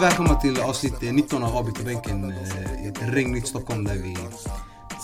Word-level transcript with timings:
välkomna 0.00 0.34
till 0.34 0.60
avsnitt 0.60 1.00
19 1.00 1.42
av 1.42 1.56
Avbytarbänken 1.56 2.34
i 2.84 2.88
ett 2.88 3.02
regnigt 3.02 3.48
Stockholm 3.48 3.84
där 3.84 3.94
vi 3.94 4.16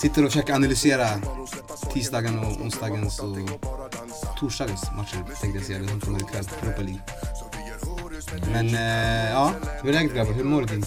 sitter 0.01 0.25
och 0.25 0.31
försöker 0.31 0.53
analysera 0.53 1.07
tisdagen 1.93 2.39
och 2.39 2.61
onsdagens 2.61 3.19
och 3.19 3.37
torsdagens 4.39 4.83
matcher 4.97 5.17
tänkte 5.41 5.59
jag 5.59 5.63
säga, 5.63 5.79
det 5.79 5.87
som 5.87 6.01
kommer 6.01 6.19
ikväll, 6.19 6.45
Europa 6.61 6.81
League. 6.81 7.01
Men 8.51 8.67
eh, 8.67 9.31
ja, 9.31 9.53
hur 9.81 9.89
är 9.89 9.93
läget 9.93 10.13
grabbar? 10.15 10.33
Hur 10.33 10.43
mår 10.43 10.61
du? 10.61 10.81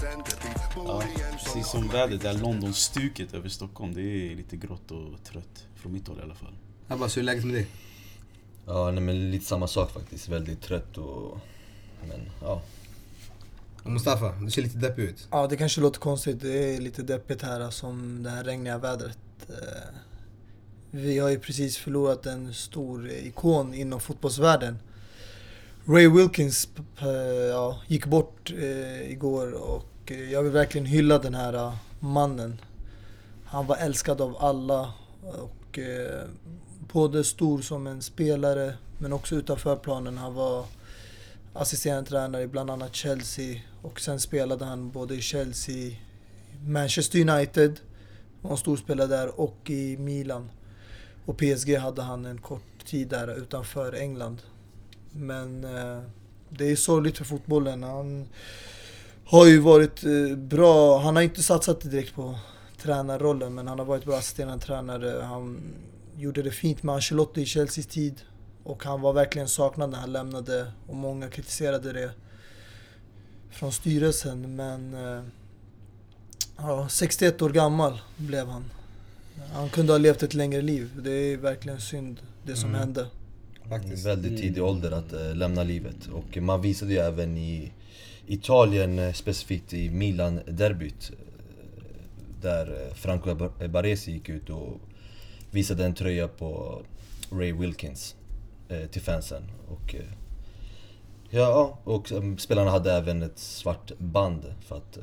Ja, 0.77 1.03
precis 1.33 1.67
som 1.67 1.89
vädret, 1.89 2.23
det 2.23 2.29
här 2.29 2.39
London-stuket 2.39 3.35
över 3.35 3.49
Stockholm, 3.49 3.95
det 3.95 4.03
är 4.03 4.37
lite 4.37 4.57
grått 4.57 4.91
och 4.91 5.25
trött. 5.25 5.67
Från 5.77 5.93
mitt 5.93 6.09
håll 6.09 6.19
i 6.19 6.23
alla 6.23 6.35
fall. 6.35 6.55
Abbas, 6.89 7.17
hur 7.17 7.23
är 7.23 7.25
läget 7.25 7.45
med 7.45 7.55
dig? 7.55 7.67
Ja, 8.67 8.91
nej, 8.91 9.03
men 9.03 9.31
lite 9.31 9.45
samma 9.45 9.69
sak 9.69 9.93
faktiskt. 9.93 10.29
Väldigt 10.29 10.63
trött 10.63 10.99
och... 10.99 11.39
Men 12.09 12.21
ja. 12.43 12.63
Och 13.83 13.91
Mustafa, 13.91 14.35
du 14.41 14.51
ser 14.51 14.63
lite 14.63 14.79
deppig 14.79 15.03
ut. 15.03 15.29
Ja, 15.31 15.47
det 15.47 15.57
kanske 15.57 15.81
låter 15.81 16.01
konstigt. 16.01 16.41
Det 16.41 16.75
är 16.75 16.81
lite 16.81 17.03
deppigt 17.03 17.43
här 17.43 17.61
alltså, 17.61 17.81
som 17.81 18.23
det 18.23 18.31
här 18.31 18.45
regniga 18.45 18.79
vädret. 18.79 19.19
Eh, 19.49 19.95
vi 20.91 21.19
har 21.19 21.29
ju 21.29 21.39
precis 21.39 21.77
förlorat 21.77 22.27
en 22.27 22.55
stor 22.55 23.11
ikon 23.11 23.75
inom 23.75 24.01
fotbollsvärlden. 24.01 24.79
Ray 25.85 26.09
Wilkins 26.09 26.69
ja, 27.51 27.81
gick 27.87 28.07
bort 28.07 28.53
eh, 28.57 29.11
igår 29.11 29.53
och 29.53 29.87
eh, 30.07 30.33
jag 30.33 30.43
vill 30.43 30.53
verkligen 30.53 30.87
hylla 30.87 31.19
den 31.19 31.35
här 31.35 31.55
eh, 31.55 31.75
mannen. 32.01 32.61
Han 33.45 33.67
var 33.67 33.77
älskad 33.77 34.21
av 34.21 34.37
alla 34.41 34.93
och 35.23 35.79
både 36.93 37.25
stor 37.25 37.63
som 37.63 37.87
en 37.87 38.03
spelare 38.03 38.75
men 38.99 39.13
också 39.13 39.35
utanför 39.35 39.77
planen. 39.77 40.19
Han 40.19 40.35
var 40.35 40.65
assisterande 41.53 42.11
tränare 42.11 42.43
i 42.43 42.47
bland 42.47 42.71
annat 42.71 42.95
Chelsea 42.95 43.61
och 43.83 44.01
sen 44.01 44.21
spelade 44.21 44.65
han 44.65 44.91
både 44.91 45.15
i 45.15 45.21
Chelsea, 45.21 45.97
Manchester 46.67 47.21
United, 47.31 47.81
var 48.41 48.51
en 48.51 48.57
stor 48.57 48.77
spelare 48.77 49.07
där 49.07 49.41
och 49.41 49.71
i 49.71 49.97
Milan. 49.97 50.51
Och 51.25 51.39
PSG 51.39 51.77
hade 51.77 52.03
han 52.03 52.25
en 52.27 52.39
kort 52.39 52.87
tid 52.87 53.09
där 53.09 53.39
utanför 53.39 53.93
England. 53.93 54.43
Men 55.13 55.65
eh, 55.65 56.03
det 56.49 56.71
är 56.71 56.77
sorgligt 56.77 57.19
för 57.19 57.25
fotbollen. 57.25 57.83
Han 57.83 58.29
har 59.25 59.47
ju 59.47 59.59
varit 59.59 60.05
eh, 60.05 60.37
bra. 60.37 60.99
Han 60.99 61.17
har 61.17 61.23
inte 61.23 61.43
satsat 61.43 61.81
direkt 61.81 62.15
på 62.15 62.39
tränarrollen 62.83 63.55
men 63.55 63.69
han 63.69 63.79
har 63.79 63.87
varit 63.87 64.05
bra 64.05 64.17
assisterande 64.17 64.65
tränare. 64.65 65.23
Han 65.23 65.75
gjorde 66.17 66.43
det 66.43 66.51
fint 66.51 66.83
med 66.83 66.95
Ancelotti 66.95 67.41
i 67.41 67.47
Chelseas 67.47 67.87
tid. 67.87 68.21
Och 68.65 68.85
han 68.85 69.01
var 69.01 69.13
verkligen 69.13 69.49
saknad 69.49 69.91
när 69.91 69.99
han 69.99 70.13
lämnade 70.13 70.73
och 70.89 70.97
många 70.97 71.29
kritiserade 71.29 71.93
det 71.93 72.11
från 73.51 73.73
styrelsen. 73.73 74.57
Men 74.57 74.95
eh, 74.95 75.23
ja, 76.57 76.89
61 76.89 77.43
år 77.43 77.51
gammal 77.51 78.01
blev 78.17 78.47
han. 78.49 78.65
Han 79.53 79.69
kunde 79.69 79.93
ha 79.93 79.99
levt 79.99 80.23
ett 80.23 80.35
längre 80.35 80.63
liv. 80.63 80.91
Det 81.05 81.11
är 81.11 81.37
verkligen 81.37 81.81
synd 81.81 82.21
det 82.47 82.57
som 82.57 82.69
Mm. 82.69 82.81
hände. 82.81 83.07
Faktiskt. 83.69 84.07
Väldigt 84.07 84.37
tidig 84.41 84.59
Mm. 84.59 84.71
ålder 84.71 84.91
att 84.91 85.13
eh, 85.13 85.35
lämna 85.35 85.63
livet. 85.63 86.07
Och 86.13 86.37
man 86.37 86.63
visade 86.63 86.93
ju 86.93 86.99
även 86.99 87.37
i 87.39 87.73
Italien, 88.27 88.99
eh, 88.99 89.13
specifikt 89.13 89.73
i 89.73 89.91
Milan-derbyt. 89.91 91.11
Där 92.43 92.91
Franco 92.95 93.35
Bar- 93.35 93.69
Baresi 93.69 94.13
gick 94.13 94.29
ut 94.29 94.51
och 94.51 94.81
visade 95.51 95.85
en 95.85 95.95
tröja 95.95 96.29
på 96.29 96.83
Ray 97.33 97.53
Wilkins 97.53 98.15
eh, 98.69 98.87
till 98.87 99.03
fansen. 99.03 99.43
Och, 99.69 99.95
eh, 99.95 100.01
ja, 101.31 101.79
och 101.85 102.13
eh, 102.13 102.37
spelarna 102.39 102.71
hade 102.71 102.93
även 102.93 103.23
ett 103.23 103.39
svart 103.39 103.93
band 103.99 104.55
för 104.69 104.77
att 104.77 104.97
eh, 104.97 105.03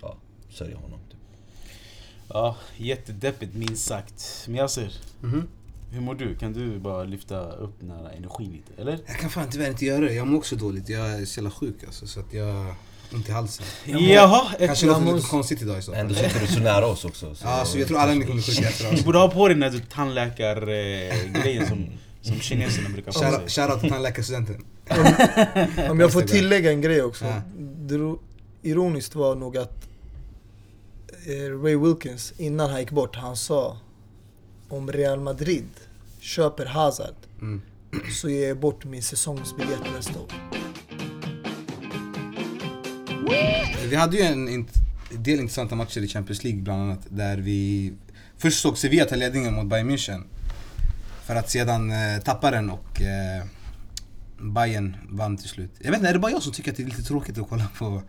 ja, 0.00 0.16
sörja 0.50 0.76
honom. 0.76 0.98
Typ. 1.10 1.18
Ja, 2.28 2.56
jättedeppigt 2.76 3.54
minst 3.54 3.86
sagt. 3.86 4.44
Men 4.46 4.56
Yasser, 4.56 4.92
Mhm. 5.20 5.48
hur 5.92 6.00
mår 6.00 6.14
du? 6.14 6.34
Kan 6.34 6.52
du 6.52 6.78
bara 6.78 7.04
lyfta 7.04 7.40
upp 7.52 7.74
den 7.80 7.90
här 7.90 8.12
energin 8.16 8.52
lite, 8.52 8.82
eller? 8.82 8.98
Jag 9.06 9.18
kan 9.18 9.30
fan 9.30 9.46
tyvärr 9.50 9.68
inte 9.70 9.84
göra 9.84 10.00
det. 10.04 10.14
Jag 10.14 10.26
mår 10.26 10.38
också 10.38 10.56
dåligt. 10.56 10.88
Jag 10.88 11.10
är 11.10 11.24
så 11.24 11.38
jävla 11.40 11.50
sjuk 11.50 11.84
alltså, 11.86 12.06
så 12.06 12.20
att 12.20 12.32
jag 12.32 12.74
ont 13.14 13.28
i 13.28 13.32
halsen. 13.32 13.66
Jaha! 13.84 14.52
Ett, 14.58 14.66
Kanske 14.66 14.86
låter 14.86 15.06
jag 15.06 15.16
lite 15.16 15.28
konstigt 15.28 15.62
idag 15.62 15.78
i 15.78 15.82
så 15.82 15.92
fall. 15.92 16.00
Ändå 16.00 16.14
sitter 16.14 16.40
du 16.40 16.46
så 16.46 16.60
nära 16.60 16.86
oss 16.86 17.04
också. 17.04 17.34
Så 17.34 17.46
Ja, 17.46 17.64
så 17.64 17.78
jag 17.78 17.88
tror 17.88 17.98
alla 17.98 18.12
ni 18.14 18.20
kommer 18.20 18.34
bli 18.34 18.42
sjuka 18.42 18.68
efter 18.68 18.84
du 18.90 18.96
oss. 18.96 19.04
borde 19.04 19.18
ha 19.18 19.28
på 19.30 19.48
dig 19.48 19.56
den 19.58 19.72
där 19.72 19.80
tandläkargrejen 19.90 21.66
som, 21.66 21.86
som 22.22 22.40
kineserna 22.40 22.88
brukar 22.88 23.12
ha 23.12 23.20
på 23.30 23.48
sig. 23.48 23.48
Shoutout 23.48 23.80
till 23.80 23.90
tandläkarstudenten. 23.90 24.64
Om 25.90 26.00
jag 26.00 26.12
får 26.12 26.22
tillägga 26.22 26.70
en 26.72 26.80
grej 26.80 27.02
också. 27.02 27.24
Ja. 27.24 27.42
Det 27.58 27.96
ro- 27.96 28.20
ironiskt 28.62 29.14
var 29.14 29.34
nog 29.34 29.56
att 29.56 29.88
eh, 31.26 31.62
Ray 31.62 31.76
Wilkins, 31.76 32.32
innan 32.36 32.70
han 32.70 32.80
gick 32.80 32.90
bort, 32.90 33.16
han 33.16 33.36
sa 33.36 33.76
om 34.68 34.92
Real 34.92 35.20
Madrid 35.20 35.64
köper 36.20 36.66
Hazard 36.66 37.14
Mm. 37.40 37.60
så 38.20 38.28
ger 38.28 38.48
jag 38.48 38.56
bort 38.58 38.84
min 38.84 39.02
säsongsbiljett 39.02 39.80
nästa 39.96 40.20
år. 40.20 40.28
Vi 43.90 43.96
hade 43.96 44.16
ju 44.16 44.22
en 44.22 44.66
del 45.10 45.40
intressanta 45.40 45.74
matcher 45.74 46.00
i 46.00 46.08
Champions 46.08 46.44
League 46.44 46.62
bland 46.62 46.82
annat 46.82 47.00
där 47.08 47.36
vi 47.36 47.92
först 48.38 48.60
såg 48.60 48.78
Sevilla 48.78 49.04
ta 49.04 49.16
ledningen 49.16 49.54
mot 49.54 49.66
Bayern 49.66 49.90
München. 49.90 50.22
För 51.26 51.34
att 51.36 51.50
sedan 51.50 51.90
eh, 51.90 52.22
tappa 52.24 52.50
den 52.50 52.70
och 52.70 53.02
eh, 53.02 53.44
Bayern 54.38 54.96
vann 55.08 55.36
till 55.36 55.48
slut. 55.48 55.70
Jag 55.78 55.90
vet 55.90 55.98
inte, 55.98 56.08
är 56.08 56.12
det 56.12 56.18
bara 56.18 56.32
jag 56.32 56.42
som 56.42 56.52
tycker 56.52 56.70
att 56.70 56.76
det 56.76 56.82
är 56.82 56.86
lite 56.86 57.02
tråkigt 57.02 57.38
att 57.38 57.48
kolla 57.48 57.68
på 57.78 58.02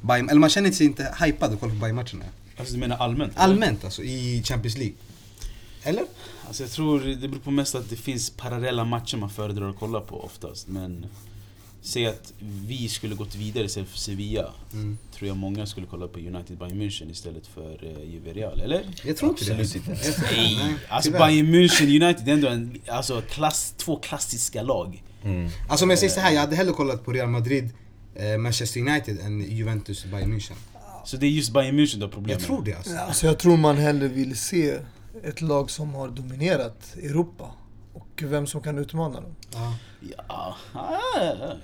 Bayern? 0.00 0.28
Eller 0.28 0.40
man 0.40 0.50
känner 0.50 0.70
sig 0.70 0.86
inte 0.86 1.14
hypad 1.20 1.52
att 1.52 1.60
kolla 1.60 1.72
på 1.72 1.78
Bayern-matcherna? 1.78 2.24
Alltså 2.56 2.74
du 2.74 2.80
menar 2.80 2.96
allmänt? 2.96 3.32
eller? 3.32 3.44
Allmänt 3.44 3.84
alltså, 3.84 4.02
i 4.02 4.42
Champions 4.44 4.76
League. 4.78 4.94
Eller? 5.82 6.04
Alltså 6.46 6.62
jag 6.62 6.70
tror 6.70 7.00
det 7.00 7.28
beror 7.28 7.40
på 7.40 7.50
mest 7.50 7.74
att 7.74 7.90
det 7.90 7.96
finns 7.96 8.30
parallella 8.30 8.84
matcher 8.84 9.16
man 9.16 9.30
föredrar 9.30 9.70
att 9.70 9.78
kolla 9.78 10.00
på 10.00 10.24
oftast. 10.24 10.68
Men 10.68 11.06
säg 11.82 12.06
att 12.06 12.32
vi 12.40 12.88
skulle 12.88 13.14
gått 13.14 13.34
vidare 13.34 13.64
istället 13.64 13.88
för 13.88 13.98
Sevilla. 13.98 14.52
Mm. 14.72 14.98
Tror 15.14 15.28
jag 15.28 15.36
många 15.36 15.66
skulle 15.66 15.86
kolla 15.86 16.08
på 16.08 16.18
United 16.18 16.58
Bayern 16.58 16.82
München 16.82 17.10
istället 17.10 17.46
för 17.46 17.84
uh, 17.84 18.04
Juve 18.12 18.32
Real, 18.32 18.60
eller? 18.60 18.84
Jag 19.04 19.16
tror 19.16 19.30
inte 19.30 19.42
Absolut 19.52 19.72
det. 19.72 20.06
Jag 20.06 20.14
tror 20.14 20.28
inte. 20.28 20.64
Nej, 20.64 20.74
alltså 20.88 21.10
tyvärr. 21.10 21.26
Bayern 21.26 21.54
München 21.54 22.04
United 22.04 22.24
det 22.24 22.30
är 22.30 22.34
ändå 22.34 22.48
en, 22.48 22.80
alltså, 22.88 23.22
klass, 23.30 23.74
två 23.76 23.96
klassiska 23.96 24.62
lag. 24.62 25.02
Mm. 25.24 25.50
Alltså 25.68 25.84
om 25.84 25.90
jag 25.90 25.98
säger 25.98 26.12
så 26.12 26.20
här, 26.20 26.32
jag 26.32 26.40
hade 26.40 26.56
hellre 26.56 26.72
kollat 26.72 27.04
på 27.04 27.12
Real 27.12 27.28
Madrid, 27.28 27.70
eh, 28.14 28.38
Manchester 28.38 28.80
United 28.80 29.18
än 29.20 29.56
Juventus, 29.56 30.04
Bayern 30.04 30.32
München. 30.32 30.56
Så 31.04 31.16
det 31.16 31.26
är 31.26 31.30
just 31.30 31.52
Bayern 31.52 31.78
München 31.80 31.96
du 31.96 32.02
har 32.02 32.08
problem 32.08 32.30
Jag 32.30 32.40
med? 32.40 32.46
tror 32.46 32.64
det 32.64 32.74
alltså. 32.74 32.96
Alltså 32.96 33.26
jag 33.26 33.38
tror 33.38 33.56
man 33.56 33.76
hellre 33.76 34.08
vill 34.08 34.36
se 34.36 34.78
ett 35.24 35.40
lag 35.40 35.70
som 35.70 35.94
har 35.94 36.08
dominerat 36.08 36.94
Europa 36.96 37.50
och 37.92 38.22
vem 38.22 38.46
som 38.46 38.60
kan 38.60 38.78
utmana 38.78 39.20
dem. 39.20 39.34
Ja, 39.52 39.74
Ja, 40.08 40.56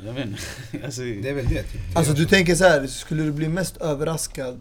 jag 0.04 0.12
vet 0.12 0.26
inte. 0.26 0.42
Alltså, 0.84 1.00
det 1.00 1.28
är 1.28 1.34
väl 1.34 1.48
det. 1.48 1.62
Typ. 1.62 1.80
Alltså 1.96 2.12
du 2.12 2.26
tänker 2.26 2.54
så 2.54 2.64
här, 2.64 2.86
skulle 2.86 3.22
du 3.22 3.32
bli 3.32 3.48
mest 3.48 3.76
överraskad 3.76 4.58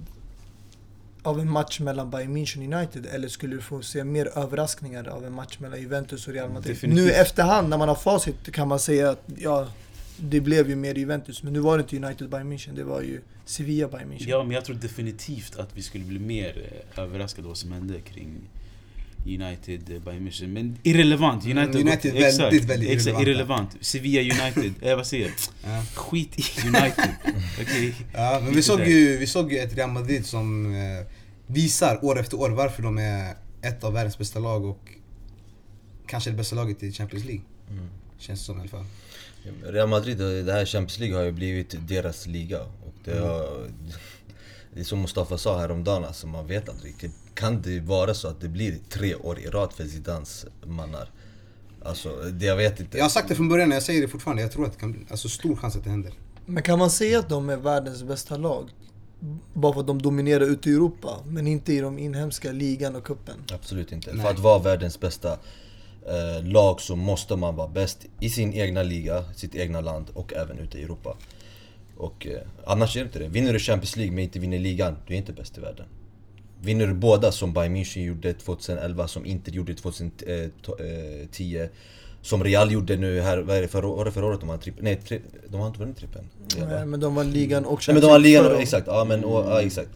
av 1.24 1.40
en 1.40 1.52
match 1.52 1.80
mellan 1.80 2.10
Bayern 2.10 2.38
München 2.38 2.58
och 2.58 2.78
United 2.80 3.06
eller 3.06 3.28
skulle 3.28 3.56
du 3.56 3.62
få 3.62 3.82
se 3.82 4.04
mer 4.04 4.38
överraskningar 4.38 5.08
av 5.08 5.26
en 5.26 5.34
match 5.34 5.60
mellan 5.60 5.82
Juventus 5.82 6.28
och 6.28 6.34
Real 6.34 6.50
Madrid? 6.50 6.76
Definitivt. 6.76 7.06
Nu 7.06 7.12
i 7.12 7.14
efterhand 7.14 7.70
när 7.70 7.78
man 7.78 7.88
har 7.88 7.96
facit 7.96 8.52
kan 8.52 8.68
man 8.68 8.80
säga 8.80 9.10
att 9.10 9.24
ja, 9.38 9.68
det 10.18 10.42
blev 10.42 10.70
ju 10.70 10.76
mer 10.76 10.96
Juventus 10.96 11.44
men 11.44 11.54
nu 11.54 11.60
var 11.60 11.78
det 11.78 11.82
inte 11.82 12.06
United 12.08 12.30
Bayern 12.30 12.54
München, 12.54 12.76
det 12.76 12.84
var 12.84 13.02
ju 13.02 13.22
Sevilla 13.46 13.88
Bayern 13.88 14.12
München. 14.12 14.30
Ja, 14.30 14.44
men 14.44 14.52
jag 14.52 14.66
tror 14.66 14.76
definitivt 14.76 15.56
att 15.56 15.70
vi 15.74 15.82
skulle 15.82 16.04
bli 16.04 16.20
mer 16.20 16.82
eh, 16.96 17.04
överraskade 17.04 17.46
av 17.46 17.48
vad 17.48 17.58
som 17.58 17.72
hände 17.72 18.02
kring 18.02 18.50
United, 19.36 19.90
eh, 19.96 20.00
Bayern 20.02 20.28
München. 20.28 20.48
Men 20.48 20.78
irrelevant. 20.84 21.46
Mm, 21.46 21.58
United, 21.58 21.82
United 21.82 22.12
gått- 22.14 22.22
väldigt, 22.24 22.34
exakt, 22.52 22.70
väldigt 22.70 22.90
exakt, 22.90 23.22
irrelevant. 23.22 23.70
Sevilla 23.82 24.22
United, 24.22 24.74
eh, 24.82 24.96
vad 24.96 25.08
säger 25.08 25.26
jag? 25.26 25.72
Ja. 25.74 25.84
Skit 25.96 26.40
i 26.40 26.68
United. 26.68 27.10
Okej? 27.62 27.96
Ja, 28.14 28.40
men 28.44 28.54
vi 28.56 28.62
såg, 28.62 28.80
ju, 28.88 29.18
vi 29.18 29.28
såg 29.28 29.52
ju 29.54 29.60
ett 29.60 29.74
Real 29.78 29.90
Madrid 29.92 30.26
som 30.26 30.76
eh, 30.76 31.06
visar 31.48 32.06
år 32.06 32.20
efter 32.20 32.40
år 32.40 32.50
varför 32.50 32.84
de 32.84 32.98
är 32.98 33.36
ett 33.62 33.84
av 33.84 33.94
världens 33.94 34.18
bästa 34.18 34.40
lag 34.40 34.66
och 34.66 34.90
kanske 36.08 36.30
det 36.30 36.38
bästa 36.38 36.56
laget 36.56 36.84
i 36.84 36.92
Champions 36.92 37.26
League. 37.26 37.44
Mm. 37.70 37.88
Känns 38.18 38.40
det 38.40 38.46
som 38.46 38.58
i 38.58 38.60
alla 38.60 38.70
fall. 38.70 38.86
Real 39.66 39.90
Madrid, 39.90 40.18
det 40.18 40.54
här 40.54 40.66
Champions 40.66 41.00
League 41.00 41.18
har 41.18 41.24
ju 41.24 41.32
blivit 41.32 41.76
deras 41.88 42.28
liga. 42.28 42.62
Och 42.62 42.94
det, 43.06 43.12
Mm. 43.12 43.24
har, 43.24 43.68
det 44.74 44.80
är 44.80 44.84
som 44.84 45.02
Mustafa 45.02 45.38
sa 45.38 45.60
häromdagen, 45.60 46.04
alltså 46.06 46.28
man 46.28 46.48
vet 46.48 46.70
aldrig. 46.70 46.96
Kan 47.38 47.62
det 47.62 47.80
vara 47.80 48.14
så 48.14 48.28
att 48.28 48.42
det 48.42 48.50
blir 48.50 48.78
tre 48.90 49.16
år 49.16 49.40
i 49.40 49.48
rad 49.48 49.74
för 49.74 49.84
Zidans 49.84 50.46
mannar? 50.66 51.10
Alltså, 51.84 52.10
det, 52.10 52.46
jag 52.46 52.56
vet 52.56 52.80
inte. 52.80 52.98
Jag 52.98 53.06
har 53.06 53.10
sagt 53.10 53.30
det 53.30 53.36
från 53.36 53.50
början 53.50 53.70
och 53.70 53.76
jag 53.76 53.84
säger 53.84 54.02
det 54.02 54.08
fortfarande. 54.08 54.42
Jag 54.42 54.52
tror 54.52 54.66
att 54.66 54.74
det 54.74 54.80
kan 54.80 54.92
bli 54.92 55.02
alltså, 55.10 55.30
stor 55.30 55.56
chans 55.56 55.76
att 55.76 55.84
det 55.84 55.90
händer. 55.90 56.14
Men 56.46 56.64
kan 56.64 56.80
man 56.80 56.90
säga 56.90 57.20
att 57.20 57.30
de 57.30 57.50
är 57.50 57.58
världens 57.58 58.04
bästa 58.04 58.38
lag? 58.38 58.70
Bara 59.54 59.74
för 59.74 59.80
att 59.80 59.88
de 59.88 60.02
dominerar 60.02 60.44
ute 60.44 60.70
i 60.70 60.74
Europa, 60.74 61.24
men 61.26 61.48
inte 61.48 61.74
i 61.74 61.80
de 61.80 62.00
inhemska 62.00 62.52
ligan 62.52 62.96
och 62.96 63.04
kuppen. 63.04 63.36
Absolut 63.54 63.92
inte. 63.92 64.14
Nej. 64.14 64.22
För 64.26 64.32
att 64.32 64.40
vara 64.40 64.60
världens 64.60 65.00
bästa 65.00 65.32
eh, 66.08 66.44
lag 66.44 66.82
så 66.82 66.96
måste 66.96 67.36
man 67.36 67.56
vara 67.56 67.68
bäst 67.68 68.06
i 68.20 68.30
sin 68.30 68.54
egna 68.54 68.84
liga, 68.84 69.24
sitt 69.36 69.56
egna 69.56 69.82
land 69.82 70.10
och 70.14 70.34
även 70.34 70.60
ute 70.60 70.78
i 70.80 70.84
Europa. 70.84 71.18
Och 71.98 72.28
eh, 72.28 72.42
annars 72.66 72.96
är 72.96 73.00
det 73.00 73.06
inte 73.06 73.20
det. 73.20 73.28
Vinner 73.28 73.54
du 73.54 73.60
Champions 73.60 73.96
League 73.96 74.16
men 74.16 74.24
inte 74.24 74.40
vinner 74.40 74.60
ligan, 74.60 74.96
du 75.08 75.14
är 75.14 75.18
inte 75.18 75.34
bäst 75.34 75.58
i 75.58 75.62
världen. 75.62 75.86
Vinner 76.62 76.88
du 76.88 76.94
båda 76.94 77.32
som 77.32 77.54
Bayern 77.54 77.76
München 77.76 78.04
gjorde 78.04 78.34
2011, 78.34 79.08
som 79.08 79.26
Inter 79.26 79.52
gjorde 79.52 79.74
2010 79.74 81.68
som 82.22 82.44
Real 82.44 82.72
gjorde 82.72 82.98
nu 82.98 83.22
här, 83.22 83.38
vad 83.38 83.58
är 83.58 83.62
det, 83.62 83.68
förra, 83.68 83.88
var 83.88 84.06
det 84.06 84.12
förra 84.12 84.26
året 84.26 84.40
de 84.40 84.50
vann 84.50 84.60
trippeln? 84.60 84.84
Nej, 84.84 84.96
tri, 84.96 85.22
de 85.50 85.62
har 85.62 85.68
inte 85.68 85.80
vunnit 85.80 85.98
trippeln. 85.98 86.26
Nej, 86.58 86.86
men 86.86 87.00
de 87.00 87.16
var 87.16 87.24
ligan 87.24 87.66
och 87.66 87.84
Nej 87.88 87.94
men 87.94 88.02
de 88.02 88.08
var 88.08 88.20
ligan, 88.20 88.56
exakt, 88.56 88.88
ja 88.88 89.04
men 89.04 89.24
och, 89.24 89.46
ja, 89.46 89.62
exakt. 89.62 89.90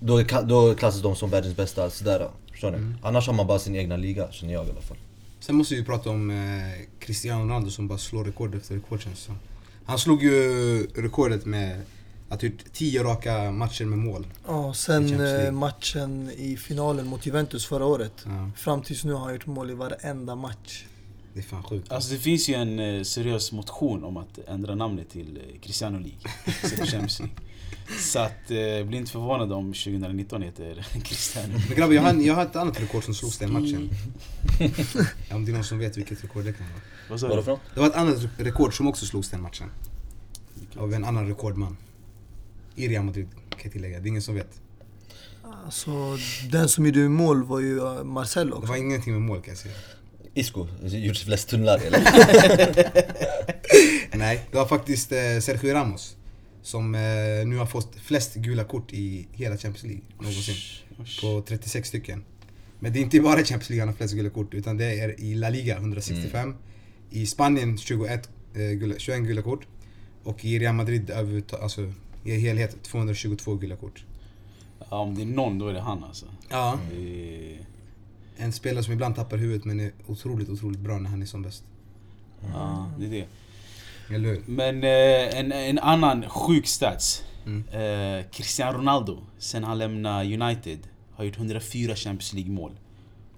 Då, 0.00 0.22
då 0.44 0.74
klassas 0.74 1.02
de 1.02 1.16
som 1.16 1.30
världens 1.30 1.56
bästa, 1.56 1.90
sådär. 1.90 2.28
Förstår 2.50 2.70
ni? 2.70 2.78
Annars 3.02 3.26
har 3.26 3.34
man 3.34 3.46
bara 3.46 3.58
sin 3.58 3.76
egna 3.76 3.96
liga, 3.96 4.32
känner 4.32 4.52
jag 4.52 4.66
i 4.66 4.70
alla 4.70 4.80
fall. 4.80 4.96
Sen 5.40 5.54
måste 5.56 5.74
vi 5.74 5.84
prata 5.84 6.10
om 6.10 6.30
eh, 6.30 6.36
Cristiano 6.98 7.42
Ronaldo 7.42 7.70
som 7.70 7.88
bara 7.88 7.98
slår 7.98 8.24
rekord 8.24 8.54
efter 8.54 8.74
rekord 8.74 9.02
känns 9.02 9.18
det 9.18 9.24
som. 9.24 9.38
Han 9.84 9.98
slog 9.98 10.22
ju 10.22 10.86
rekordet 10.94 11.46
med 11.46 11.80
att 12.28 12.42
ha 12.42 12.48
gjort 12.48 12.64
10 12.72 13.04
raka 13.04 13.50
matcher 13.50 13.84
med 13.84 13.98
mål. 13.98 14.26
Ja, 14.46 14.70
I 14.72 14.74
sen 14.74 15.06
League. 15.06 15.46
eh, 15.46 15.52
matchen 15.52 16.30
i 16.36 16.56
finalen 16.56 17.06
mot 17.06 17.26
Juventus 17.26 17.66
förra 17.66 17.84
året. 17.84 18.12
Ja, 18.24 18.50
Fram 18.56 18.82
tills 18.82 19.04
nu 19.04 19.12
har 19.12 19.20
han 19.20 19.32
gjort 19.32 19.46
mål 19.46 19.70
i 19.70 19.74
varenda 19.74 20.34
match. 20.34 20.84
det 21.34 21.40
är 21.40 21.44
fan 21.44 21.62
sjukt. 21.62 21.92
Alltså 21.92 22.12
det 22.12 22.18
finns 22.18 22.48
ju 22.48 22.54
en 22.54 22.78
eh, 22.78 23.02
seriös 23.02 23.52
motion 23.52 24.04
om 24.04 24.16
att 24.16 24.38
ändra 24.48 24.74
namnet 24.74 25.10
till 25.10 25.36
eh, 25.36 25.60
Cristiano 25.60 25.98
League. 25.98 26.18
Så 28.00 28.18
att, 28.18 28.50
eh, 28.50 28.86
bli 28.86 28.96
inte 28.96 29.12
förvånad 29.12 29.52
om 29.52 29.72
2019 29.72 30.42
heter 30.42 30.86
Cristiano. 31.04 31.52
Men 31.68 31.76
grabbar, 31.76 31.94
jag 31.94 32.02
har, 32.02 32.14
jag 32.14 32.34
har 32.34 32.42
ett 32.42 32.56
annat 32.56 32.80
rekord 32.80 33.04
som 33.04 33.14
slogs 33.14 33.38
den 33.38 33.52
matchen. 33.52 33.90
Ja, 35.28 35.36
om 35.36 35.44
det 35.44 35.50
är 35.50 35.54
någon 35.54 35.64
som 35.64 35.78
vet 35.78 35.96
vilket 35.96 36.24
rekord 36.24 36.44
det 36.44 36.52
kan 36.52 36.66
vara. 36.66 36.80
Vad 37.10 37.20
sa 37.20 37.28
du? 37.28 37.58
Det 37.74 37.80
var 37.80 37.86
ett 37.86 37.94
annat 37.96 38.18
rekord 38.38 38.76
som 38.76 38.86
också 38.88 39.06
slogs 39.06 39.30
den 39.30 39.42
matchen. 39.42 39.70
Av 40.76 40.94
en 40.94 41.04
annan 41.04 41.28
rekordman. 41.28 41.76
I 42.76 42.88
Real 42.88 43.04
Madrid, 43.04 43.26
kan 43.50 43.60
jag 43.62 43.72
tillägga. 43.72 44.00
Det 44.00 44.06
är 44.06 44.10
ingen 44.10 44.22
som 44.22 44.34
vet. 44.34 44.60
Alltså, 45.64 45.90
den 46.50 46.68
som 46.68 46.86
gjorde 46.86 47.08
mål 47.08 47.44
var 47.44 47.60
ju 47.60 47.78
eh, 47.78 48.04
Marcelo 48.04 48.50
Det 48.50 48.56
också. 48.56 48.68
var 48.68 48.76
ingenting 48.76 49.12
med 49.12 49.22
mål 49.22 49.40
kan 49.40 49.48
jag 49.50 49.58
säga. 49.58 49.74
Isco, 50.34 50.66
gjort 50.82 51.16
flest 51.16 51.48
tunnlar 51.48 51.78
eller? 51.86 51.98
Nej, 54.16 54.40
det 54.50 54.56
var 54.56 54.66
faktiskt 54.66 55.12
eh, 55.12 55.18
Sergio 55.40 55.74
Ramos. 55.74 56.16
Som 56.62 56.94
eh, 56.94 57.00
nu 57.46 57.56
har 57.56 57.66
fått 57.66 57.96
flest 57.96 58.34
gula 58.34 58.64
kort 58.64 58.92
i 58.92 59.26
hela 59.32 59.56
Champions 59.56 59.82
League 59.82 60.02
någonsin. 60.18 60.54
Usch. 61.00 61.20
På 61.20 61.42
36 61.48 61.88
stycken. 61.88 62.24
Men 62.80 62.92
det 62.92 62.98
är 62.98 63.02
inte 63.02 63.20
bara 63.20 63.40
i 63.40 63.44
Champions 63.44 63.70
League 63.70 63.82
han 63.82 63.88
har 63.88 63.94
flest 63.96 64.14
gula 64.14 64.30
kort, 64.30 64.54
utan 64.54 64.76
det 64.76 65.00
är 65.00 65.20
i 65.20 65.34
La 65.34 65.48
Liga 65.50 65.76
165. 65.76 66.54
I 67.10 67.26
Spanien 67.26 67.78
21, 67.78 68.28
eh, 68.54 68.60
gula, 68.60 68.94
21 68.98 69.20
gula 69.22 69.42
kort. 69.42 69.66
Och 70.22 70.44
i 70.44 70.58
Real 70.58 70.74
Madrid 70.74 71.10
över, 71.10 71.42
alltså, 71.62 71.92
i 72.26 72.40
helhet 72.40 72.82
222 72.82 73.54
gula 73.54 73.76
kort. 73.76 74.04
Ja, 74.90 74.98
om 74.98 75.14
det 75.14 75.22
är 75.22 75.26
någon 75.26 75.58
då 75.58 75.68
är 75.68 75.74
det 75.74 75.80
han 75.80 76.04
alltså. 76.04 76.26
Ja. 76.48 76.78
Det 76.90 77.58
En 78.36 78.52
spelare 78.52 78.84
som 78.84 78.92
ibland 78.92 79.16
tappar 79.16 79.36
huvudet 79.36 79.64
men 79.64 79.80
är 79.80 79.92
otroligt, 80.06 80.48
otroligt 80.48 80.80
bra 80.80 80.98
när 80.98 81.10
han 81.10 81.22
är 81.22 81.26
som 81.26 81.42
bäst. 81.42 81.64
Ja, 82.52 82.90
det 82.98 83.06
är 83.06 83.10
det. 83.10 83.26
Eller 84.14 84.28
hur? 84.28 84.42
Men 84.46 84.84
eh, 84.84 85.38
en, 85.38 85.52
en 85.52 85.78
annan 85.78 86.28
sjuk 86.28 86.66
stats. 86.66 87.24
Mm. 87.46 87.68
Eh, 87.68 88.24
Cristiano 88.30 88.78
Ronaldo, 88.78 89.18
sen 89.38 89.64
han 89.64 89.78
lämnade 89.78 90.24
United, 90.24 90.78
har 91.14 91.24
gjort 91.24 91.36
104 91.36 91.96
Champions 91.96 92.32
League-mål. 92.32 92.72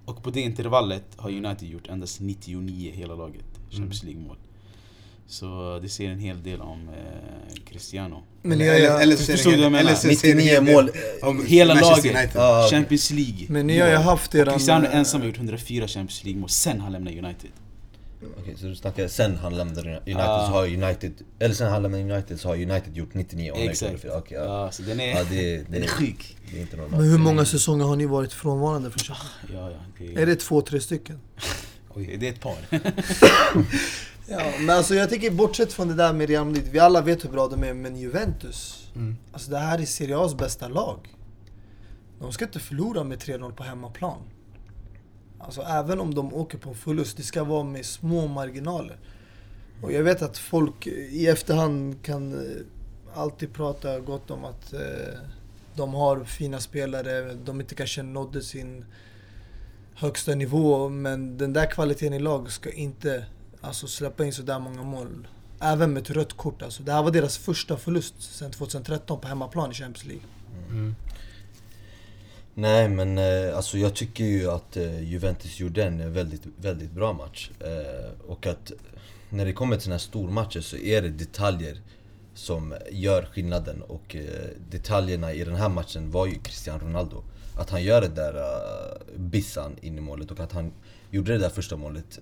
Och 0.04 0.22
på 0.22 0.30
det 0.30 0.40
intervallet 0.40 1.04
har 1.16 1.30
United 1.30 1.68
gjort 1.68 1.86
endast 1.88 2.20
99 2.20 2.92
hela 2.92 3.14
laget 3.14 3.44
Champions 3.70 4.02
League-mål. 4.02 4.36
Så 5.30 5.78
det 5.82 5.88
säger 5.88 6.10
en 6.10 6.18
hel 6.18 6.42
del 6.42 6.60
om 6.60 6.88
eh, 6.88 7.64
Cristiano. 7.70 8.22
Men 8.42 8.52
eller, 8.52 8.64
jag, 8.66 8.76
eller, 8.76 8.86
eller 9.02 9.12
jag, 9.16 9.18
det 9.18 9.32
Förstod 9.32 9.52
du 9.52 9.56
vad 9.56 9.64
jag 9.64 9.66
en- 9.66 9.72
menar? 9.72 9.90
eller 9.90 9.94
så 9.94 10.06
är 10.08 10.10
det 10.22 10.30
en 10.30 10.36
99 10.36 10.50
hel 10.54 10.64
del 10.64 10.74
mål. 10.74 10.90
om 11.22 11.46
Hela 11.46 11.74
Manchester 11.74 12.12
laget. 12.12 12.16
United. 12.24 12.40
Ja. 12.40 12.68
Champions 12.70 13.10
League. 13.10 13.46
men 13.48 13.66
ni 13.66 13.78
har 13.78 13.88
ju 13.88 13.94
haft 13.96 14.34
eran... 14.34 14.54
Cristiano 14.54 14.86
eh, 14.86 14.96
ensam 14.96 15.20
har 15.20 15.28
gjort 15.28 15.36
104 15.36 15.88
Champions 15.88 16.24
League-mål 16.24 16.48
sen 16.50 16.80
han 16.80 16.92
lämnade 16.92 17.18
United. 17.18 17.50
Okej, 18.40 18.54
så 18.58 18.66
du 18.66 18.74
snackar 18.76 19.08
sen 19.08 19.36
han 19.36 19.56
lämnade 19.56 19.80
United 20.06 20.16
Ah. 20.20 20.46
så 20.46 20.52
har 20.52 20.64
United, 20.66 21.12
eller 21.38 21.54
sen 21.54 21.70
han 21.70 21.82
lämnade 21.82 22.04
United 22.14 22.40
så 22.40 22.48
har 22.48 22.54
United 22.56 22.96
gjort 22.96 23.14
99 23.14 23.50
och 23.50 23.58
Exakt. 23.58 23.82
104. 23.82 24.12
Okej, 24.18 24.38
ja. 24.38 24.44
Ja, 24.44 24.70
så 24.72 24.82
den 24.82 25.00
är, 25.00 25.08
ja 25.08 25.24
det, 25.30 25.56
det, 25.56 25.64
den 25.68 25.82
är 25.82 25.86
sjuk. 25.86 26.36
det 26.50 26.56
är 26.58 26.60
inte 26.60 26.76
normalt. 26.76 26.96
Men 27.02 27.10
hur 27.10 27.18
många 27.18 27.44
säsonger 27.44 27.84
har 27.84 27.96
ni 27.96 28.06
varit 28.06 28.32
frånvarande 28.32 28.90
från 28.90 28.98
Champions 29.16 29.52
Ja, 29.52 29.70
ja, 29.70 30.06
det, 30.14 30.22
Är 30.22 30.26
det 30.26 30.36
två, 30.36 30.60
tre 30.60 30.80
stycken? 30.80 31.20
Oj, 31.94 32.16
det 32.20 32.28
är 32.28 32.32
ett 32.32 32.40
par. 32.40 32.56
Ja, 34.30 34.52
men 34.60 34.76
alltså 34.76 34.94
jag 34.94 35.10
tycker 35.10 35.30
bortsett 35.30 35.72
från 35.72 35.88
det 35.88 35.94
där 35.94 36.12
med 36.12 36.28
Real 36.28 36.46
Madrid, 36.46 36.68
vi 36.72 36.78
alla 36.78 37.00
vet 37.00 37.24
hur 37.24 37.30
bra 37.30 37.48
de 37.48 37.64
är, 37.64 37.74
men 37.74 37.96
Juventus. 37.96 38.90
Mm. 38.94 39.16
Alltså 39.32 39.50
det 39.50 39.58
här 39.58 39.78
är 39.78 39.84
Serie 39.84 40.16
A's 40.16 40.36
bästa 40.36 40.68
lag. 40.68 41.16
De 42.20 42.32
ska 42.32 42.44
inte 42.44 42.58
förlora 42.58 43.04
med 43.04 43.18
3-0 43.18 43.52
på 43.52 43.62
hemmaplan. 43.62 44.18
Alltså 45.38 45.62
även 45.62 46.00
om 46.00 46.14
de 46.14 46.34
åker 46.34 46.58
på 46.58 46.68
en 46.68 46.74
förlust, 46.74 47.16
det 47.16 47.22
ska 47.22 47.44
vara 47.44 47.64
med 47.64 47.86
små 47.86 48.26
marginaler. 48.26 48.98
Och 49.82 49.92
jag 49.92 50.02
vet 50.02 50.22
att 50.22 50.38
folk 50.38 50.86
i 50.86 51.26
efterhand 51.26 52.02
kan 52.02 52.32
eh, 52.32 53.20
alltid 53.20 53.52
prata 53.52 54.00
gott 54.00 54.30
om 54.30 54.44
att 54.44 54.72
eh, 54.72 54.80
de 55.76 55.94
har 55.94 56.24
fina 56.24 56.60
spelare, 56.60 57.34
de 57.34 57.60
inte 57.60 57.74
kanske 57.74 58.02
nådde 58.02 58.42
sin 58.42 58.84
högsta 59.94 60.34
nivå, 60.34 60.88
men 60.88 61.38
den 61.38 61.52
där 61.52 61.66
kvaliteten 61.70 62.12
i 62.12 62.18
lag 62.18 62.52
ska 62.52 62.70
inte 62.70 63.24
alltså, 63.60 63.86
släppa 63.86 64.24
in 64.24 64.32
så 64.32 64.42
där 64.42 64.58
många 64.58 64.82
mål. 64.82 65.28
Även 65.60 65.92
med 65.92 66.02
ett 66.02 66.10
rött 66.10 66.32
kort 66.32 66.62
alltså. 66.62 66.82
Det 66.82 66.92
här 66.92 67.02
var 67.02 67.10
deras 67.10 67.38
första 67.38 67.76
förlust 67.76 68.22
sedan 68.22 68.50
2013 68.50 69.20
på 69.20 69.28
hemmaplan 69.28 69.70
i 69.70 69.74
Champions 69.74 70.04
League. 70.04 70.24
Mm. 70.68 70.94
Nej 72.54 72.88
men 72.88 73.18
eh, 73.18 73.56
alltså 73.56 73.78
jag 73.78 73.94
tycker 73.94 74.24
ju 74.24 74.50
att 74.50 74.76
eh, 74.76 75.02
Juventus 75.02 75.60
gjorde 75.60 75.84
en 75.84 76.12
väldigt, 76.12 76.42
väldigt 76.56 76.90
bra 76.90 77.12
match. 77.12 77.50
Eh, 77.60 78.30
och 78.30 78.46
att 78.46 78.72
när 79.30 79.44
det 79.44 79.52
kommer 79.52 79.76
till 79.76 79.84
såna 79.84 79.94
här 79.94 79.98
stormatcher 80.00 80.60
så 80.60 80.76
är 80.76 81.02
det 81.02 81.08
detaljer 81.08 81.80
som 82.34 82.74
gör 82.90 83.22
skillnaden. 83.22 83.82
Och 83.82 84.16
detaljerna 84.70 85.32
i 85.32 85.44
den 85.44 85.54
här 85.54 85.68
matchen 85.68 86.10
var 86.10 86.26
ju 86.26 86.34
Cristiano 86.34 86.84
Ronaldo. 86.84 87.22
Att 87.58 87.70
han 87.70 87.82
gör 87.82 88.00
det 88.00 88.08
där 88.08 88.36
uh, 88.36 89.18
bissan 89.20 89.76
in 89.80 89.98
i 89.98 90.00
målet 90.00 90.30
och 90.30 90.40
att 90.40 90.52
han 90.52 90.72
gjorde 91.10 91.32
det 91.32 91.38
där 91.38 91.48
första 91.48 91.76
målet. 91.76 92.18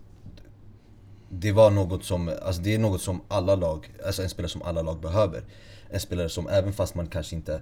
Det 1.28 1.52
var 1.52 1.70
något 1.70 2.04
som, 2.04 2.30
alltså 2.42 2.62
det 2.62 2.74
är 2.74 2.78
något 2.78 3.00
som 3.00 3.20
alla 3.28 3.54
lag, 3.54 3.92
alltså 4.06 4.22
en 4.22 4.28
spelare 4.28 4.50
som 4.50 4.62
alla 4.62 4.82
lag 4.82 5.00
behöver. 5.00 5.44
En 5.90 6.00
spelare 6.00 6.28
som 6.28 6.48
även 6.48 6.72
fast 6.72 6.94
man 6.94 7.06
kanske 7.06 7.36
inte 7.36 7.60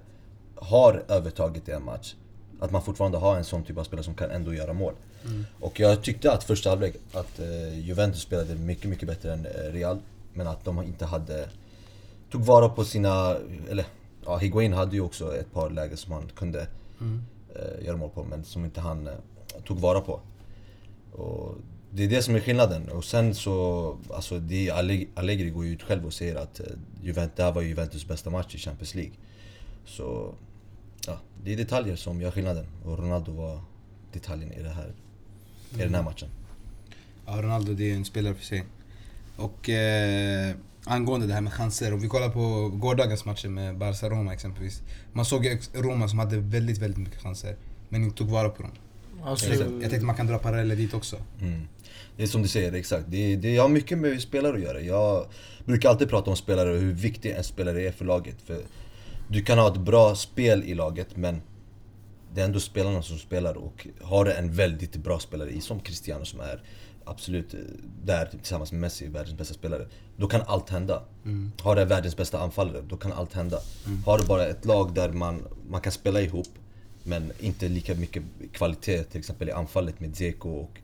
har 0.55 1.03
övertaget 1.07 1.69
i 1.69 1.71
en 1.71 1.85
match, 1.85 2.15
att 2.59 2.71
man 2.71 2.81
fortfarande 2.81 3.17
har 3.17 3.37
en 3.37 3.43
sån 3.43 3.63
typ 3.63 3.77
av 3.77 3.83
spelare 3.83 4.03
som 4.03 4.13
kan 4.15 4.31
ändå 4.31 4.53
göra 4.53 4.73
mål. 4.73 4.93
Och 5.59 5.79
jag 5.79 6.03
tyckte 6.03 6.31
att 6.31 6.43
första 6.43 6.69
halvlek, 6.69 6.95
att 7.13 7.39
eh, 7.39 7.79
Juventus 7.79 8.21
spelade 8.21 8.55
mycket, 8.55 8.89
mycket 8.89 9.07
bättre 9.07 9.33
än 9.33 9.45
eh, 9.45 9.71
Real. 9.71 9.99
Men 10.33 10.47
att 10.47 10.65
de 10.65 10.83
inte 10.83 11.05
hade, 11.05 11.49
tog 12.31 12.41
vara 12.41 12.69
på 12.69 12.85
sina, 12.85 13.35
eller 13.69 13.85
ja, 14.25 14.37
Higuain 14.37 14.73
hade 14.73 14.95
ju 14.95 15.01
också 15.01 15.35
ett 15.35 15.53
par 15.53 15.69
lägen 15.69 15.97
som 15.97 16.11
han 16.11 16.29
kunde 16.35 16.67
eh, 17.55 17.85
göra 17.85 17.97
mål 17.97 18.09
på, 18.09 18.23
men 18.23 18.43
som 18.43 18.65
inte 18.65 18.81
han 18.81 19.09
tog 19.65 19.79
vara 19.79 20.01
på. 20.01 20.19
Och 21.11 21.55
det 21.95 22.03
är 22.03 22.07
det 22.07 22.21
som 22.21 22.35
är 22.35 22.39
skillnaden. 22.39 22.89
Och 22.89 23.05
sen 23.05 23.35
så, 23.35 23.97
alltså 24.13 24.39
det 24.39 24.67
är 24.67 24.73
Allegri, 24.73 25.07
Allegri 25.15 25.49
går 25.49 25.65
ju 25.65 25.71
ut 25.71 25.83
själv 25.83 26.05
och 26.05 26.13
säger 26.13 26.35
att 26.35 26.59
eh, 26.59 26.65
Juventus, 27.01 27.35
det 27.35 27.43
här 27.43 27.51
var 27.51 27.61
Juventus 27.61 28.07
bästa 28.07 28.29
match 28.29 28.55
i 28.55 28.57
Champions 28.57 28.95
League. 28.95 29.13
Så, 29.85 30.35
ja, 31.07 31.19
det 31.43 31.53
är 31.53 31.57
detaljer 31.57 31.95
som 31.95 32.21
gör 32.21 32.31
skillnaden. 32.31 32.65
Och 32.85 32.99
Ronaldo 32.99 33.31
var 33.31 33.61
detaljen 34.13 34.53
i, 34.53 34.61
det 34.61 34.69
här, 34.69 34.93
i 35.73 35.77
den 35.77 35.95
här 35.95 36.03
matchen. 36.03 36.29
Ja, 37.25 37.41
Ronaldo 37.41 37.73
det 37.73 37.91
är 37.91 37.95
en 37.95 38.05
spelare 38.05 38.35
för 38.35 38.43
sig. 38.43 38.63
Och 39.35 39.69
eh, 39.69 40.55
angående 40.83 41.27
det 41.27 41.33
här 41.33 41.41
med 41.41 41.53
chanser, 41.53 41.93
om 41.93 41.99
vi 41.99 42.07
kollar 42.07 42.29
på 42.29 42.69
gårdagens 42.69 43.25
matcher 43.25 43.47
med 43.47 43.77
Barca-Roma 43.77 44.33
exempelvis. 44.33 44.81
Man 45.13 45.25
såg 45.25 45.45
ju 45.45 45.59
Roma 45.73 46.07
som 46.07 46.19
hade 46.19 46.37
väldigt, 46.37 46.77
väldigt 46.77 46.99
mycket 46.99 47.21
chanser. 47.21 47.55
Men 47.89 48.03
inte 48.03 48.17
tog 48.17 48.29
vara 48.29 48.49
på 48.49 48.61
dem. 48.61 48.71
Alltså, 49.23 49.53
jag 49.53 49.89
tänkte 49.89 50.05
man 50.05 50.15
kan 50.15 50.27
dra 50.27 50.37
paralleller 50.37 50.75
dit 50.75 50.93
också. 50.93 51.17
Mm. 51.41 51.67
Det 52.17 52.23
är 52.23 52.27
som 52.27 52.41
du 52.41 52.47
säger, 52.47 52.73
exakt. 52.73 53.05
Det, 53.07 53.35
det 53.35 53.57
har 53.57 53.69
mycket 53.69 53.97
med 53.97 54.21
spelare 54.21 54.53
att 54.53 54.61
göra. 54.61 54.81
Jag 54.81 55.27
brukar 55.65 55.89
alltid 55.89 56.09
prata 56.09 56.29
om 56.29 56.35
spelare 56.35 56.73
och 56.73 56.79
hur 56.79 56.93
viktig 56.93 57.31
en 57.31 57.43
spelare 57.43 57.81
är 57.81 57.91
för 57.91 58.05
laget. 58.05 58.35
För 58.45 58.61
du 59.27 59.41
kan 59.43 59.57
ha 59.57 59.71
ett 59.71 59.79
bra 59.79 60.15
spel 60.15 60.63
i 60.63 60.73
laget 60.73 61.17
men 61.17 61.41
det 62.33 62.41
är 62.41 62.45
ändå 62.45 62.59
spelarna 62.59 63.01
som 63.01 63.17
spelar 63.17 63.57
och 63.57 63.87
har 64.01 64.25
du 64.25 64.33
en 64.33 64.53
väldigt 64.53 64.95
bra 64.95 65.19
spelare 65.19 65.49
i, 65.49 65.61
som 65.61 65.79
Cristiano 65.79 66.25
som 66.25 66.39
är 66.39 66.63
absolut 67.05 67.53
eh, 67.53 67.59
där 68.03 68.25
tillsammans 68.25 68.71
med 68.71 68.81
Messi, 68.81 69.07
världens 69.07 69.37
bästa 69.37 69.53
spelare. 69.53 69.87
Då 70.17 70.27
kan 70.27 70.41
allt 70.47 70.69
hända. 70.69 71.03
Har 71.61 71.75
du 71.75 71.85
världens 71.85 72.17
bästa 72.17 72.39
anfallare, 72.39 72.81
då 72.89 72.97
kan 72.97 73.11
allt 73.11 73.33
hända. 73.33 73.59
Har 74.05 74.17
du 74.17 74.25
bara 74.25 74.45
ett 74.45 74.65
lag 74.65 74.93
där 74.93 75.09
man, 75.09 75.43
man 75.69 75.81
kan 75.81 75.91
spela 75.91 76.21
ihop 76.21 76.47
men 77.03 77.31
inte 77.39 77.67
lika 77.67 77.95
mycket 77.95 78.23
kvalitet 78.53 79.03
till 79.03 79.19
exempel 79.19 79.49
i 79.49 79.51
anfallet 79.51 79.99
med 79.99 80.09
Dzeko 80.09 80.49
och 80.49 80.79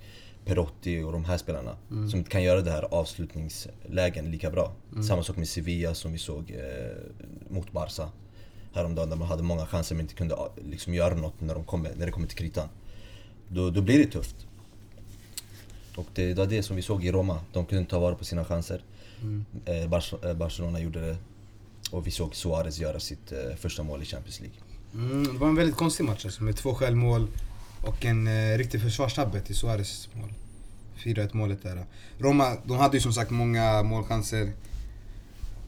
Perotti 0.45 1.01
och 1.01 1.11
de 1.11 1.25
här 1.25 1.37
spelarna. 1.37 1.75
Mm. 1.91 2.09
Som 2.09 2.23
kan 2.23 2.43
göra 2.43 2.61
det 2.61 2.71
här 2.71 2.83
avslutningslägen 2.91 4.31
lika 4.31 4.51
bra. 4.51 4.71
Samma 5.07 5.23
sak 5.23 5.37
med 5.37 5.47
Sevilla 5.47 5.95
som 5.95 6.11
vi 6.11 6.17
såg 6.17 6.51
eh, 6.51 7.53
mot 7.55 7.71
Barca 7.71 8.09
häromdagen 8.73 9.09
där 9.09 9.17
man 9.17 9.27
hade 9.27 9.43
många 9.43 9.65
chanser 9.65 9.95
men 9.95 10.01
inte 10.01 10.13
kunde 10.13 10.35
ah, 10.35 10.51
liksom, 10.69 10.93
göra 10.93 11.15
något 11.15 11.41
när, 11.41 11.53
de 11.55 11.63
kommer, 11.63 11.91
när 11.95 12.05
det 12.05 12.11
kommer 12.11 12.27
till 12.27 12.37
kritan. 12.37 12.67
Då, 13.47 13.69
då 13.69 13.81
blir 13.81 13.99
det 13.99 14.11
tufft. 14.11 14.35
Och 15.95 16.07
det 16.13 16.33
var 16.33 16.45
det 16.45 16.63
som 16.63 16.75
vi 16.75 16.81
såg 16.81 17.05
i 17.05 17.11
Roma. 17.11 17.39
De 17.53 17.65
kunde 17.65 17.79
inte 17.79 17.91
ta 17.91 17.99
vara 17.99 18.15
på 18.15 18.25
sina 18.25 18.45
chanser. 18.45 18.83
Mm. 19.21 19.45
Eh, 19.65 19.83
eh, 19.83 20.33
Barcelona 20.33 20.79
gjorde 20.79 21.01
det. 21.01 21.17
Och 21.91 22.07
vi 22.07 22.11
såg 22.11 22.35
Suarez 22.35 22.79
göra 22.79 22.99
sitt 22.99 23.31
eh, 23.31 23.55
första 23.57 23.83
mål 23.83 24.01
i 24.01 24.05
Champions 24.05 24.39
League. 24.39 24.57
Mm, 24.93 25.33
det 25.33 25.39
var 25.39 25.47
en 25.47 25.55
väldigt 25.55 25.75
konstig 25.75 26.03
match 26.03 26.25
alltså, 26.25 26.43
med 26.43 26.55
två 26.55 26.73
självmål 26.73 27.27
och 27.83 28.05
en 28.05 28.27
eh, 28.27 28.57
riktig 28.57 28.81
försvarstabbe 28.81 29.41
till 29.41 29.55
Suarez 29.55 30.09
mål. 30.13 30.33
4-1 31.03 31.29
målet 31.33 31.63
där. 31.63 31.85
Roma, 32.17 32.57
de 32.65 32.77
hade 32.77 32.97
ju 32.97 33.01
som 33.01 33.13
sagt 33.13 33.31
många 33.31 33.83
målchanser. 33.83 34.51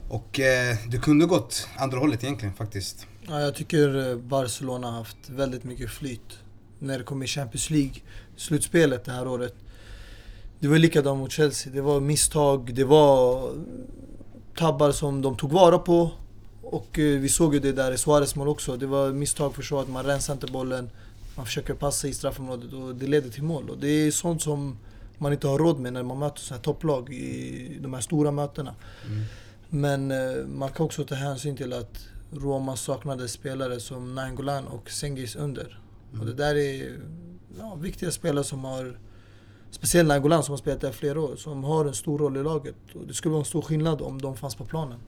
Och 0.08 0.40
eh, 0.40 0.76
det 0.88 0.98
kunde 0.98 1.26
gått 1.26 1.68
andra 1.76 1.98
hållet 1.98 2.24
egentligen 2.24 2.54
faktiskt. 2.54 3.06
Ja, 3.28 3.40
jag 3.40 3.54
tycker 3.54 4.10
eh, 4.10 4.16
Barcelona 4.16 4.86
har 4.86 4.98
haft 4.98 5.28
väldigt 5.28 5.64
mycket 5.64 5.90
flyt 5.90 6.38
när 6.78 6.98
det 6.98 7.04
kommer 7.04 7.24
i 7.24 7.28
Champions 7.28 7.70
League-slutspelet 7.70 9.04
det 9.04 9.12
här 9.12 9.28
året. 9.28 9.54
Det 10.60 10.68
var 10.68 10.78
likadant 10.78 11.18
mot 11.18 11.32
Chelsea. 11.32 11.72
Det 11.72 11.80
var 11.80 12.00
misstag, 12.00 12.74
det 12.74 12.84
var 12.84 13.50
tabbar 14.56 14.92
som 14.92 15.22
de 15.22 15.36
tog 15.36 15.52
vara 15.52 15.78
på. 15.78 16.10
Och 16.62 16.98
eh, 16.98 17.20
vi 17.20 17.28
såg 17.28 17.54
ju 17.54 17.60
det 17.60 17.72
där 17.72 17.92
i 17.92 17.98
Suarez 17.98 18.36
mål 18.36 18.48
också. 18.48 18.76
Det 18.76 18.86
var 18.86 19.12
misstag 19.12 19.54
för 19.54 19.62
så 19.62 19.80
att 19.80 19.88
man 19.88 20.04
rensar 20.04 20.32
inte 20.34 20.46
bollen. 20.46 20.90
Man 21.36 21.46
försöker 21.46 21.74
passa 21.74 22.08
i 22.08 22.14
straffområdet 22.14 22.72
och 22.72 22.94
det 22.94 23.06
leder 23.06 23.30
till 23.30 23.42
mål. 23.42 23.70
Och 23.70 23.78
det 23.78 23.88
är 23.88 24.10
sånt 24.10 24.42
som 24.42 24.78
man 25.18 25.32
inte 25.32 25.46
har 25.46 25.58
råd 25.58 25.80
med 25.80 25.92
när 25.92 26.02
man 26.02 26.18
möter 26.18 26.40
så 26.40 26.54
här 26.54 26.60
topplag 26.60 27.12
i 27.12 27.78
de 27.80 27.94
här 27.94 28.00
stora 28.00 28.30
mötena. 28.30 28.74
Mm. 29.06 29.24
Men 29.68 30.10
eh, 30.10 30.46
man 30.46 30.68
kan 30.68 30.86
också 30.86 31.04
ta 31.04 31.14
hänsyn 31.14 31.56
till 31.56 31.72
att 31.72 32.08
Roma 32.30 32.76
saknade 32.76 33.28
spelare 33.28 33.80
som 33.80 34.14
Nainggolan 34.14 34.66
och 34.66 34.90
Senghis 34.90 35.36
under. 35.36 35.80
Och 36.20 36.26
det 36.26 36.32
där 36.32 36.54
är 36.54 36.98
ja, 37.58 37.74
viktiga 37.74 38.10
spelare 38.10 38.44
som 38.44 38.64
har, 38.64 38.98
speciellt 39.70 40.08
Nainggolan 40.08 40.42
som 40.42 40.52
har 40.52 40.58
spelat 40.58 40.80
där 40.80 40.92
flera 40.92 41.20
år, 41.20 41.36
som 41.36 41.64
har 41.64 41.84
en 41.84 41.94
stor 41.94 42.18
roll 42.18 42.36
i 42.36 42.42
laget. 42.42 42.74
Och 42.94 43.06
det 43.06 43.14
skulle 43.14 43.32
vara 43.32 43.40
en 43.40 43.44
stor 43.44 43.62
skillnad 43.62 44.02
om 44.02 44.22
de 44.22 44.36
fanns 44.36 44.54
på 44.54 44.64
planen. 44.64 45.00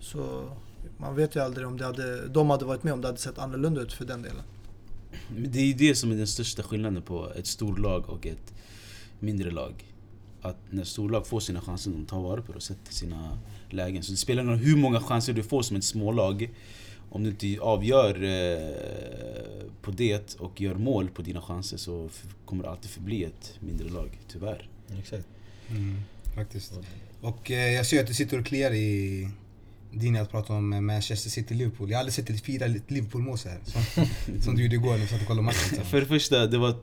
Så 0.00 0.50
man 0.96 1.16
vet 1.16 1.36
ju 1.36 1.40
aldrig 1.40 1.66
om 1.66 1.76
det 1.76 1.84
hade, 1.84 2.28
de 2.28 2.50
hade 2.50 2.64
varit 2.64 2.82
med 2.82 2.92
om 2.92 3.00
det 3.00 3.08
hade 3.08 3.18
sett 3.18 3.38
annorlunda 3.38 3.80
ut 3.80 3.92
för 3.92 4.04
den 4.04 4.22
delen. 4.22 4.42
Det 5.36 5.58
är 5.58 5.64
ju 5.64 5.72
det 5.72 5.94
som 5.94 6.12
är 6.12 6.16
den 6.16 6.26
största 6.26 6.62
skillnaden 6.62 7.02
på 7.02 7.32
ett 7.32 7.46
storlag 7.46 8.10
och 8.10 8.26
ett 8.26 8.54
mindre 9.18 9.50
lag. 9.50 9.84
Att 10.42 10.56
när 10.70 10.84
storlag 10.84 11.26
får 11.26 11.40
sina 11.40 11.60
chanser, 11.60 11.90
de 11.90 12.06
tar 12.06 12.20
vara 12.20 12.42
på 12.42 12.52
det 12.52 12.56
och 12.56 12.62
sätter 12.62 12.92
sina 12.92 13.38
lägen. 13.70 14.02
Så 14.02 14.12
det 14.12 14.18
spelar 14.18 14.42
ingen 14.42 14.54
roll 14.54 14.64
hur 14.64 14.76
många 14.76 15.00
chanser 15.00 15.32
du 15.32 15.42
får 15.42 15.62
som 15.62 15.76
ett 15.76 15.84
smålag. 15.84 16.50
Om 17.10 17.24
du 17.24 17.30
inte 17.30 17.60
avgör 17.60 18.22
eh, 18.22 19.70
på 19.82 19.90
det 19.90 20.36
och 20.38 20.60
gör 20.60 20.74
mål 20.74 21.08
på 21.08 21.22
dina 21.22 21.42
chanser 21.42 21.76
så 21.76 22.08
kommer 22.44 22.64
det 22.64 22.70
alltid 22.70 22.90
förbli 22.90 23.24
ett 23.24 23.54
mindre 23.60 23.88
lag, 23.88 24.18
tyvärr. 24.28 24.68
Exakt. 24.98 25.28
Mm, 25.70 25.96
faktiskt. 26.34 26.72
Och 27.20 27.50
eh, 27.50 27.72
jag 27.72 27.86
ser 27.86 28.00
att 28.00 28.06
du 28.06 28.14
sitter 28.14 28.38
och 28.38 28.46
kliar 28.46 28.72
i 28.72 29.28
din 29.90 30.16
att 30.16 30.30
prata 30.30 30.52
om 30.52 30.72
eh, 30.72 30.80
Manchester 30.80 31.30
City-Liverpool. 31.30 31.90
Jag 31.90 31.96
har 31.96 32.00
aldrig 32.00 32.14
sett 32.14 32.26
dig 32.26 32.38
fira 32.38 32.66
ett 32.66 32.90
Liverpool-mål 32.90 33.38
så 33.38 33.48
här. 33.48 33.58
Som, 33.64 34.04
som 34.42 34.56
du 34.56 34.62
gjorde 34.62 34.74
igår 34.74 34.90
när 34.90 34.98
vi 34.98 35.06
satt 35.06 35.20
och 35.20 35.26
kollade 35.26 35.46
matchen. 35.46 35.84
För 35.84 36.00
det 36.00 36.06
första, 36.06 36.46
det 36.46 36.58
var 36.58 36.74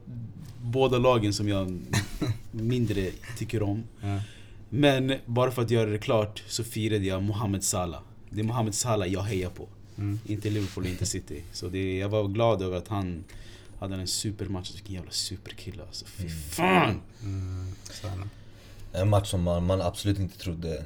båda 0.62 0.98
lagen 0.98 1.34
som 1.34 1.50
jag 1.50 1.80
mindre 2.52 3.10
tycker 3.38 3.64
om. 3.64 3.84
Ja. 4.02 4.20
Men 4.70 5.14
bara 5.26 5.52
för 5.52 5.62
att 5.62 5.72
göra 5.72 5.90
det 5.90 5.98
klart 5.98 6.44
så 6.48 6.64
firade 6.64 7.06
jag 7.06 7.24
Mohamed 7.24 7.64
Salah. 7.64 8.02
Det 8.30 8.40
är 8.40 8.44
Mohamed 8.44 8.76
Salah 8.76 9.08
jag 9.08 9.22
hejar 9.22 9.50
på. 9.50 9.68
Mm. 9.98 10.20
Inte 10.26 10.50
Liverpool, 10.50 10.86
inte 10.86 11.06
City. 11.06 11.44
Så 11.52 11.68
det, 11.68 11.98
jag 11.98 12.10
var 12.10 12.28
glad 12.28 12.62
över 12.62 12.78
att 12.78 12.88
han 12.88 13.24
hade 13.80 13.96
en 13.96 14.08
supermatch. 14.08 14.74
Vilken 14.74 14.96
jävla 14.96 15.12
superkille 15.12 15.84
alltså. 15.84 16.06
Fy 16.06 16.30
fan! 16.30 17.02
Mm, 17.24 17.68
så 17.84 18.08
här. 18.08 18.18
En 18.94 19.10
match 19.10 19.30
som 19.30 19.42
man, 19.42 19.66
man 19.66 19.82
absolut 19.82 20.20
inte 20.20 20.38
trodde 20.38 20.84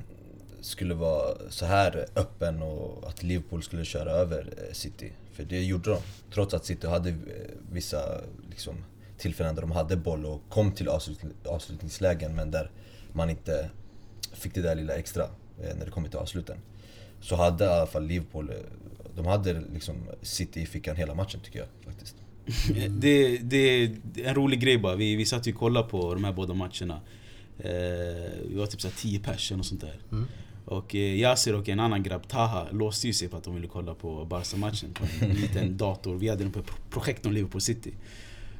skulle 0.61 0.93
vara 0.93 1.35
så 1.49 1.65
här 1.65 2.05
öppen 2.15 2.61
och 2.61 3.09
att 3.09 3.23
Liverpool 3.23 3.63
skulle 3.63 3.85
köra 3.85 4.11
över 4.11 4.53
eh, 4.57 4.73
City. 4.73 5.11
För 5.33 5.43
det 5.43 5.63
gjorde 5.63 5.89
de. 5.89 5.99
Trots 6.33 6.53
att 6.53 6.65
City 6.65 6.87
hade 6.87 7.09
eh, 7.09 7.15
vissa 7.71 8.21
liksom, 8.49 8.75
tillfällen 9.17 9.55
där 9.55 9.61
de 9.61 9.71
hade 9.71 9.95
boll 9.97 10.25
och 10.25 10.41
kom 10.49 10.71
till 10.71 10.87
avslut, 10.87 11.19
avslutningslägen 11.45 12.35
men 12.35 12.51
där 12.51 12.71
man 13.13 13.29
inte 13.29 13.69
fick 14.33 14.53
det 14.53 14.61
där 14.61 14.75
lilla 14.75 14.93
extra 14.95 15.23
eh, 15.23 15.77
när 15.77 15.85
det 15.85 15.91
kom 15.91 16.09
till 16.09 16.19
avsluten. 16.19 16.57
Så 17.21 17.35
hade 17.35 17.65
i 17.65 17.67
alla 17.67 17.87
fall 17.87 18.05
Liverpool, 18.05 18.53
de 19.15 19.25
hade 19.25 19.61
liksom 19.73 19.95
City 20.21 20.61
i 20.61 20.65
fickan 20.65 20.95
hela 20.95 21.13
matchen 21.13 21.39
tycker 21.43 21.59
jag 21.59 21.67
faktiskt. 21.85 22.15
Det, 22.89 23.37
det 23.37 23.83
är 23.83 23.91
en 24.23 24.35
rolig 24.35 24.59
grej 24.59 24.77
bara. 24.77 24.95
Vi, 24.95 25.15
vi 25.15 25.25
satt 25.25 25.47
ju 25.47 25.53
och 25.53 25.59
kollade 25.59 25.89
på 25.89 26.13
de 26.13 26.23
här 26.23 26.33
båda 26.33 26.53
matcherna. 26.53 27.01
Eh, 27.59 27.71
vi 28.49 28.55
var 28.55 28.65
typ 28.65 28.81
såhär 28.81 28.95
10 28.95 29.19
pers 29.19 29.51
och 29.51 29.65
sånt 29.65 29.81
där. 29.81 29.99
Mm. 30.11 30.27
Och 30.69 30.95
eh, 30.95 31.01
Yasir 31.19 31.55
och 31.55 31.69
en 31.69 31.79
annan 31.79 32.03
grabb, 32.03 32.27
Taha, 32.27 32.67
låste 32.71 33.07
ju 33.07 33.13
sig 33.13 33.27
på 33.27 33.37
att 33.37 33.43
de 33.43 33.55
ville 33.55 33.67
kolla 33.67 33.93
på 33.93 34.25
Barca-matchen 34.25 34.93
på 34.93 35.25
en 35.25 35.29
liten 35.41 35.77
dator. 35.77 36.15
Vi 36.15 36.29
hade 36.29 36.43
den 36.43 36.51
på 36.51 36.61
projektorn 36.89 37.33
Liverpool 37.33 37.61
City. 37.61 37.93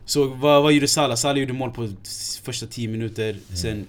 Så 0.05 0.27
vad, 0.27 0.63
vad 0.63 0.73
gjorde 0.73 0.87
Salah? 0.87 1.15
Salah 1.15 1.39
gjorde 1.39 1.53
mål 1.53 1.71
på 1.71 1.89
första 2.43 2.65
10 2.67 2.87
minuter, 2.87 3.35
sen, 3.53 3.85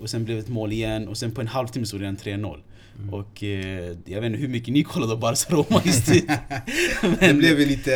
och 0.00 0.10
sen 0.10 0.24
blev 0.24 0.36
det 0.36 0.42
ett 0.42 0.48
mål 0.48 0.72
igen 0.72 1.08
och 1.08 1.16
sen 1.16 1.32
på 1.32 1.40
en 1.40 1.46
halvtimme 1.48 1.86
stod 1.86 2.00
det 2.00 2.06
en 2.06 2.16
3-0. 2.16 2.58
Och 3.10 3.42
eh, 3.44 3.96
jag 4.04 4.20
vet 4.20 4.24
inte 4.26 4.38
hur 4.38 4.48
mycket 4.48 4.74
ni 4.74 4.82
kollade 4.84 5.12
på 5.12 5.18
Barca-Roma 5.18 5.82
just 5.84 6.06
det. 6.06 6.38
Det 7.20 7.34
blev 7.34 7.58
lite, 7.58 7.92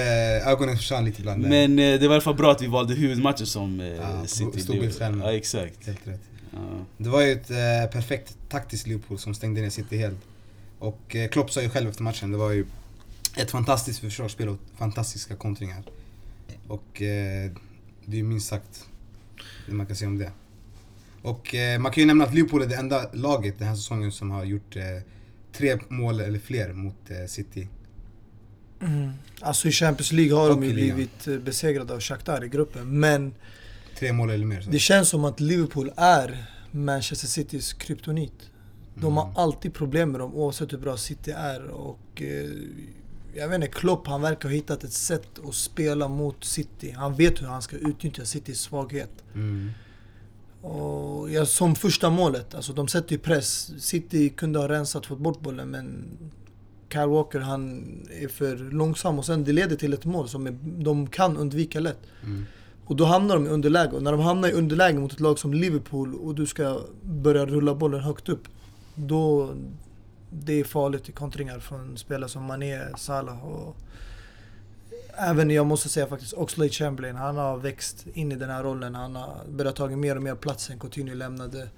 ögonen 0.46 0.76
försvann 0.76 1.04
lite 1.04 1.20
ibland. 1.20 1.42
Men 1.42 1.78
eh, 1.78 2.00
det 2.00 2.08
var 2.08 2.14
i 2.14 2.16
alla 2.16 2.20
fall 2.20 2.34
bra 2.34 2.52
att 2.52 2.62
vi 2.62 2.66
valde 2.66 2.94
huvudmatchen 2.94 3.46
som 3.46 3.80
eh, 3.80 3.86
Ja, 3.86 4.26
City. 4.26 4.60
storbildsskärmen. 4.60 5.20
Ja, 5.20 5.32
exakt. 5.32 5.86
Helt 5.86 6.06
rätt. 6.08 6.20
Det 6.96 7.08
var 7.08 7.22
ju 7.22 7.32
ett 7.32 7.50
eh, 7.50 7.90
perfekt 7.92 8.36
taktiskt 8.48 8.86
Liverpool 8.86 9.18
som 9.18 9.34
stängde 9.34 9.60
ner 9.60 9.70
City 9.70 9.96
helt. 9.96 10.18
Och 10.78 11.16
eh, 11.16 11.28
Klopp 11.28 11.50
sa 11.50 11.62
ju 11.62 11.68
själv 11.68 11.88
efter 11.88 12.02
matchen, 12.02 12.32
det 12.32 12.38
var 12.38 12.50
ju 12.50 12.66
ett 13.36 13.50
fantastiskt 13.50 14.00
försvarsspel 14.00 14.48
och 14.48 14.58
fantastiska 14.76 15.36
kontringar. 15.36 15.82
Och 16.68 17.02
eh, 17.02 17.50
det 18.04 18.16
är 18.16 18.18
ju 18.18 18.22
minst 18.22 18.48
sagt 18.48 18.86
det 19.66 19.72
man 19.72 19.86
kan 19.86 19.96
säga 19.96 20.08
om 20.08 20.18
det. 20.18 20.32
Och 21.22 21.54
eh, 21.54 21.78
man 21.78 21.92
kan 21.92 22.00
ju 22.02 22.06
nämna 22.06 22.24
att 22.24 22.34
Liverpool 22.34 22.62
är 22.62 22.66
det 22.66 22.76
enda 22.76 23.10
laget 23.12 23.58
den 23.58 23.68
här 23.68 23.74
säsongen 23.74 24.12
som 24.12 24.30
har 24.30 24.44
gjort 24.44 24.76
eh, 24.76 24.82
tre 25.52 25.78
mål 25.88 26.20
eller 26.20 26.38
fler 26.38 26.72
mot 26.72 27.10
eh, 27.10 27.26
City. 27.26 27.68
Alltså 29.40 29.68
i 29.68 29.72
Champions 29.72 30.12
League 30.12 30.34
har 30.34 30.50
Och 30.50 30.60
de 30.60 30.66
ju 30.66 30.72
blivit 30.72 31.26
eh, 31.26 31.38
besegrade 31.38 31.94
av 31.94 32.00
Shakhtar 32.00 32.44
i 32.44 32.48
gruppen. 32.48 33.00
Men 33.00 33.34
Tre 33.98 34.12
mål 34.12 34.30
eller 34.30 34.46
mer. 34.46 34.60
Så. 34.60 34.70
det 34.70 34.78
känns 34.78 35.08
som 35.08 35.24
att 35.24 35.40
Liverpool 35.40 35.90
är 35.96 36.46
Manchester 36.70 37.26
Citys 37.28 37.72
kryptonit. 37.72 38.50
De 38.94 39.16
har 39.16 39.24
Mm. 39.24 39.36
alltid 39.36 39.74
problem 39.74 40.10
med 40.10 40.20
dem 40.20 40.34
oavsett 40.34 40.72
hur 40.72 40.78
bra 40.78 40.96
City 40.96 41.30
är. 41.30 41.66
Och 41.66 42.22
eh, 42.22 42.50
jag 43.34 43.48
vet 43.48 43.54
inte, 43.54 43.66
Klopp 43.66 44.06
han 44.06 44.22
verkar 44.22 44.48
ha 44.48 44.54
hittat 44.54 44.84
ett 44.84 44.92
sätt 44.92 45.28
att 45.48 45.54
spela 45.54 46.08
mot 46.08 46.44
City. 46.44 46.90
Han 46.96 47.14
vet 47.14 47.42
hur 47.42 47.46
han 47.46 47.62
ska 47.62 47.76
utnyttja 47.76 48.24
Citys 48.24 48.60
svaghet. 48.60 49.10
Mm. 49.34 49.70
Och 50.62 51.30
ja, 51.30 51.46
som 51.46 51.74
första 51.74 52.10
målet, 52.10 52.54
alltså 52.54 52.72
de 52.72 52.88
sätter 52.88 53.12
ju 53.12 53.18
press. 53.18 53.70
City 53.84 54.28
kunde 54.28 54.58
ha 54.58 54.68
rensat, 54.68 55.06
fått 55.06 55.18
bort 55.18 55.40
bollen 55.40 55.70
men 55.70 56.04
Kyle 56.92 57.06
Walker 57.08 57.38
han 57.40 57.82
är 58.22 58.28
för 58.28 58.56
långsam 58.56 59.18
och 59.18 59.26
sen 59.26 59.44
det 59.44 59.52
leder 59.52 59.76
till 59.76 59.92
ett 59.92 60.04
mål 60.04 60.28
som 60.28 60.46
är, 60.46 60.56
de 60.62 61.06
kan 61.06 61.36
undvika 61.36 61.80
lätt. 61.80 61.98
Mm. 62.22 62.46
Och 62.86 62.96
då 62.96 63.04
hamnar 63.04 63.34
de 63.34 63.46
i 63.46 63.48
underläge 63.48 63.92
och 63.92 64.02
när 64.02 64.12
de 64.12 64.20
hamnar 64.20 64.48
i 64.48 64.52
underläge 64.52 64.98
mot 64.98 65.12
ett 65.12 65.20
lag 65.20 65.38
som 65.38 65.54
Liverpool 65.54 66.14
och 66.14 66.34
du 66.34 66.46
ska 66.46 66.80
börja 67.02 67.46
rulla 67.46 67.74
bollen 67.74 68.00
högt 68.00 68.28
upp. 68.28 68.48
Då 68.94 69.54
det 70.30 70.60
är 70.60 70.64
farligt 70.64 71.08
i 71.08 71.12
kontringar 71.12 71.58
från 71.58 71.98
spelare 71.98 72.28
som 72.28 72.44
Mané, 72.44 72.96
Salah 72.96 73.44
och 73.44 73.76
Även 75.18 75.50
jag 75.50 75.66
måste 75.66 75.88
säga 75.88 76.06
faktiskt 76.06 76.32
Oxlade 76.32 76.70
Chamberlain, 76.70 77.16
han 77.16 77.36
har 77.36 77.56
växt 77.56 78.06
in 78.14 78.32
i 78.32 78.34
den 78.34 78.50
här 78.50 78.62
rollen. 78.62 78.94
Han 78.94 79.16
har 79.16 79.44
börjat 79.48 79.76
ta 79.76 79.88
mer 79.88 80.16
och 80.16 80.22
mer 80.22 80.34
plats 80.34 80.64
sen 80.64 80.78
Coutinho 80.78 81.14
lämnade. 81.14 81.68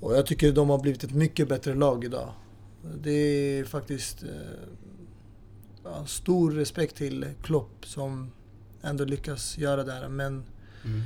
Och 0.00 0.16
jag 0.16 0.26
tycker 0.26 0.52
de 0.52 0.70
har 0.70 0.78
blivit 0.78 1.04
ett 1.04 1.14
mycket 1.14 1.48
bättre 1.48 1.74
lag 1.74 2.04
idag. 2.04 2.32
Det 3.02 3.10
är 3.10 3.64
faktiskt 3.64 4.22
eh, 4.22 4.28
ja, 5.84 6.06
stor 6.06 6.50
respekt 6.50 6.96
till 6.96 7.26
Klopp 7.42 7.86
som 7.86 8.30
ändå 8.82 9.04
lyckas 9.04 9.58
göra 9.58 9.84
det 9.84 9.92
här. 9.92 10.08
Men 10.08 10.44
Mm. 10.84 11.02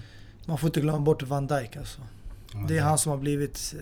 man 0.47 0.59
får 0.59 0.69
inte 0.69 0.81
glömma 0.81 0.99
bort 0.99 1.23
Van 1.23 1.47
Dijk 1.47 1.77
alltså. 1.77 2.01
Det 2.69 2.79
är 2.79 2.83
han 2.83 2.99
som 2.99 3.11
har 3.11 3.19
blivit 3.19 3.75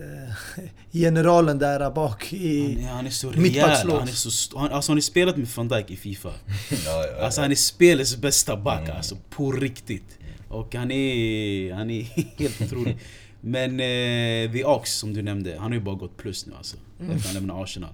eh, 0.57 0.63
generalen 0.91 1.59
där 1.59 1.91
bak 1.91 2.33
i... 2.33 2.73
Han 2.73 2.83
är, 2.83 2.87
han 2.89 3.05
är 3.05 3.09
så 3.09 3.29
rejäl, 3.31 3.69
han 3.91 4.07
är 4.07 4.11
så 4.11 4.59
han, 4.59 4.71
Alltså 4.71 4.91
har 4.91 4.95
ni 4.95 5.01
spelat 5.01 5.37
med 5.37 5.47
van 5.55 5.67
Dijk 5.67 5.91
i 5.91 5.95
Fifa? 5.97 6.29
Ja, 6.85 7.05
ja, 7.17 7.25
Alltså 7.25 7.39
ja. 7.41 7.43
han 7.43 7.51
är 7.51 7.55
spelets 7.55 8.17
bästa 8.17 8.57
back 8.57 8.81
Mm. 8.83 8.95
alltså, 8.97 9.17
på 9.29 9.51
riktigt. 9.51 10.17
Och 10.47 10.75
han 10.75 10.91
är, 10.91 11.73
han 11.73 11.89
är 11.89 12.01
helt 12.39 12.61
otrolig. 12.61 12.97
Men 13.41 13.71
eh, 13.79 14.51
The 14.51 14.63
Ox 14.65 14.93
som 14.97 15.13
du 15.13 15.21
nämnde, 15.21 15.51
han 15.59 15.71
har 15.71 15.73
ju 15.73 15.79
bara 15.79 15.95
gått 15.95 16.17
plus 16.17 16.45
nu 16.45 16.53
alltså. 16.57 16.77
Mm. 16.99 17.11
Efter 17.15 17.27
han 17.27 17.33
lämnade 17.35 17.63
Arsenal. 17.63 17.93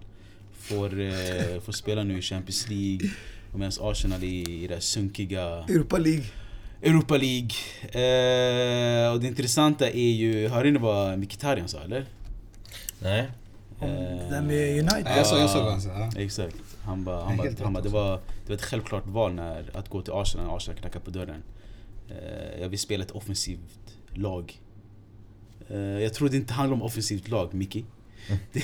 Får, 0.59 0.99
eh, 1.01 1.59
får 1.65 1.71
spela 1.71 2.03
nu 2.03 2.17
i 2.17 2.21
Champions 2.21 2.69
League. 2.69 3.09
Och 3.57 3.59
medan 3.59 3.91
Arsenal 3.91 4.23
är 4.23 4.49
i 4.49 4.67
det 4.67 4.81
sunkiga 4.81 5.41
Europa 5.41 5.97
League. 5.97 6.25
Europa 6.81 7.17
League. 7.17 7.49
Eh, 7.81 9.13
och 9.13 9.19
det 9.19 9.27
intressanta 9.27 9.89
är 9.89 10.11
ju, 10.11 10.47
hörde 10.47 10.71
ni 10.71 10.79
vad 10.79 11.19
Mkhitaryan 11.19 11.67
sa 11.67 11.79
eller? 11.79 12.05
Nej. 12.99 13.31
Om 13.79 13.89
det 13.89 14.27
där 14.29 14.41
med 14.41 14.79
United. 14.79 15.03
Ja, 15.05 15.17
jag 15.17 15.27
såg, 15.27 15.39
jag 15.39 15.49
såg 15.49 15.63
vad 15.63 15.71
han 15.71 15.81
sa. 15.81 15.89
Ja. 15.89 16.11
Exakt. 16.21 16.55
Han 16.81 17.03
bara, 17.03 17.23
han 17.23 17.37
bara, 17.37 17.49
han 17.63 17.73
bara 17.73 17.83
det, 17.83 17.89
var, 17.89 18.11
det 18.11 18.49
var 18.49 18.55
ett 18.55 18.61
självklart 18.61 19.07
val 19.07 19.33
när, 19.33 19.77
att 19.77 19.89
gå 19.89 20.01
till 20.01 20.13
Arsenal 20.13 20.47
när 20.47 20.57
Arsenal 20.57 20.79
knackade 20.79 21.05
på 21.05 21.11
dörren. 21.11 21.43
Eh, 22.09 22.61
jag 22.61 22.69
vill 22.69 22.79
spela 22.79 23.03
ett 23.03 23.11
offensivt 23.11 23.97
lag. 24.13 24.61
Eh, 25.69 25.77
jag 25.77 26.13
tror 26.13 26.29
det 26.29 26.37
inte 26.37 26.53
handlar 26.53 26.75
om 26.75 26.81
offensivt 26.81 27.27
lag. 27.27 27.53
Mm. 27.53 27.67
Det, 28.53 28.63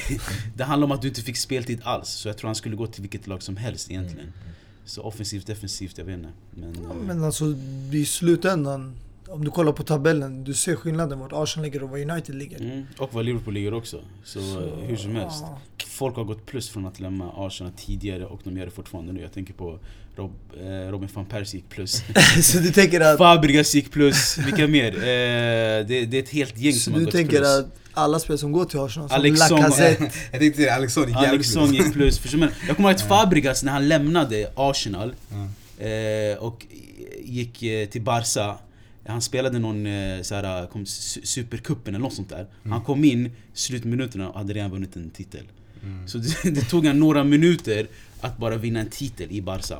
det 0.56 0.64
handlar 0.64 0.86
om 0.86 0.92
att 0.92 1.02
du 1.02 1.08
inte 1.08 1.22
fick 1.22 1.38
speltid 1.38 1.82
alls. 1.84 2.10
Så 2.10 2.30
jag 2.30 2.38
tror 2.38 2.48
han 2.48 2.56
skulle 2.56 2.76
gå 2.76 2.88
till 2.88 3.02
vilket 3.02 3.28
lag 3.28 3.44
som 3.44 3.58
helst 3.58 3.90
Mm. 3.92 4.32
Så 4.86 5.02
offensivt, 5.02 5.48
defensivt, 5.48 5.98
jag 5.98 6.06
vet 6.06 6.18
inte. 6.18 6.30
Men, 6.52 6.75
Ja, 6.84 6.90
eh, 6.90 6.96
Men 6.96 7.24
alltså 7.24 7.46
i 7.92 8.06
slutändan, 8.06 8.96
om 9.28 9.44
du 9.46 9.52
kollar 9.52 9.72
på 9.72 9.84
tabellen, 9.84 10.44
du 10.44 10.54
ser 10.54 10.75
skillnaden 10.75 11.20
vart 11.20 11.32
Arsenal 11.34 11.63
ligger 11.66 11.84
och 11.84 11.90
var 11.90 11.98
United 12.12 12.36
ligger. 12.36 12.62
mm, 12.62 12.84
och 12.98 13.13
vad 13.13 13.25
Liverpool 13.25 13.54
ligger 13.54 13.74
också. 13.74 14.02
Så, 14.24 14.40
Så, 14.42 14.60
eh, 14.62 14.74
hur 14.75 14.96
som 14.96 15.16
helst. 15.16 15.38
ja. 15.42 15.58
Folk 15.94 16.16
har 16.16 16.24
gått 16.24 16.46
plus 16.46 16.70
från 16.70 16.86
att 16.86 17.00
lämna 17.00 17.32
Arsenal 17.38 17.74
tidigare 17.78 18.26
och 18.26 18.40
de 18.44 18.58
gör 18.58 18.66
det 18.66 18.72
fortfarande 18.72 19.14
nu. 19.14 19.22
Jag 19.22 19.34
tänker 19.34 19.54
på 19.54 19.80
Rob, 20.16 20.32
eh, 20.62 20.92
Robin 20.92 21.10
van 21.14 21.26
Persie 21.26 21.58
gick 21.60 21.70
plus. 21.70 22.04
så 22.44 22.58
du 22.60 22.72
tänker 22.72 23.02
att, 23.02 23.18
Fabregas 23.18 23.76
gick 23.76 23.92
plus, 23.92 24.38
vilka 24.38 24.68
mer? 24.68 24.96
Eh, 24.96 25.02
det, 25.02 25.84
det 26.06 26.14
är 26.18 26.24
ett 26.24 26.30
helt 26.30 26.58
gäng 26.58 26.74
så 26.74 26.80
som 26.80 26.94
har 26.94 27.00
du 27.00 27.06
gått 27.06 27.14
tänker 27.14 27.38
plus. 27.38 27.48
att 27.60 27.80
alla 27.94 28.20
spelare 28.20 28.38
som 28.38 28.52
går 28.52 28.66
till 28.66 28.80
Arsenal, 28.80 29.10
som 29.10 29.18
Alexson- 29.22 29.58
Lacazette, 29.62 30.04
Jag 30.32 30.40
tänkte 30.42 30.62
det, 30.62 30.70
Alexson 30.70 31.08
gick 31.08 31.16
Alexson 31.18 31.68
plus. 31.70 31.86
gick 31.86 31.94
plus. 31.94 32.20
Förstår 32.20 32.38
du? 32.38 32.50
Jag 32.68 32.76
kommer 32.76 32.90
ihåg 32.90 32.96
att 32.96 33.08
Fabregas 33.08 33.64
när 33.64 33.72
han 33.72 33.88
lämnade 33.88 34.52
Arsenal 34.56 35.14
Ja. 35.80 35.86
eh, 35.86 36.38
och 36.38 36.66
gick 37.24 37.64
eh, 37.64 37.88
till 37.90 38.02
Barca 38.02 38.56
han 39.06 39.22
spelade 39.22 39.60
någon 39.60 39.86
eh, 39.86 40.22
såhär, 40.22 40.68
kom, 40.68 40.84
su- 40.84 41.26
supercupen 41.26 41.96
eller 41.96 42.04
något 42.04 42.14
sånt 42.14 42.30
där. 42.30 42.48
Han 42.70 42.82
kom 42.82 43.04
in, 43.04 43.32
slutminuterna 43.54 44.30
och 44.30 44.38
hade 44.38 44.54
redan 44.54 44.72
vunnit 44.72 44.96
en 44.96 45.10
titel. 45.10 45.44
Mm. 45.84 46.08
Så 46.08 46.18
det, 46.18 46.50
det 46.50 46.62
tog 46.62 46.86
han 46.86 47.00
några 47.00 47.24
minuter 47.24 47.88
att 48.22 48.38
bara 48.38 48.58
vinna 48.58 48.80
en 48.80 48.90
titel 48.90 49.32
i 49.32 49.42
Barca. 49.42 49.78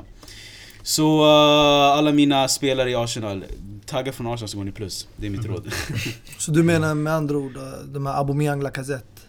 Så 0.82 1.22
eh, 1.22 1.98
alla 1.98 2.12
mina 2.12 2.48
spelare 2.48 2.90
i 2.90 2.94
Arsenal, 2.94 3.44
tagga 3.86 4.12
från 4.12 4.26
Arsenal 4.26 4.48
så 4.48 4.56
går 4.56 4.64
ni 4.64 4.72
plus. 4.72 5.08
Det 5.16 5.26
är 5.26 5.30
mitt 5.30 5.44
råd. 5.44 5.72
Så 6.38 6.50
du 6.50 6.62
menar 6.62 6.94
med 6.94 7.12
andra 7.12 7.36
ord, 7.38 7.56
eh, 7.56 7.62
de 7.86 8.06
här 8.06 8.14
Aubameyang, 8.18 8.62
Lacazette 8.62 9.22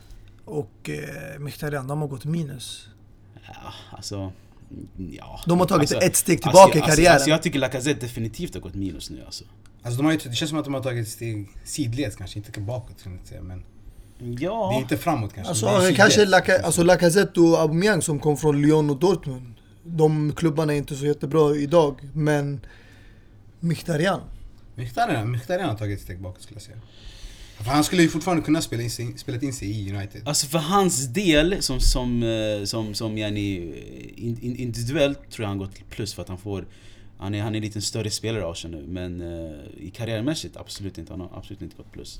och 0.46 0.90
eh, 0.90 1.40
Mkhitaryan, 1.40 1.88
de 1.88 2.02
har 2.02 2.08
gått 2.08 2.26
minus? 2.26 2.88
Ja, 3.48 3.74
alltså... 3.98 4.16
mm, 4.18 4.32
Ja. 5.12 5.40
De 5.46 5.60
har 5.60 5.68
tagit 5.68 5.82
Alltså, 5.82 6.08
ett 6.08 6.16
steg 6.16 6.42
tillbaka 6.42 6.62
alltså, 6.62 6.78
i 6.78 6.82
karriären. 6.82 7.14
Alltså, 7.14 7.30
jag 7.30 7.42
tycker 7.44 7.60
Lacazette 7.60 8.00
definitivt 8.00 8.54
har 8.54 8.62
gått 8.62 8.76
minus 8.76 9.10
nu 9.10 9.24
alltså. 9.26 9.44
Alltså 9.84 9.98
de 9.98 10.06
har 10.06 10.12
ju, 10.12 10.18
det 10.18 10.36
känns 10.36 10.50
som 10.50 10.60
att 10.60 10.66
de 10.66 10.74
har 10.74 10.82
tagit 10.84 11.08
ett 11.08 11.12
steg 11.14 11.48
sidleds 11.64 12.16
kanske, 12.16 12.40
inte 12.40 12.60
bakåt 12.60 13.04
kan 13.04 13.18
jag 13.18 13.28
säga 13.28 13.42
men 13.42 13.64
Ja. 14.18 14.70
det 14.72 14.76
är 14.76 14.82
inte 14.82 14.98
framåt 14.98 15.34
kanske. 15.34 15.50
Alltså 15.50 15.66
det 15.66 15.72
är 15.72 15.80
sidleds. 15.80 15.98
kanske 15.98 16.26
Laca, 16.26 16.62
alltså 16.62 16.84
Lacazette 16.84 17.40
och 17.40 17.60
Aubameyang 17.60 18.02
som 18.02 18.20
kom 18.20 18.38
från 18.38 18.62
Lyon 18.62 18.90
och 18.90 18.98
Dortmund. 18.98 19.54
De 19.84 20.34
klubbarna 20.36 20.74
är 20.74 20.78
inte 20.78 20.96
så 20.96 21.06
jättebra 21.06 21.56
idag, 21.56 22.00
men 22.14 22.66
Mkhitaryan. 23.60 24.22
Mkhitaryan 24.76 25.32
Mkhitaryan 25.32 25.70
har 25.70 25.76
tagit 25.78 25.98
ett 25.98 26.04
steg 26.04 26.22
bakåt 26.22 26.42
skulle 26.42 26.56
jag 26.56 26.64
säga. 26.64 26.78
För 27.58 27.72
han 27.72 27.84
skulle 27.84 28.02
ju 28.02 28.10
fortfarande 28.10 28.44
kunna 28.44 28.62
spela 28.62 28.84
in 28.84 28.92
sig, 28.92 29.18
spelat 29.18 29.44
in 29.44 29.54
sig 29.54 29.72
i 29.72 29.96
United. 29.96 30.28
Alltså 30.28 30.48
för 30.48 30.58
hans 30.58 31.08
del, 31.08 31.62
som, 31.62 31.80
som, 31.80 32.24
eh, 32.24 32.66
som, 32.66 32.94
som 32.94 33.18
yani, 33.18 33.56
in, 34.16 34.56
individuellt 34.56 35.32
tror 35.32 35.44
jag 35.44 35.48
han 35.48 35.58
gått 35.58 35.90
plus 35.90 36.14
för 36.14 36.22
att 36.22 36.30
han 36.30 36.38
får 36.38 36.66
han 37.18 37.36
är, 37.36 37.42
han 37.42 37.56
är 37.56 37.58
en 37.58 37.64
lite 37.64 37.82
större 37.82 38.10
spelare 38.10 38.42
i 38.42 38.46
Arsenal 38.46 38.82
nu, 38.82 38.88
men 38.88 39.22
uh, 39.22 39.56
i 39.78 39.92
karriärmässigt 39.92 40.58
absolut 40.58 40.98
inte. 40.98 41.14
Han 41.14 41.22
har 41.22 41.30
absolut 41.38 41.62
inte 41.62 41.78
gått 41.78 41.92
plus. 41.92 42.20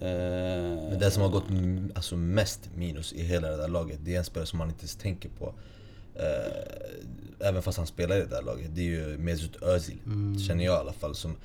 Eh, 0.00 0.88
Men 0.90 0.98
den 0.98 1.10
som 1.10 1.22
har 1.22 1.28
gått 1.30 1.44
alltså, 1.94 2.16
mest 2.16 2.60
minus 2.76 3.12
i 3.12 3.22
hela 3.22 3.50
det 3.50 3.56
där 3.56 3.68
laget, 3.68 3.98
det 4.04 4.14
är 4.14 4.18
en 4.18 4.24
spelare 4.24 4.46
som 4.46 4.58
man 4.58 4.68
inte 4.68 4.80
ens 4.80 4.96
tänker 4.96 5.28
på. 5.28 5.54
Eh, 6.14 7.48
även 7.48 7.62
fast 7.62 7.78
han 7.78 7.86
spelar 7.86 8.16
i 8.16 8.20
det 8.20 8.26
där 8.26 8.42
laget, 8.42 8.66
det 8.74 8.80
är 8.80 8.84
ju 8.84 9.18
Mesut 9.18 9.62
Özil. 9.62 9.98
Känner 10.48 10.64
jag 10.64 10.74
i 10.74 10.78
alla 10.78 10.92
fall. 10.92 11.14
Som, 11.14 11.36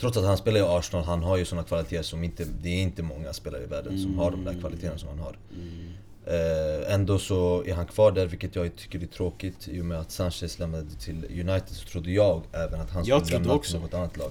trots 0.00 0.16
att 0.16 0.24
han 0.24 0.36
spelar 0.36 0.60
i 0.60 0.62
Arsenal, 0.62 1.04
han 1.04 1.22
har 1.22 1.36
ju 1.36 1.44
såna 1.44 1.62
kvaliteter 1.62 2.02
som 2.02 2.24
inte, 2.24 2.44
det 2.62 2.68
är 2.68 2.82
inte 2.82 3.02
många 3.02 3.32
spelare 3.32 3.62
i 3.62 3.66
världen 3.66 4.02
som 4.02 4.18
har 4.18 4.30
de 4.30 4.44
där 4.44 4.60
kvaliteterna 4.60 4.98
som 4.98 5.08
han 5.08 5.18
har. 5.18 5.36
mm, 5.54 5.88
Eh, 6.26 6.94
ändå 6.94 7.18
så 7.18 7.64
är 7.66 7.74
han 7.74 7.86
kvar 7.86 8.12
där, 8.12 8.26
vilket 8.26 8.56
jag 8.56 8.76
tycker 8.76 9.02
är 9.02 9.06
tråkigt. 9.06 9.68
I 9.68 9.80
och 9.80 9.84
med 9.84 9.98
att 10.00 10.10
Sanchez 10.10 10.58
lämnade 10.58 10.90
till 10.90 11.24
United 11.24 11.68
så 11.76 11.88
trodde 11.88 12.10
jag 12.10 12.42
även 12.52 12.80
att 12.80 12.90
han 12.90 13.04
Jag 13.04 13.20
skulle 13.20 13.20
trodde 13.30 13.44
lämna 13.44 13.54
också. 13.54 13.72
till 13.72 13.80
något 13.80 13.94
annat 13.94 14.16
lag. 14.16 14.30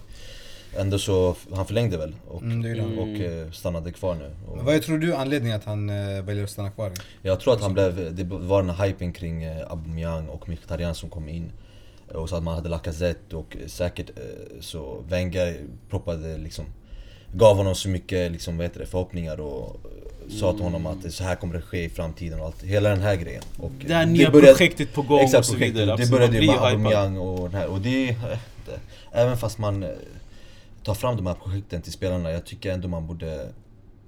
Ändå 0.78 1.00
så, 1.00 1.36
han 1.56 1.66
förlängde 1.66 1.98
väl 1.98 2.16
och, 2.28 2.42
Mm, 2.42 3.00
och 3.00 3.08
eh, 3.08 3.52
stannade 3.52 3.92
kvar 3.92 4.16
nu. 4.16 4.30
Och 4.48 4.58
Vad 4.66 4.82
tror 4.82 4.98
du 4.98 5.16
anledningen 5.16 5.58
att 5.58 5.66
han 5.66 5.90
eh, 5.90 6.22
väljer 6.24 6.44
att 6.44 6.50
stanna 6.50 6.72
kvar? 6.72 6.92
jag 7.22 7.40
tror 7.40 7.54
att 7.54 7.62
han 7.62 7.74
blev, 7.74 8.16
det 8.16 8.24
var 8.24 8.62
den 8.64 8.70
här 8.76 8.88
hypen 8.88 9.14
kring 9.14 9.44
eh, 9.44 9.72
Aubameyang 9.72 10.28
och 10.28 10.50
Mkhitaryan 10.50 10.96
som 10.96 11.10
kom 11.10 11.30
in. 11.30 11.52
Och 12.14 12.30
så 12.30 12.36
att 12.36 12.44
man 12.44 12.56
hade 12.56 12.70
Lacazette 12.70 13.36
och 13.36 13.58
säkert 13.68 14.10
så 14.60 15.04
Wenger 15.10 15.58
proppade 15.90 16.38
liksom 16.38 16.66
Gav 17.36 17.58
honom 17.58 17.76
så 17.76 17.90
mycket 17.90 18.32
liksom, 18.32 18.58
vad 18.58 18.66
heter 18.66 18.80
det, 18.80 18.86
förhoppningar 18.86 19.40
och 19.40 19.76
sa 20.30 20.54
till 20.54 20.62
honom 20.64 20.86
att 20.86 21.14
så 21.14 21.24
här 21.24 21.36
kommer 21.36 21.54
det 21.54 21.62
ske 21.62 21.84
i 21.84 21.90
framtiden 21.90 22.40
och 22.40 22.46
allt. 22.46 22.64
Hela 22.64 22.90
den 22.90 23.02
här 23.02 23.16
grejen. 23.16 23.44
Och 23.60 23.72
det 23.88 23.94
här 23.94 24.06
nya 24.06 24.30
började- 24.32 24.48
projektet 24.54 24.94
på 24.94 25.02
gång 25.02 25.20
Exakt, 25.20 25.40
och 25.40 25.46
så 25.46 25.56
vidare. 25.56 25.96
Det 25.98 26.12
började 26.12 26.38
ju 26.40 26.48
med. 26.48 26.56
Aubameyang 26.64 27.18
och 27.18 27.50
den 27.50 27.60
här. 27.60 27.68
Och 27.68 27.82
det, 27.82 28.16
även 29.12 29.38
fast 29.38 29.58
man 29.58 29.86
tar 30.84 30.94
fram 30.94 31.16
de 31.18 31.26
här 31.28 31.34
projekten 31.34 31.82
till 31.82 31.92
spelarna, 31.92 32.32
jag 32.32 32.46
tycker 32.46 32.72
ändå 32.72 32.88
man 32.88 33.08
borde 33.08 33.50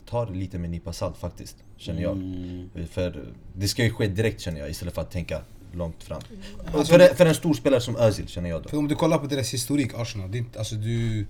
ta 0.09 0.25
det 0.25 0.33
lite 0.33 0.57
med 0.57 0.65
en 0.65 0.71
nypa 0.71 0.93
salt 0.93 1.17
faktiskt. 1.17 1.57
Känner 1.77 2.01
jag. 2.01 2.11
Mm. 2.17 2.69
För 2.91 3.23
det 3.55 3.67
ska 3.67 3.83
ju 3.83 3.89
ske 3.89 4.07
direkt 4.07 4.41
känner 4.41 4.59
jag, 4.59 4.69
istället 4.69 4.93
för 4.95 5.01
att 5.01 5.11
tänka 5.11 5.41
långt 5.71 6.03
fram. 6.03 6.21
Alltså- 6.73 6.93
för, 6.93 6.99
en- 6.99 7.15
för 7.15 7.25
en 7.25 7.35
stor 7.35 7.53
spelare 7.53 7.81
som 7.81 7.95
Özil 7.95 8.27
känner 8.27 8.49
jag 8.49 8.63
då. 8.63 8.69
För 8.69 8.77
om 8.77 8.87
du 8.87 8.95
kollar 8.95 9.17
på 9.17 9.25
deras 9.27 9.53
historik, 9.53 9.93
Arsenal, 9.95 10.31
det 10.31 10.37
är 10.37 10.39
inte, 10.39 10.59
alltså 10.59 10.75
du... 10.75 11.25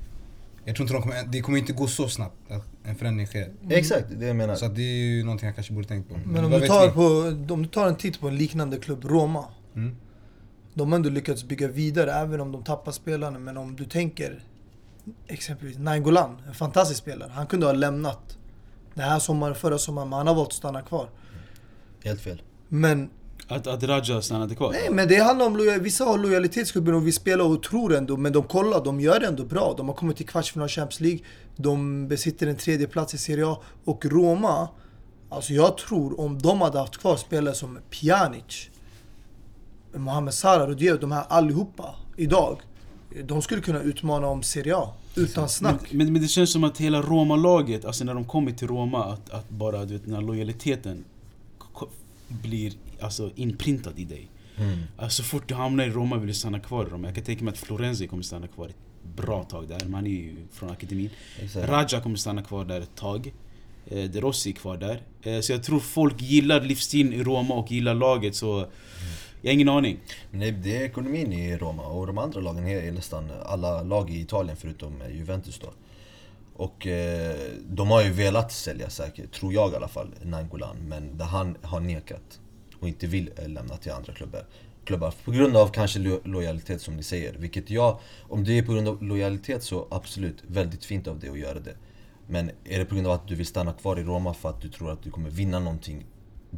Jag 0.68 0.76
tror 0.76 0.84
inte 0.84 0.94
de 0.94 1.02
kommer, 1.02 1.24
det 1.28 1.42
kommer 1.42 1.58
inte 1.58 1.74
gå 1.74 1.88
så 1.88 2.08
snabbt 2.08 2.52
att 2.52 2.68
en 2.84 2.96
förändring 2.96 3.28
sker. 3.28 3.52
Exakt, 3.70 4.06
det 4.20 4.26
jag 4.26 4.36
menar. 4.36 4.56
Så 4.56 4.68
det 4.68 4.82
är 4.82 4.96
ju 4.96 5.24
någonting 5.24 5.46
jag 5.48 5.56
kanske 5.56 5.74
borde 5.74 5.88
tänkt 5.88 6.10
på. 6.10 6.16
Men 6.26 6.46
om 6.46 6.52
vad 6.52 6.62
du, 6.62 6.68
tar 6.68 6.90
på, 6.90 7.54
om 7.54 7.62
du 7.64 7.68
tar 7.70 7.88
en 7.88 7.96
titt 7.96 8.20
på 8.20 8.28
en 8.28 8.38
liknande 8.38 8.78
klubb, 8.78 9.06
Roma. 9.06 9.46
Mm. 9.76 9.96
De 10.74 10.90
har 10.92 10.96
ändå 10.96 11.10
lyckats 11.10 11.44
bygga 11.44 11.68
vidare 11.68 12.12
även 12.12 12.42
om 12.42 12.52
de 12.52 12.64
tappar 12.64 12.92
spelarna. 12.92 13.40
Men 13.40 13.58
om 13.58 13.76
du 13.76 13.86
tänker 13.86 14.44
exempelvis 15.28 15.78
Nainggolan, 15.78 16.38
en 16.48 16.54
fantastisk 16.54 17.00
spelare. 17.00 17.32
Han 17.36 17.48
kunde 17.48 17.66
ha 17.66 17.74
lämnat 17.74 18.38
den 18.94 19.04
här 19.10 19.20
sommaren, 19.20 19.56
förra 19.56 19.78
sommaren, 19.78 20.10
men 20.10 20.18
han 20.18 20.28
har 20.28 20.36
valt 20.36 20.48
att 20.48 20.54
stanna 20.54 20.82
kvar. 20.82 21.10
Helt 22.04 22.22
fel. 22.22 22.42
Men, 22.68 23.10
Att, 23.48 23.68
att 23.68 23.84
Raja 23.84 24.22
stannade 24.22 24.56
kvar? 24.56 24.72
nej, 24.72 24.90
men 24.92 25.08
det 25.08 25.16
handlar 25.16 25.46
om 25.46 25.58
lojal, 25.58 25.80
vissa 25.80 26.04
har 26.06 26.18
lojalitetsklubben 26.18 26.94
och 26.96 27.08
vill 27.08 27.14
spela 27.14 27.44
och 27.44 27.64
tror 27.64 27.94
ändå, 27.96 28.18
men 28.18 28.34
de 28.34 28.44
kollar, 28.44 28.84
de 28.84 29.00
gör 29.00 29.20
det 29.20 29.28
ändå 29.28 29.44
bra. 29.46 29.74
De 29.78 29.88
har 29.88 29.96
kommit 29.96 30.18
till 30.18 30.28
kvartsfinal 30.28 30.68
Champions 30.68 31.00
League, 31.00 31.20
de 31.56 32.08
besitter 32.08 32.48
en 32.48 32.56
tredje 32.56 32.88
plats 32.88 33.14
i 33.14 33.18
Serie 33.18 33.48
A 33.48 33.58
och 33.86 34.06
Roma, 34.06 34.70
alltså 35.30 35.54
jag 35.54 35.78
tror 35.78 36.20
om 36.20 36.42
de 36.42 36.62
hade 36.62 36.80
haft 36.80 36.98
kvar 36.98 37.16
spelare 37.18 37.56
som 37.56 37.80
Pjanic, 37.90 38.70
Mohamed 39.94 40.34
Salah, 40.34 40.68
Rudier, 40.68 40.98
de 40.98 41.12
här 41.12 41.26
allihopa 41.30 41.96
idag, 42.18 42.60
de 43.24 43.42
skulle 43.42 43.62
kunna 43.62 43.82
utmana 43.82 44.28
om 44.28 44.44
Serie 44.44 44.76
A 44.78 44.94
utan 45.16 45.42
Men, 45.42 45.50
snack. 45.50 45.82
men, 45.92 46.14
men 46.14 46.22
det 46.22 46.28
känns 46.28 46.52
som 46.52 46.64
att 46.64 46.78
hela 46.78 47.02
Roma-laget, 47.02 47.86
alltså 47.86 48.04
när 48.04 48.14
de 48.14 48.26
kommer 48.26 48.52
till 48.52 48.68
Roma, 48.68 49.04
att, 49.06 49.30
att 49.30 49.50
bara 49.50 49.86
du 49.86 49.94
vet, 49.94 50.06
den 50.06 50.14
här 50.14 50.22
lojaliteten 50.22 51.04
blir 52.28 52.74
alltså 53.00 53.32
inprintad 53.36 54.00
i 54.00 54.04
dig. 54.04 54.28
Mm. 54.58 54.80
Alltså, 54.98 55.24
så 55.24 55.30
fort 55.30 55.48
du 55.48 55.56
hamnar 55.56 55.84
i 55.86 55.90
Roma 55.90 56.18
vill 56.18 56.28
du 56.28 56.34
stanna 56.34 56.60
kvar 56.60 56.86
i 56.86 56.90
Roma. 56.90 57.08
Jag 57.08 57.16
kan 57.16 57.24
tänka 57.24 57.44
mig 57.44 57.52
att 57.52 57.58
Florenzi 57.58 58.08
kommer 58.08 58.24
stanna 58.24 58.48
kvar 58.48 58.68
ett 58.68 58.76
bra 59.16 59.44
tag 59.44 59.68
där, 59.68 59.86
man 59.88 60.06
är 60.08 60.10
ju 60.12 60.36
från 60.52 60.70
akademin. 60.70 61.10
Exakt. 61.42 61.70
Raja 61.70 62.02
kommer 62.02 62.16
stanna 62.18 62.44
kvar 62.44 62.66
där 62.66 62.82
ett 62.82 62.96
tag. 62.96 63.34
Eh, 63.88 64.04
De 64.04 64.22
Rossi 64.22 64.50
är 64.50 64.54
kvar 64.54 64.78
där. 64.78 65.02
Eh, 65.22 65.40
Så 65.42 65.52
jag 65.52 65.64
tror 65.64 65.80
folk 65.80 66.22
gillar 66.22 66.62
livsstilen 66.62 67.14
i 67.14 67.24
Roma 67.24 67.54
och 67.56 67.72
gillar 67.72 67.94
laget 67.96 68.36
så... 68.36 68.68
Jag 69.46 69.50
har 69.50 69.54
ingen 69.54 69.70
aning. 69.70 70.00
Men 70.32 70.40
det, 70.40 70.52
det 70.52 70.78
är 70.78 70.84
ekonomin 70.84 71.34
i 71.34 71.58
Roma 71.58 71.84
och 71.84 72.08
de 72.08 72.18
andra 72.18 72.42
lagen 72.42 72.68
är 72.68 72.92
nästan 72.92 73.32
alla 73.46 73.84
lag 73.84 74.10
i 74.10 74.22
Italien 74.22 74.58
förutom 74.58 75.02
eh, 75.02 75.16
Juventus 75.16 75.60
då. 75.60 75.68
Och 76.56 76.88
eh, 76.88 77.36
de 77.70 77.92
har 77.92 78.04
ju 78.04 78.12
velat 78.12 78.52
sälja 78.52 78.90
säkert, 78.90 79.32
tror 79.32 79.54
jag 79.54 79.72
i 79.72 79.76
alla 79.76 79.88
fall, 79.88 80.16
Nangolan. 80.22 80.78
Men 80.88 81.18
där 81.18 81.26
han 81.26 81.58
har 81.62 81.80
nekat 81.80 82.40
och 82.80 82.88
inte 82.88 83.08
vill 83.08 83.32
eh, 83.38 83.48
lämna 83.48 83.78
till 83.78 83.92
andra 83.92 84.14
klubbar. 84.14 84.46
klubbar. 84.86 85.14
På 85.26 85.32
grund 85.32 85.58
av 85.58 85.68
kanske 85.68 86.00
lo 86.00 86.20
lojalitet 86.24 86.82
som 86.82 86.96
ni 86.96 87.04
säger. 87.04 87.34
Vilket 87.34 87.70
jag, 87.70 88.00
om 88.22 88.44
det 88.44 88.58
är 88.58 88.64
på 88.64 88.74
grund 88.74 88.88
av 88.88 89.04
lojalitet 89.04 89.64
så 89.64 89.88
absolut, 89.92 90.44
väldigt 90.48 90.86
fint 90.86 91.08
av 91.08 91.20
dig 91.20 91.30
att 91.30 91.40
göra 91.40 91.60
det. 91.60 91.76
Men 92.28 92.52
är 92.64 92.80
det 92.80 92.86
på 92.86 92.96
grund 92.96 93.08
av 93.08 93.14
att 93.14 93.28
du 93.28 93.36
vill 93.36 93.46
stanna 93.46 93.74
kvar 93.74 94.00
i 94.00 94.04
Roma 94.04 94.34
för 94.34 94.50
att 94.50 94.62
du 94.62 94.70
tror 94.70 94.92
att 94.92 95.04
du 95.04 95.12
kommer 95.12 95.30
vinna 95.30 95.60
någonting 95.60 96.06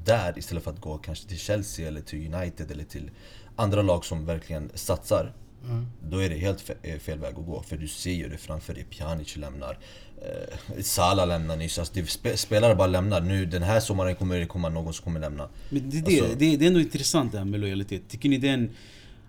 där 0.05 0.39
istället 0.39 0.63
för 0.63 0.71
att 0.71 0.81
gå 0.81 0.97
kanske 0.97 1.27
till 1.27 1.37
Chelsea 1.39 1.87
eller 1.87 2.01
till 2.01 2.33
United 2.33 2.71
eller 2.71 2.83
till 2.83 3.11
andra 3.55 3.81
lag 3.81 4.05
som 4.05 4.25
verkligen 4.25 4.71
satsar. 4.73 5.33
Mm. 5.65 5.85
Då 6.09 6.17
är 6.23 6.29
det 6.29 6.35
helt 6.35 6.61
fe- 6.69 6.75
eh, 6.93 6.99
fel 6.99 7.19
väg 7.19 7.35
att 7.35 7.45
gå, 7.45 7.61
för 7.63 7.77
du 7.77 7.87
ser 7.87 8.11
ju 8.11 8.29
det 8.29 8.37
framför 8.37 8.73
dig. 8.73 8.83
Pjanic 8.89 9.35
lämnar, 9.37 9.77
eh, 10.21 10.81
Salah 10.83 11.27
lämnar 11.27 11.55
nyss. 11.57 11.79
Alltså, 11.79 12.05
spe, 12.05 12.37
spelare 12.37 12.75
bara 12.75 12.87
lämnar. 12.87 13.21
Nu 13.21 13.45
den 13.45 13.63
här 13.63 13.79
sommaren 13.79 14.15
kommer 14.15 14.39
det 14.39 14.45
komma 14.45 14.69
någon 14.69 14.93
som 14.93 15.03
kommer 15.03 15.19
lämna. 15.19 15.49
Men 15.69 15.89
det, 15.89 15.97
är 15.97 16.01
det, 16.01 16.21
Alltså- 16.21 16.35
det, 16.37 16.57
det 16.57 16.65
är 16.65 16.67
ändå 16.67 16.79
intressant 16.79 17.31
det 17.31 17.37
här 17.37 17.45
med 17.45 17.59
lojalitet. 17.59 18.01
Tycker 18.09 18.29
ni 18.29 18.37
det 18.37 18.49
är 18.49 18.53
en, 18.53 18.69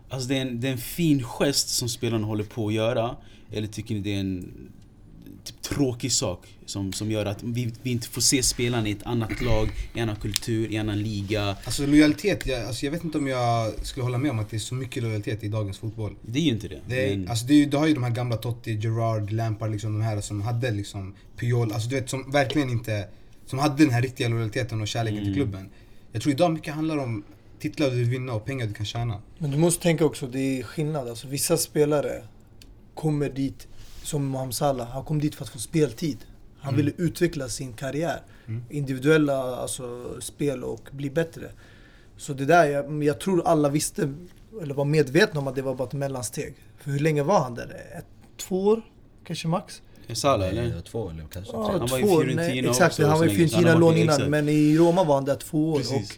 alltså 0.08 0.28
det 0.28 0.36
är 0.36 0.40
en, 0.42 0.60
det 0.60 0.68
är 0.68 0.72
en 0.72 0.78
fin 0.78 1.22
gest 1.22 1.68
som 1.68 1.88
spelarna 1.88 2.26
håller 2.26 2.44
på 2.44 2.68
att 2.68 2.74
göra? 2.74 3.16
Eller 3.52 3.66
tycker 3.68 3.94
ni 3.94 4.00
det 4.00 4.14
är 4.14 4.20
en 4.20 4.52
typ, 5.48 5.62
tråkig 5.62 6.12
sak 6.12 6.46
som, 6.66 6.92
som 6.92 7.10
gör 7.10 7.26
att 7.26 7.42
vi, 7.42 7.72
vi 7.82 7.90
inte 7.90 8.08
får 8.08 8.20
se 8.20 8.42
spelarna 8.42 8.88
i 8.88 8.92
ett 8.92 9.02
annat 9.02 9.40
lag, 9.40 9.68
i 9.94 9.98
en 9.98 10.02
annan 10.02 10.16
kultur, 10.16 10.72
i 10.72 10.76
en 10.76 10.80
annan 10.88 11.02
liga? 11.02 11.56
Alltså 11.64 11.86
lojalitet, 11.86 12.46
jag, 12.46 12.64
alltså, 12.66 12.84
jag 12.86 12.92
vet 12.92 13.04
inte 13.04 13.18
om 13.18 13.26
jag 13.26 13.72
skulle 13.86 14.04
hålla 14.04 14.18
med 14.18 14.30
om 14.30 14.38
att 14.38 14.50
det 14.50 14.56
är 14.56 14.58
så 14.58 14.74
mycket 14.74 15.02
lojalitet 15.02 15.44
i 15.44 15.48
dagens 15.48 15.78
fotboll. 15.78 16.14
Det 16.22 16.38
är 16.38 16.42
ju 16.42 16.50
inte 16.50 16.68
det. 16.68 16.80
Det 16.86 17.12
är, 17.12 17.16
men, 17.16 17.28
alltså 17.28 17.46
det 17.46 17.54
är, 17.62 17.66
du 17.66 17.76
har 17.76 17.86
ju 17.86 17.94
de 17.94 18.02
här 18.02 18.10
gamla 18.10 18.36
Totti, 18.36 18.74
Gerard, 18.82 19.30
Lampard, 19.32 19.70
liksom 19.70 19.92
de 19.92 20.02
här 20.04 20.20
som 20.20 20.42
hade 20.42 20.70
liksom 20.70 21.14
Puyol, 21.36 21.72
alltså 21.72 21.88
du 21.88 21.94
vet 21.96 22.10
som 22.10 22.30
verkligen 22.30 22.70
inte, 22.70 23.08
som 23.46 23.58
hade 23.58 23.84
den 23.84 23.92
här 23.92 24.02
riktiga 24.02 24.28
lojaliteten 24.28 24.80
och 24.80 24.88
kärleken 24.88 25.18
till 25.18 25.26
Mm. 25.26 25.34
klubben. 25.34 25.68
Jag 26.12 26.22
tror 26.22 26.32
idag 26.34 26.52
mycket 26.52 26.74
handlar 26.74 26.96
om 26.96 27.24
titlar 27.58 27.90
du 27.90 27.96
vill 27.96 28.04
vinna 28.08 28.32
och 28.32 28.44
pengar 28.44 28.66
du 28.66 28.72
kan 28.74 28.86
tjäna. 28.86 29.22
Men 29.38 29.50
du 29.50 29.56
måste 29.56 29.82
tänka 29.82 30.04
också, 30.04 30.26
det 30.26 30.58
är 30.58 30.62
skillnad. 30.62 31.08
Alltså, 31.08 31.28
vissa 31.28 31.56
spelare 31.56 32.22
kommer 32.94 33.30
dit, 33.30 33.68
som 34.08 34.24
Mohamed 34.26 34.54
Salah, 34.54 34.88
han 34.88 35.04
kom 35.04 35.20
dit 35.20 35.34
för 35.34 35.44
att 35.44 35.50
få 35.50 35.58
speltid. 35.58 36.18
Han 36.60 36.74
Mm. 36.74 36.84
ville 36.86 36.96
utveckla 36.96 37.48
sin 37.48 37.72
karriär. 37.72 38.20
Mm. 38.46 38.62
Individuella 38.70 39.56
alltså, 39.56 40.14
spel 40.20 40.64
och 40.64 40.88
bli 40.92 41.10
bättre. 41.10 41.50
Så 42.16 42.32
det 42.32 42.44
där, 42.44 42.64
jag, 42.64 43.04
jag 43.04 43.20
tror 43.20 43.46
alla 43.46 43.68
visste, 43.68 44.12
eller 44.62 44.74
var 44.74 44.84
medvetna 44.84 45.40
om 45.40 45.48
att 45.48 45.54
det 45.54 45.62
var 45.62 45.74
bara 45.74 45.88
ett 45.88 45.94
mellansteg. 45.94 46.54
För 46.78 46.90
hur 46.90 46.98
länge 46.98 47.22
var 47.22 47.40
han 47.40 47.54
där? 47.54 47.68
Ett, 47.98 48.06
två 48.36 48.66
år? 48.66 48.82
Kanske 49.24 49.48
max? 49.48 49.82
Salah 50.14 50.48
eller? 50.48 50.76
Eh, 50.76 50.80
Två 50.80 51.10
eller 51.10 51.24
kanske 51.32 51.52
Ja. 51.52 51.70
Han 51.70 51.80
var 51.88 51.98
i 51.98 52.02
två 52.02 52.08
år. 52.08 52.20
Fiorentina 52.22 52.42
Nej, 52.42 52.68
Exakt, 52.68 52.92
också, 52.92 53.06
han 53.06 53.18
var 53.18 53.26
i. 53.26 53.30
Fiorentina 53.30 53.74
lån 53.74 53.96
innan. 53.96 54.14
exakt. 54.14 54.30
Men 54.30 54.48
i 54.48 54.76
Roma 54.76 55.04
var 55.04 55.14
han 55.14 55.24
där 55.24 55.36
två 55.36 55.72
år. 55.72 55.78
Precis. 55.78 56.10
Och 56.10 56.16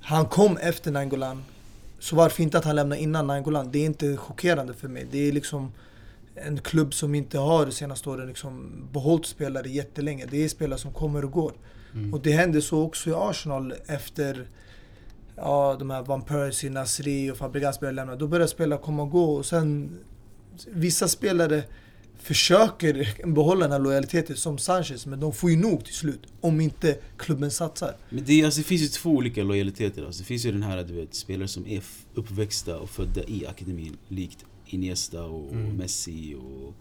han 0.00 0.26
kom 0.26 0.56
efter 0.56 0.90
Nangolan. 0.90 1.44
Så 1.98 2.16
varför 2.16 2.42
inte 2.42 2.58
att 2.58 2.64
han 2.64 2.76
lämnade 2.76 3.02
innan 3.02 3.26
Nangolan? 3.26 3.70
Det 3.72 3.78
är 3.78 3.84
inte 3.86 4.16
chockerande 4.16 4.74
för 4.74 4.88
mig. 4.88 5.06
Det 5.10 5.28
är 5.28 5.32
liksom 5.32 5.72
en 6.42 6.60
klubb 6.60 6.94
som 6.94 7.14
inte 7.14 7.38
har 7.38 7.66
de 7.66 7.72
senaste 7.72 8.10
åren 8.10 8.28
liksom 8.28 8.72
behållit 8.92 9.26
spelare 9.26 9.68
jättelänge. 9.68 10.26
Det 10.30 10.44
är 10.44 10.48
spelare 10.48 10.78
som 10.78 10.92
kommer 10.92 11.24
och 11.24 11.30
går. 11.30 11.52
Mm. 11.94 12.14
Och 12.14 12.20
det 12.20 12.32
hände 12.32 12.62
så 12.62 12.82
också 12.82 13.10
i 13.10 13.12
Arsenal 13.16 13.74
efter 13.86 14.48
ja, 15.36 15.76
de 15.78 15.90
här 15.90 16.02
Van 16.02 16.22
Persie, 16.22 16.70
Nasri 16.70 17.30
och 17.30 17.36
Fabregas 17.36 17.80
började 17.80 17.96
lämna. 17.96 18.16
Då 18.16 18.26
började 18.26 18.48
spelare 18.48 18.80
komma 18.82 19.02
och 19.02 19.10
gå 19.10 19.34
och 19.34 19.46
sen 19.46 19.98
vissa 20.66 21.08
spelare 21.08 21.62
försöker 22.22 23.26
behålla 23.26 23.60
den 23.60 23.72
här 23.72 23.78
lojaliteten 23.78 24.36
som 24.36 24.58
Sanchez 24.58 25.06
men 25.06 25.20
de 25.20 25.32
får 25.32 25.50
ju 25.50 25.56
nog 25.56 25.84
till 25.84 25.94
slut 25.94 26.20
om 26.40 26.60
inte 26.60 26.98
klubben 27.16 27.50
satsar. 27.50 27.96
Men 28.10 28.24
det, 28.24 28.44
alltså, 28.44 28.60
det 28.60 28.64
finns 28.64 28.82
ju 28.82 28.86
två 28.86 29.10
olika 29.10 29.42
lojaliteter. 29.42 30.06
Alltså, 30.06 30.22
det 30.22 30.26
finns 30.26 30.46
ju 30.46 30.52
den 30.52 30.62
här 30.62 30.84
du 30.84 30.94
vet, 30.94 31.14
spelare 31.14 31.48
som 31.48 31.66
är 31.66 31.82
uppväxta 32.14 32.78
och 32.78 32.90
födda 32.90 33.24
i 33.24 33.46
akademin. 33.46 33.96
Likt 34.08 34.44
Iniesta 34.68 35.24
och 35.24 35.52
Mm. 35.52 35.76
Messi 35.76 36.34
och, 36.34 36.74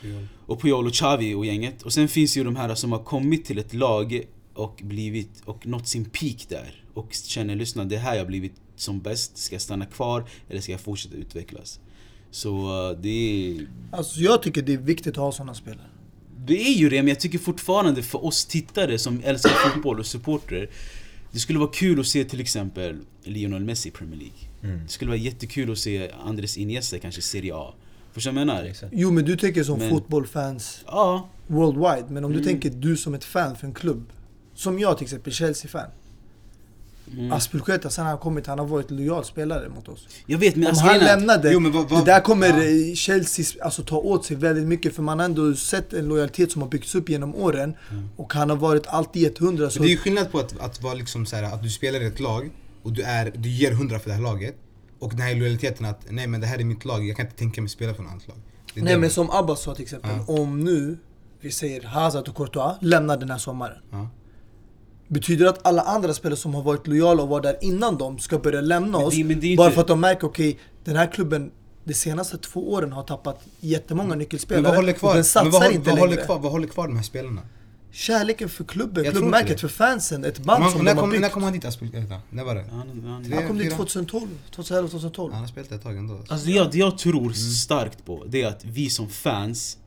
Puyol. 0.00 0.26
och 0.46 0.60
Puyol 0.60 0.86
och 0.86 0.92
Xavi 0.92 1.34
och 1.34 1.46
gänget. 1.46 1.82
Och 1.82 1.92
sen 1.92 2.08
finns 2.08 2.36
ju 2.36 2.44
de 2.44 2.56
här 2.56 2.74
som 2.74 2.92
har 2.92 3.04
kommit 3.04 3.44
till 3.44 3.58
ett 3.58 3.74
lag 3.74 4.26
och 4.54 4.80
blivit 4.84 5.42
och 5.44 5.66
nått 5.66 5.88
sin 5.88 6.04
peak 6.04 6.46
där. 6.48 6.84
Och 6.94 7.12
känner, 7.12 7.56
lyssna 7.56 7.84
det 7.84 7.96
här 7.96 8.14
jag 8.14 8.20
har 8.20 8.26
blivit 8.26 8.54
som 8.76 9.00
bäst. 9.00 9.36
Ska 9.36 9.54
jag 9.54 9.62
stanna 9.62 9.86
kvar 9.86 10.24
eller 10.48 10.60
ska 10.60 10.72
jag 10.72 10.80
fortsätta 10.80 11.16
utvecklas? 11.16 11.80
Så 12.30 12.88
uh, 12.90 13.00
det 13.00 13.08
är... 13.08 13.66
Alltså 13.92 14.20
jag 14.20 14.42
tycker 14.42 14.62
det 14.62 14.72
är 14.72 14.78
viktigt 14.78 15.12
att 15.12 15.16
ha 15.16 15.32
sådana 15.32 15.54
spelare. 15.54 15.86
Det 16.46 16.60
är 16.68 16.74
ju 16.74 16.88
det, 16.88 16.96
men 16.96 17.08
jag 17.08 17.20
tycker 17.20 17.38
fortfarande 17.38 18.02
för 18.02 18.24
oss 18.24 18.44
tittare 18.44 18.98
som 18.98 19.20
älskar 19.24 19.50
fotboll 19.50 19.98
och 19.98 20.06
supportrar 20.06 20.68
Det 21.36 21.40
skulle 21.40 21.58
vara 21.58 21.70
kul 21.72 22.00
att 22.00 22.06
se 22.06 22.24
till 22.24 22.40
exempel 22.40 22.98
Lionel 23.24 23.64
Messi 23.64 23.88
i 23.88 23.92
Premier 23.92 24.18
League 24.18 24.38
Mm. 24.62 24.80
Det 24.86 24.92
skulle 24.92 25.08
vara 25.08 25.18
jättekul 25.18 25.72
att 25.72 25.78
se 25.78 26.10
Andres 26.24 26.56
Iniesta 26.56 26.98
kanske 26.98 27.18
i 27.18 27.22
Serie 27.22 27.54
A 27.54 27.74
Förstår 28.12 28.30
du 28.30 28.34
vad 28.34 28.40
jag 28.40 28.46
menar? 28.46 28.64
Exakt. 28.64 28.92
Jo 28.96 29.10
men 29.10 29.24
du 29.24 29.36
tänker 29.36 29.64
som 29.64 29.78
Men- 29.78 29.90
fotbollfans 29.90 30.84
Ja, 30.86 31.28
worldwide. 31.46 32.06
Men 32.10 32.24
om 32.24 32.32
du 32.32 32.38
Mm. 32.38 32.46
tänker 32.48 32.70
du 32.70 32.96
som 32.96 33.14
ett 33.14 33.24
fan 33.24 33.56
för 33.56 33.66
en 33.66 33.74
klubb. 33.74 34.12
Som 34.54 34.78
jag 34.78 34.98
till 34.98 35.04
exempel, 35.04 35.32
Chelsea-fan. 35.32 35.90
Mm. 37.12 37.32
Aspelkueta 37.32 37.90
sen 37.90 38.06
han 38.06 38.18
kommit, 38.18 38.46
han 38.46 38.58
har 38.58 38.66
varit 38.66 38.90
lojal 38.90 39.24
spelare 39.24 39.68
mot 39.68 39.88
oss. 39.88 40.08
jag 40.26 40.38
vet 40.38 40.56
men 40.56 40.64
Om 40.64 40.68
alltså, 40.70 40.84
han 40.84 40.98
lämnade, 40.98 41.52
Jo, 41.52 41.60
vad- 41.70 41.88
vad- 41.90 42.00
det 42.06 42.12
där 42.12 42.20
kommer 42.20 42.48
ja. 42.62 42.94
Chelsea 42.94 43.64
alltså, 43.64 43.82
ta 43.82 43.96
åt 43.96 44.24
sig 44.24 44.36
väldigt 44.36 44.64
mycket 44.68 44.94
för 44.94 45.02
man 45.02 45.18
har 45.18 45.24
ändå 45.26 45.54
sett 45.54 45.92
en 45.92 46.08
lojalitet 46.08 46.52
som 46.52 46.62
har 46.62 46.68
byggts 46.68 46.94
upp 46.94 47.08
genom 47.08 47.34
åren. 47.34 47.74
Mm. 47.90 48.08
Och 48.16 48.32
han 48.34 48.50
har 48.50 48.56
varit 48.56 48.86
alltid 48.86 49.22
gett 49.22 49.38
hundra. 49.38 49.70
Så 49.70 49.78
Men 49.78 49.86
det 49.86 49.88
är 49.88 49.96
ju 49.96 49.98
skillnad 49.98 50.32
på 50.32 50.38
att, 50.38 50.60
att 50.60 50.82
vara 50.82 50.94
liksom 50.94 51.26
så 51.26 51.36
här, 51.36 51.42
att 51.42 51.62
du 51.62 51.70
spelar 51.70 52.00
i 52.00 52.06
ett 52.06 52.20
lag 52.20 52.50
och 52.82 52.92
du, 52.92 53.02
är, 53.02 53.32
du 53.36 53.48
ger 53.48 53.72
hundra 53.72 53.98
för 53.98 54.08
det 54.08 54.14
här 54.14 54.22
laget. 54.22 54.56
Och 54.98 55.10
den 55.10 55.20
här 55.20 55.34
lojaliteten 55.34 55.86
att 55.86 56.00
nej 56.10 56.26
men 56.26 56.40
det 56.40 56.46
här 56.46 56.58
är 56.58 56.64
mitt 56.64 56.84
lag, 56.84 57.08
jag 57.08 57.16
kan 57.16 57.26
inte 57.26 57.38
tänka 57.38 57.60
mig 57.60 57.70
spela 57.70 57.94
för 57.94 58.02
något 58.02 58.12
annat 58.12 58.28
lag. 58.28 58.36
Nej 58.74 58.98
men 58.98 59.10
som 59.10 59.30
Abbas 59.30 59.62
sa 59.62 59.74
till 59.74 59.82
exempel, 59.82 60.10
Ja. 60.28 60.34
om 60.42 60.60
nu 60.64 60.98
vi 61.40 61.50
säger 61.50 61.82
Hazard 61.82 62.28
och 62.28 62.36
Courtois 62.36 62.76
lämnar 62.80 63.16
den 63.16 63.30
här 63.30 63.38
sommaren. 63.38 63.76
Ja. 63.90 64.08
Betyder 65.08 65.44
det 65.44 65.50
att 65.50 65.66
alla 65.66 65.82
andra 65.82 66.14
spelare 66.14 66.36
som 66.36 66.54
har 66.54 66.62
varit 66.62 66.86
lojala 66.86 67.22
och 67.22 67.28
var 67.28 67.40
där 67.40 67.56
innan 67.60 67.98
dem 67.98 68.18
ska 68.18 68.38
börja 68.38 68.60
lämna 68.60 68.98
Men 68.98 69.06
oss? 69.06 69.14
det- 69.14 69.24
men 69.24 69.40
det 69.40 69.56
bara 69.56 69.70
för 69.70 69.80
att 69.80 69.86
de 69.88 70.00
märker, 70.00 70.26
okej, 70.26 70.58
den 70.84 70.96
här 70.96 71.12
klubben 71.12 71.50
de 71.84 71.94
senaste 71.94 72.38
två 72.38 72.72
åren 72.72 72.92
har 72.92 73.02
tappat 73.02 73.40
jättemånga 73.60 74.14
nyckelspelare. 74.14 74.62
Men 74.62 74.68
vad 74.70 74.76
håller 74.76 74.92
och 74.92 74.98
kvar, 74.98 75.14
den 75.14 75.24
satsar 75.24 75.42
men 75.50 75.52
vad, 75.52 75.72
inte 75.72 75.78
vad, 75.90 75.98
längre. 75.98 76.08
håller 76.10 76.24
kvar, 76.24 76.38
vad 76.38 76.52
håller 76.52 76.68
kvar 76.68 76.86
de 76.88 76.96
här 76.96 77.02
spelarna? 77.02 77.40
Kärleken 77.90 78.48
för 78.48 78.64
klubben, 78.64 79.04
Jag 79.04 79.12
klubbmärket 79.14 79.60
för 79.60 79.68
fansen, 79.68 80.24
ett 80.24 80.38
band 80.38 80.62
Man, 80.62 80.72
som 80.72 80.84
när, 80.84 80.90
de 80.90 80.96
har 80.96 81.02
kom, 81.02 81.10
när 81.10 81.18
byggt. 81.20 81.32
kom 81.32 81.42
han 81.42 81.52
dit 81.52 81.64
Aspelkueta? 81.64 82.20
När 82.30 82.44
var 82.44 82.54
det? 82.54 82.64
Han, 82.70 83.46
kom 83.48 83.58
dit 83.58 83.66
fyra? 83.66 83.76
2012, 83.76 84.26
2011, 84.50 84.88
2012. 84.88 85.32
Han 85.32 85.40
har 85.42 85.48
spelat 85.48 85.72
ett 85.72 85.82
tag 85.82 85.96
ändå. 85.96 86.14
Alltså 86.28 86.46
det 86.46 86.52
jag, 86.52 86.70
det 86.72 86.78
jag 86.78 86.98
tror 86.98 87.20
Mm. 87.22 87.34
starkt 87.34 88.04
på, 88.04 88.24
det 88.28 88.42
är 88.42 88.46
att 88.48 88.64
vi 88.64 88.90
som 88.90 89.08
fans 89.08 89.78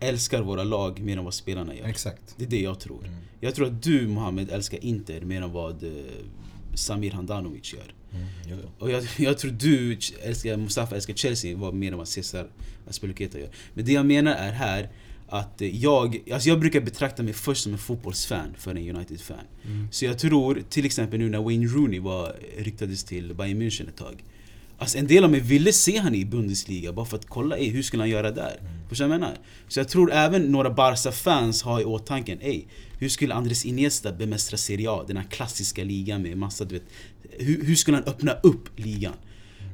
älskar 0.00 0.42
våra 0.42 0.64
lag 0.64 1.00
mer 1.00 1.18
än 1.18 1.24
vad 1.24 1.34
spelarna 1.34 1.74
gör. 1.74 1.86
Exakt. 1.86 2.22
Det 2.36 2.44
är 2.44 2.48
det 2.48 2.60
jag 2.60 2.80
tror. 2.80 2.98
Mm. 3.04 3.14
Jag 3.40 3.54
tror 3.54 3.66
att 3.66 3.82
du 3.82 4.08
Mohammed 4.08 4.50
älskar 4.50 4.84
Inter 4.84 5.20
mer 5.20 5.42
än 5.42 5.52
vad 5.52 5.84
eh, 5.84 5.90
Samir 6.74 7.10
Handanovic 7.10 7.74
gör. 7.74 7.94
Mm. 8.12 8.26
Jo, 8.48 8.56
jo. 8.62 8.68
Och 8.78 8.90
jag, 8.90 9.04
jag 9.16 9.38
tror 9.38 9.50
du 9.50 9.98
älskar, 10.22 10.56
Mustafa 10.56 10.94
älskar 10.94 11.14
Chelsea 11.14 11.72
mer 11.72 11.92
än 11.92 11.98
vad 11.98 12.08
Cesar 12.08 12.46
Azpilicueta 12.88 13.38
gör. 13.38 13.48
Men 13.74 13.84
det 13.84 13.92
jag 13.92 14.06
menar 14.06 14.34
är 14.34 14.52
här 14.52 14.88
att 15.28 15.62
eh, 15.62 15.76
jag, 15.76 16.22
alltså 16.32 16.48
jag 16.48 16.60
brukar 16.60 16.80
betrakta 16.80 17.22
mig 17.22 17.32
först 17.32 17.62
som 17.62 17.72
en 17.72 17.78
fotbollsfan 17.78 18.54
för 18.58 18.70
en 18.70 18.96
United-fan. 18.96 19.38
Mm. 19.64 19.88
Så 19.90 20.04
jag 20.04 20.18
tror, 20.18 20.62
till 20.70 20.84
exempel 20.84 21.18
nu 21.18 21.28
när 21.28 21.42
Wayne 21.42 21.66
Rooney 21.66 22.00
var, 22.00 22.36
ryktades 22.58 23.04
till 23.04 23.34
Bayern 23.34 23.62
München 23.62 23.88
ett 23.88 23.96
tag. 23.96 24.24
Alltså 24.78 24.98
en 24.98 25.06
del 25.06 25.24
av 25.24 25.30
mig 25.30 25.40
ville 25.40 25.72
se 25.72 25.98
han 25.98 26.14
i 26.14 26.24
Bundesliga 26.24 26.92
bara 26.92 27.06
för 27.06 27.16
att 27.16 27.26
kolla, 27.26 27.56
ey, 27.56 27.70
hur 27.70 27.82
skulle 27.82 28.02
han 28.02 28.10
göra 28.10 28.30
där? 28.30 28.60
Förstår 28.88 29.04
du 29.04 29.08
vad 29.08 29.14
jag 29.14 29.20
menar? 29.20 29.36
Så 29.68 29.80
jag 29.80 29.88
tror 29.88 30.12
även 30.12 30.42
några 30.42 30.70
Barca-fans 30.70 31.62
har 31.62 31.80
i 31.80 31.84
åtanke, 31.84 32.38
ey, 32.40 32.64
hur 33.00 33.08
skulle 33.08 33.34
Andres 33.34 33.64
Iniesta 33.64 34.12
bemästra 34.12 34.56
Serie 34.56 34.90
A? 34.90 35.04
Den 35.06 35.16
här 35.16 35.24
klassiska 35.24 35.84
ligan 35.84 36.22
med 36.22 36.36
massa, 36.36 36.64
du 36.64 36.74
vet, 36.74 36.84
hur, 37.38 37.64
hur 37.64 37.74
skulle 37.74 37.96
han 37.96 38.06
öppna 38.06 38.32
upp 38.32 38.68
ligan? 38.76 39.14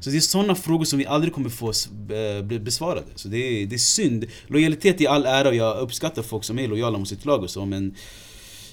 Så 0.01 0.11
det 0.11 0.17
är 0.17 0.21
sådana 0.21 0.55
frågor 0.55 0.85
som 0.85 0.99
vi 0.99 1.07
aldrig 1.07 1.35
kommer 1.35 1.49
få 1.51 1.73
eh, 2.15 2.61
besvarade. 2.61 3.07
Så 3.15 3.29
det 3.29 3.37
är, 3.37 3.67
det 3.67 3.77
är 3.77 3.79
synd. 3.79 4.25
Lojalitet 4.47 5.01
i 5.01 5.07
all 5.07 5.27
ära 5.27 5.49
och 5.49 5.55
jag 5.55 5.79
uppskattar 5.79 6.23
folk 6.23 6.45
som 6.45 6.59
är 6.59 6.69
lojala 6.69 6.99
mot 6.99 7.09
sitt 7.09 7.25
lag 7.25 7.43
och 7.43 7.51
så 7.51 7.65
men 7.65 7.95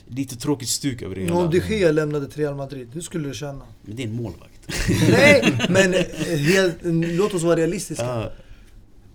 Lite 0.07 0.35
tråkigt 0.35 0.69
stuk 0.69 1.01
över 1.01 1.15
det 1.15 1.21
hela. 1.21 1.35
Om 1.35 1.49
de 1.51 1.59
Gea 1.59 1.91
lämnade 1.91 2.25
Real 2.25 2.55
Madrid, 2.55 2.89
hur 2.93 3.01
skulle 3.01 3.27
du 3.27 3.33
känna? 3.33 3.61
Men 3.81 3.95
det 3.95 4.03
är 4.03 4.07
en 4.07 4.15
målvakt. 4.15 4.67
Nej, 5.09 5.57
men 5.69 5.93
eh, 5.93 6.05
helt, 6.37 6.77
låt 7.17 7.33
oss 7.33 7.43
vara 7.43 7.55
realistiska. 7.55 8.29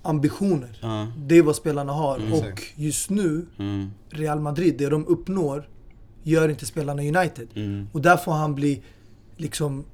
Ambitioner. 0.02 0.78
ja, 0.82 1.06
Det 1.26 1.38
är 1.38 1.42
vad 1.42 1.56
spelarna 1.56 1.92
har. 1.92 2.16
Mm, 2.18 2.32
och 2.32 2.62
just 2.76 3.10
nu, 3.10 3.46
mm, 3.58 3.90
Real 4.10 4.40
Madrid, 4.40 4.74
det 4.78 4.88
de 4.88 5.06
uppnår, 5.06 5.68
gör 6.22 6.48
inte 6.48 6.66
spelarna 6.66 7.02
United. 7.02 7.48
mm, 7.54 7.86
Och 7.92 8.00
där 8.00 8.16
får 8.16 8.32
han 8.32 8.54
bli, 8.54 8.82
liksom, 9.36 9.84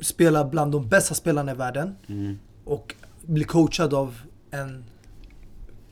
spela 0.00 0.44
bland 0.44 0.72
de 0.72 0.88
bästa 0.88 1.14
spelarna 1.14 1.52
i 1.52 1.54
världen. 1.54 1.94
mm. 2.06 2.38
Och 2.64 2.94
bli 3.22 3.44
coachad 3.44 3.94
av 3.94 4.20
en 4.50 4.84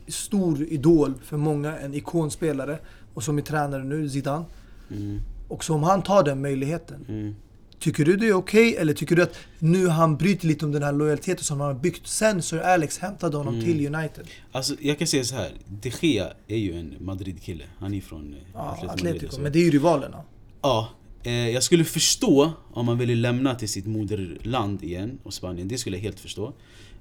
stor 0.08 0.62
idol 0.62 1.14
för 1.24 1.36
många, 1.36 1.78
en 1.78 1.94
ikonspelare. 1.94 2.78
Och 3.14 3.22
som 3.22 3.38
är 3.38 3.42
tränare 3.42 3.84
nu, 3.84 4.08
Zidane. 4.08 4.44
Mm, 4.90 5.20
Och 5.48 5.64
som 5.64 5.82
han 5.82 6.02
tar 6.02 6.22
den 6.22 6.40
möjligheten. 6.42 7.34
Tycker 7.82 8.04
du 8.04 8.16
det 8.16 8.26
är 8.28 8.32
okej 8.32 8.76
eller 8.76 8.94
tycker 8.94 9.16
du 9.16 9.22
att 9.22 9.36
nu 9.58 9.88
han 9.88 10.16
bryter 10.16 10.46
lite 10.46 10.64
om 10.64 10.72
den 10.72 10.82
här 10.82 10.92
lojaliteten 10.92 11.44
som 11.44 11.60
han 11.60 11.74
har 11.74 11.80
byggt 11.82 12.06
sen 12.06 12.42
Sir 12.42 12.58
Alex 12.58 12.98
hämtade 12.98 13.36
honom 13.36 13.54
Mm. 13.54 13.66
till 13.66 13.94
United? 13.94 14.26
Alltså 14.52 14.74
jag 14.80 14.98
kan 14.98 15.06
säga 15.06 15.24
så 15.24 15.34
här. 15.34 15.50
De 15.82 15.92
Gea 16.00 16.32
är 16.48 16.56
ju 16.56 16.78
en 16.78 16.94
Madrid-kille. 17.00 17.64
Han 17.78 17.94
är 17.94 18.00
från 18.00 18.32
eh, 18.34 18.38
Ja, 18.54 18.60
Atletico 18.70 18.92
Atletico, 18.92 19.26
alltså. 19.26 19.40
men 19.40 19.52
det 19.52 19.58
är 19.58 19.64
ju 19.64 19.70
rivalerna. 19.70 20.22
Ja, 20.62 20.88
eh, 21.22 21.48
jag 21.48 21.62
skulle 21.62 21.84
förstå 21.84 22.52
om 22.72 22.86
man 22.86 22.98
ville 22.98 23.14
lämna 23.14 23.54
till 23.54 23.68
sitt 23.68 23.86
moderland 23.86 24.82
igen 24.84 25.18
och 25.22 25.34
Spanien. 25.34 25.68
Det 25.68 25.78
skulle 25.78 25.96
jag 25.96 26.02
helt 26.02 26.20
förstå. 26.20 26.52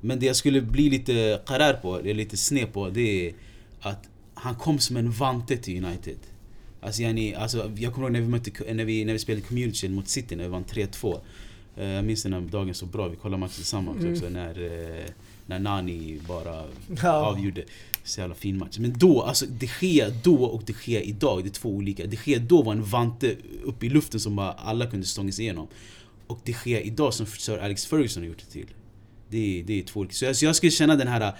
Men 0.01 0.19
det 0.19 0.25
jag 0.25 0.35
skulle 0.35 0.61
bli 0.61 0.89
lite 0.89 1.41
karar 1.47 1.73
på, 1.73 1.99
eller 1.99 2.13
lite 2.13 2.37
sned 2.37 2.73
på, 2.73 2.89
det 2.89 3.27
är 3.29 3.33
att 3.81 4.03
han 4.33 4.55
kom 4.55 4.79
som 4.79 4.97
en 4.97 5.11
vante 5.11 5.57
till 5.57 5.85
United. 5.85 6.17
Alltså, 6.81 7.01
yani, 7.01 7.33
alltså 7.35 7.71
jag 7.77 7.93
kommer 7.93 8.07
ihåg 8.07 8.13
när 8.13 8.21
vi, 8.21 8.27
mötte, 8.27 8.73
när 8.73 8.85
vi, 8.85 9.05
när 9.05 9.13
vi 9.13 9.19
spelade 9.19 9.47
Community 9.47 9.89
mot 9.89 10.07
City 10.07 10.35
när 10.35 10.43
vi 10.43 10.49
vann 10.49 10.63
3-2. 10.65 11.19
Eh, 11.77 11.85
Jag 11.87 12.05
minns 12.05 12.23
den 12.23 12.33
här 12.33 12.41
dagen 12.41 12.73
så 12.73 12.85
bra, 12.85 13.07
vi 13.07 13.15
kollade 13.15 13.39
matchen 13.39 13.53
tillsammans 13.55 13.99
Mm. 13.99 14.13
också 14.13 14.29
när, 14.29 14.49
eh, 14.99 15.05
när 15.45 15.59
Nani 15.59 16.19
bara 16.27 16.63
Ja. 17.03 17.11
avgjorde. 17.13 17.63
Så 18.03 18.19
jävla 18.19 18.35
fin 18.35 18.57
match. 18.57 18.77
Men 18.79 18.93
då, 18.97 19.21
alltså 19.21 19.45
de 19.45 19.69
Gea 19.81 20.09
då 20.23 20.43
och 20.43 20.63
de 20.65 20.73
Gea 20.85 21.01
idag, 21.01 21.43
det 21.43 21.49
är 21.49 21.51
två 21.51 21.69
olika. 21.69 22.05
De 22.05 22.17
Gea 22.25 22.39
då 22.39 22.61
var 22.61 22.73
en 22.73 22.83
vante 22.83 23.35
uppe 23.63 23.85
i 23.85 23.89
luften 23.89 24.19
som 24.19 24.35
bara 24.35 24.51
alla 24.51 24.85
kunde 24.85 25.05
stånga 25.05 25.31
sig 25.31 25.43
igenom. 25.45 25.67
Och 26.27 26.39
de 26.43 26.55
Gea 26.65 26.81
idag 26.81 27.13
som 27.13 27.25
Sir 27.25 27.57
Alex 27.57 27.85
Ferguson 27.85 28.23
har 28.23 28.27
gjort 28.27 28.37
det 28.39 28.51
till. 28.51 28.67
Det 29.29 29.59
är, 29.59 29.63
det 29.63 29.79
är 29.79 29.83
två 29.83 29.99
olika. 29.99 30.13
Så 30.15 30.25
jag, 30.25 30.35
så 30.35 30.45
jag 30.45 30.55
skulle 30.55 30.71
känna 30.71 30.95
den 30.95 31.07
här, 31.07 31.33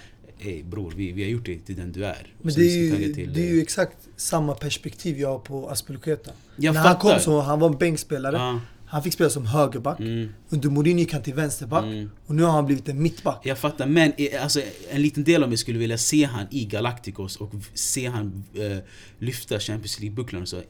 Ey 0.44 0.62
bror, 0.62 0.92
vi, 0.96 1.12
vi 1.12 1.22
har 1.22 1.30
gjort 1.30 1.46
dig 1.46 1.58
till 1.58 1.76
den 1.76 1.92
du 1.92 2.04
är. 2.04 2.34
Och 2.38 2.44
Men 2.44 2.54
det 2.54 2.60
är, 2.60 2.96
ju, 2.98 3.12
till, 3.14 3.32
det 3.32 3.48
är 3.48 3.54
ju 3.54 3.60
exakt 3.62 3.96
samma 4.16 4.54
perspektiv 4.54 5.18
jag 5.20 5.28
har 5.28 5.38
på 5.38 5.68
Aspelkueta. 5.70 6.30
Jag 6.56 6.74
När 6.74 6.80
han 6.80 6.94
fattar. 6.94 7.10
kom 7.10 7.20
så, 7.20 7.40
han 7.40 7.60
var 7.60 7.68
en 7.68 7.78
bänkspelare. 7.78 8.36
Ja, 8.36 8.60
Han 8.86 9.02
fick 9.02 9.12
spela 9.12 9.30
som 9.30 9.46
högerback. 9.46 10.00
mm, 10.00 10.28
Under 10.48 10.70
Mourinho 10.70 10.98
gick 11.00 11.12
han 11.12 11.22
till 11.22 11.34
vänsterback. 11.34 11.84
mm. 11.84 12.10
Och 12.26 12.34
nu 12.34 12.42
har 12.42 12.50
han 12.50 12.66
blivit 12.66 12.88
en 12.88 13.02
mittback. 13.02 13.40
Jag 13.44 13.58
fattar, 13.58 13.86
men 13.86 14.12
eh, 14.18 14.42
alltså, 14.42 14.60
en 14.90 15.02
liten 15.02 15.24
del 15.24 15.42
av 15.42 15.48
mig 15.48 15.58
skulle 15.58 15.78
vilja 15.78 15.98
se 15.98 16.24
han 16.24 16.46
i 16.50 16.64
Galacticos 16.64 17.36
och 17.36 17.52
se 17.74 18.06
han 18.06 18.44
eh, 18.54 18.78
lyfta 19.18 19.58
Champions 19.60 20.00
League-bucklan 20.00 20.42
och 20.42 20.48
så. 20.48 20.60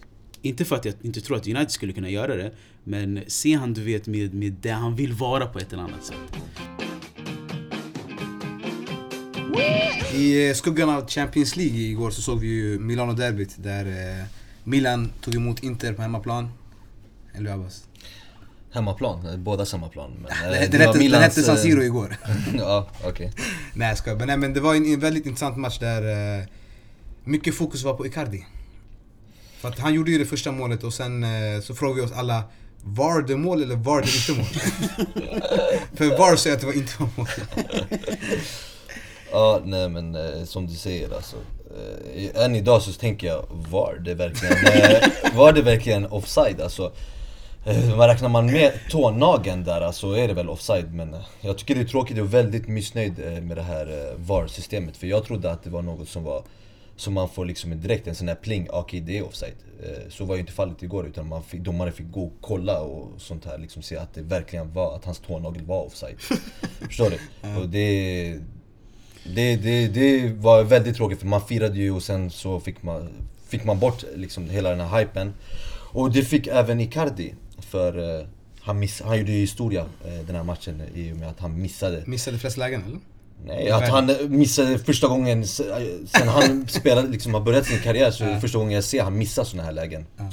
Inte 0.44 0.64
för 0.64 0.76
att 0.76 0.84
jag 0.84 0.94
inte 1.02 1.20
tror 1.20 1.36
att 1.36 1.46
United 1.46 1.70
skulle 1.70 1.92
kunna 1.92 2.10
göra 2.10 2.36
det, 2.36 2.52
men 2.84 3.20
se 3.26 3.54
han 3.54 3.72
du 3.74 3.82
vet 3.82 4.06
med, 4.06 4.34
med 4.34 4.52
det 4.52 4.70
han 4.70 4.96
vill 4.96 5.12
vara 5.12 5.46
på 5.46 5.58
ett 5.58 5.72
eller 5.72 5.82
annat 5.82 6.04
sätt. 6.04 6.81
I 10.12 10.48
eh, 10.48 10.54
skuggan 10.54 10.90
av 10.90 11.08
Champions 11.08 11.56
League 11.56 11.78
igår 11.78 12.10
så 12.10 12.22
såg 12.22 12.40
vi 12.40 12.46
ju 12.46 12.78
Milano-derbyt 12.78 13.54
där 13.56 13.86
eh, 13.86 14.24
Milan 14.64 15.12
tog 15.20 15.34
emot 15.34 15.62
Inter 15.62 15.92
på 15.92 16.02
hemmaplan. 16.02 16.50
Eller 17.34 17.50
Abbas? 17.50 17.84
Hemmaplan, 18.72 19.26
eh, 19.26 19.36
båda 19.36 19.64
hemmaplan. 19.64 20.10
Men, 20.22 20.30
det 20.50 20.50
den 20.50 20.50
var 20.50 20.56
hette, 20.56 20.78
den 20.78 20.98
Milans, 20.98 21.24
hette 21.24 21.42
San 21.42 21.58
Siro 21.58 21.82
igår. 21.82 22.16
ja, 22.58 22.88
okej. 23.04 23.32
Nej 23.74 23.88
jag 23.88 23.98
skojar. 23.98 24.18
Men, 24.18 24.26
nej, 24.26 24.36
men 24.36 24.54
det 24.54 24.60
var 24.60 24.74
en, 24.74 24.86
en 24.86 25.00
väldigt 25.00 25.26
intressant 25.26 25.56
match 25.56 25.78
där 25.78 26.38
eh, 26.38 26.44
mycket 27.24 27.54
fokus 27.54 27.82
var 27.82 27.94
på 27.94 28.06
Icardi. 28.06 28.46
För 29.58 29.68
att 29.68 29.78
han 29.78 29.94
gjorde 29.94 30.10
ju 30.10 30.18
det 30.18 30.26
första 30.26 30.52
målet 30.52 30.84
och 30.84 30.94
sen 30.94 31.24
eh, 31.24 31.60
så 31.62 31.74
frågade 31.74 32.00
vi 32.00 32.06
oss 32.06 32.12
alla 32.12 32.44
var 32.84 33.22
det 33.22 33.36
mål 33.36 33.62
eller 33.62 33.76
var 33.76 34.02
det 34.02 34.16
inte 34.16 34.32
mål? 34.32 34.46
För 35.94 36.18
VAR 36.18 36.36
säger 36.36 36.56
att 36.56 36.60
det 36.60 36.66
var 36.66 36.74
inte 36.74 36.92
var 36.98 37.08
mål. 37.16 37.26
Ja, 39.32 39.60
nej 39.64 39.88
men 39.88 40.14
eh, 40.14 40.44
som 40.44 40.66
du 40.66 40.74
säger 40.74 41.14
alltså. 41.14 41.36
Eh, 42.14 42.44
än 42.44 42.56
idag 42.56 42.82
så 42.82 42.92
tänker 42.92 43.26
jag, 43.26 43.44
var 43.50 44.00
det 44.04 44.14
verkligen, 44.14 44.56
eh, 44.66 45.34
var 45.36 45.52
det 45.52 45.62
verkligen 45.62 46.06
offside? 46.06 46.60
Alltså, 46.60 46.92
eh, 47.66 47.96
vad 47.96 48.08
räknar 48.08 48.28
man 48.28 48.46
med 48.46 48.72
tånageln 48.90 49.64
där 49.64 49.92
så 49.92 50.12
är 50.12 50.28
det 50.28 50.34
väl 50.34 50.48
offside 50.48 50.94
men 50.94 51.16
jag 51.40 51.58
tycker 51.58 51.74
det 51.74 51.80
är 51.80 51.84
tråkigt 51.84 52.18
och 52.18 52.34
väldigt 52.34 52.68
missnöjd 52.68 53.18
med 53.42 53.56
det 53.56 53.62
här 53.62 54.14
VAR-systemet 54.16 54.96
för 54.96 55.06
jag 55.06 55.24
trodde 55.24 55.50
att 55.50 55.62
det 55.64 55.70
var 55.70 55.82
något 55.82 56.08
som 56.08 56.24
var 56.24 56.42
som 56.96 57.14
man 57.14 57.28
får 57.28 57.44
liksom 57.44 57.80
direkt 57.80 58.06
en 58.06 58.14
sån 58.14 58.28
här 58.28 58.34
pling, 58.34 58.68
okej 58.70 59.00
det 59.00 59.18
är 59.18 59.24
offside. 59.24 59.54
Så 60.08 60.24
var 60.24 60.34
ju 60.34 60.40
inte 60.40 60.52
fallet 60.52 60.82
igår 60.82 61.06
utan 61.06 61.28
man 61.28 61.42
fick, 61.42 61.60
domare 61.60 61.92
fick 61.92 62.10
gå 62.10 62.24
och 62.24 62.32
kolla 62.40 62.80
och 62.80 63.08
sånt 63.18 63.44
här 63.44 63.58
liksom 63.58 63.82
se 63.82 63.96
att 63.96 64.14
det 64.14 64.22
verkligen 64.22 64.72
var, 64.72 64.96
att 64.96 65.04
hans 65.04 65.18
tånagel 65.18 65.64
var 65.64 65.86
offside. 65.86 66.20
Förstår 66.80 67.10
du? 67.10 67.18
Och 67.60 67.68
det, 67.68 68.38
det, 69.24 69.56
det, 69.56 69.88
det 69.88 70.32
var 70.36 70.62
väldigt 70.64 70.96
tråkigt 70.96 71.18
för 71.20 71.26
man 71.26 71.46
firade 71.46 71.78
ju 71.78 71.90
och 71.90 72.02
sen 72.02 72.30
så 72.30 72.60
fick 72.60 72.82
man, 72.82 73.08
fick 73.48 73.64
man 73.64 73.78
bort 73.78 74.04
liksom 74.16 74.50
hela 74.50 74.70
den 74.70 74.80
här 74.80 74.98
hypen. 74.98 75.34
Och 75.92 76.12
det 76.12 76.22
fick 76.22 76.46
även 76.46 76.80
Icardi 76.80 77.34
för 77.58 78.18
eh, 78.20 78.26
han, 78.60 78.78
miss, 78.78 79.02
han 79.02 79.18
gjorde 79.18 79.32
ju 79.32 79.38
historia 79.40 79.80
eh, 79.80 80.26
den 80.26 80.36
här 80.36 80.42
matchen 80.42 80.82
i 80.94 81.12
och 81.12 81.16
med 81.16 81.28
att 81.28 81.40
han 81.40 81.62
missade. 81.62 82.02
Missade 82.06 82.38
flest 82.38 82.56
lägen 82.56 82.82
eller? 82.86 82.98
Nej, 83.46 83.70
att 83.70 83.88
han 83.88 84.16
missade 84.38 84.78
första 84.78 85.08
gången 85.08 85.42
s- 85.42 85.62
sen 86.06 86.28
han 86.28 86.66
spelade, 86.68 87.08
liksom 87.08 87.34
har 87.34 87.40
börjat 87.40 87.66
sin 87.66 87.78
karriär 87.80 88.10
så 88.10 88.24
är 88.24 88.28
det 88.34 88.40
första 88.40 88.58
gången 88.58 88.72
jag 88.74 88.84
ser 88.84 89.02
han 89.02 89.18
missa 89.18 89.44
såna 89.44 89.62
här 89.62 89.72
lägen. 89.72 90.06
Ja. 90.16 90.24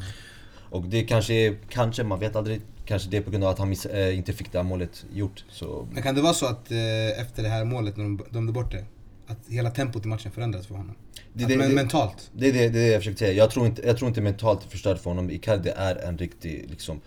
Och 0.70 0.84
det 0.84 1.04
kanske 1.04 1.34
är, 1.34 1.56
kanske, 1.70 2.04
man 2.04 2.20
vet 2.20 2.36
aldrig, 2.36 2.62
kanske 2.86 3.10
det 3.10 3.18
är 3.18 3.22
på 3.22 3.32
grund 3.32 3.44
av 3.44 3.50
att 3.50 3.60
han 3.60 3.70
miss, 3.70 3.86
eh, 3.86 4.18
inte 4.18 4.34
fick 4.34 4.52
det 4.52 4.58
här 4.58 4.64
målet 4.66 5.06
gjort. 5.14 5.46
Så 5.52 5.88
Men 5.92 6.04
kan 6.04 6.16
det 6.16 6.22
vara 6.22 6.34
så 6.34 6.46
att 6.46 6.72
eh, 6.72 7.22
efter 7.22 7.44
det 7.44 7.50
här 7.50 7.66
målet 7.66 7.98
när 7.98 8.04
de 8.04 8.22
dömde 8.30 8.52
bort 8.54 8.72
det, 8.72 8.86
att 9.28 9.38
hela 9.48 9.72
tempot 9.72 10.06
i 10.06 10.08
matchen 10.08 10.32
förändrades 10.32 10.68
för 10.68 10.76
honom? 10.76 10.96
Det- 11.34 11.46
det- 11.46 11.58
men 11.58 11.70
det- 11.70 11.76
mentalt? 11.76 12.30
Det 12.34 12.48
är 12.50 12.54
det, 12.54 12.70
det, 12.70 12.88
jag 12.88 13.00
försökte 13.02 13.20
säga. 13.20 13.34
Jag 13.34 13.52
tror 13.52 13.66
inte, 13.66 13.82
jag 13.88 13.98
tror 13.98 14.08
inte 14.10 14.22
mentalt 14.22 14.64
förstörd 14.70 14.98
för 15.00 15.10
honom. 15.10 15.30
Icardi 15.32 15.70
är 15.76 15.96
en 15.96 16.18
riktig, 16.18 16.66
liksom... 16.70 17.02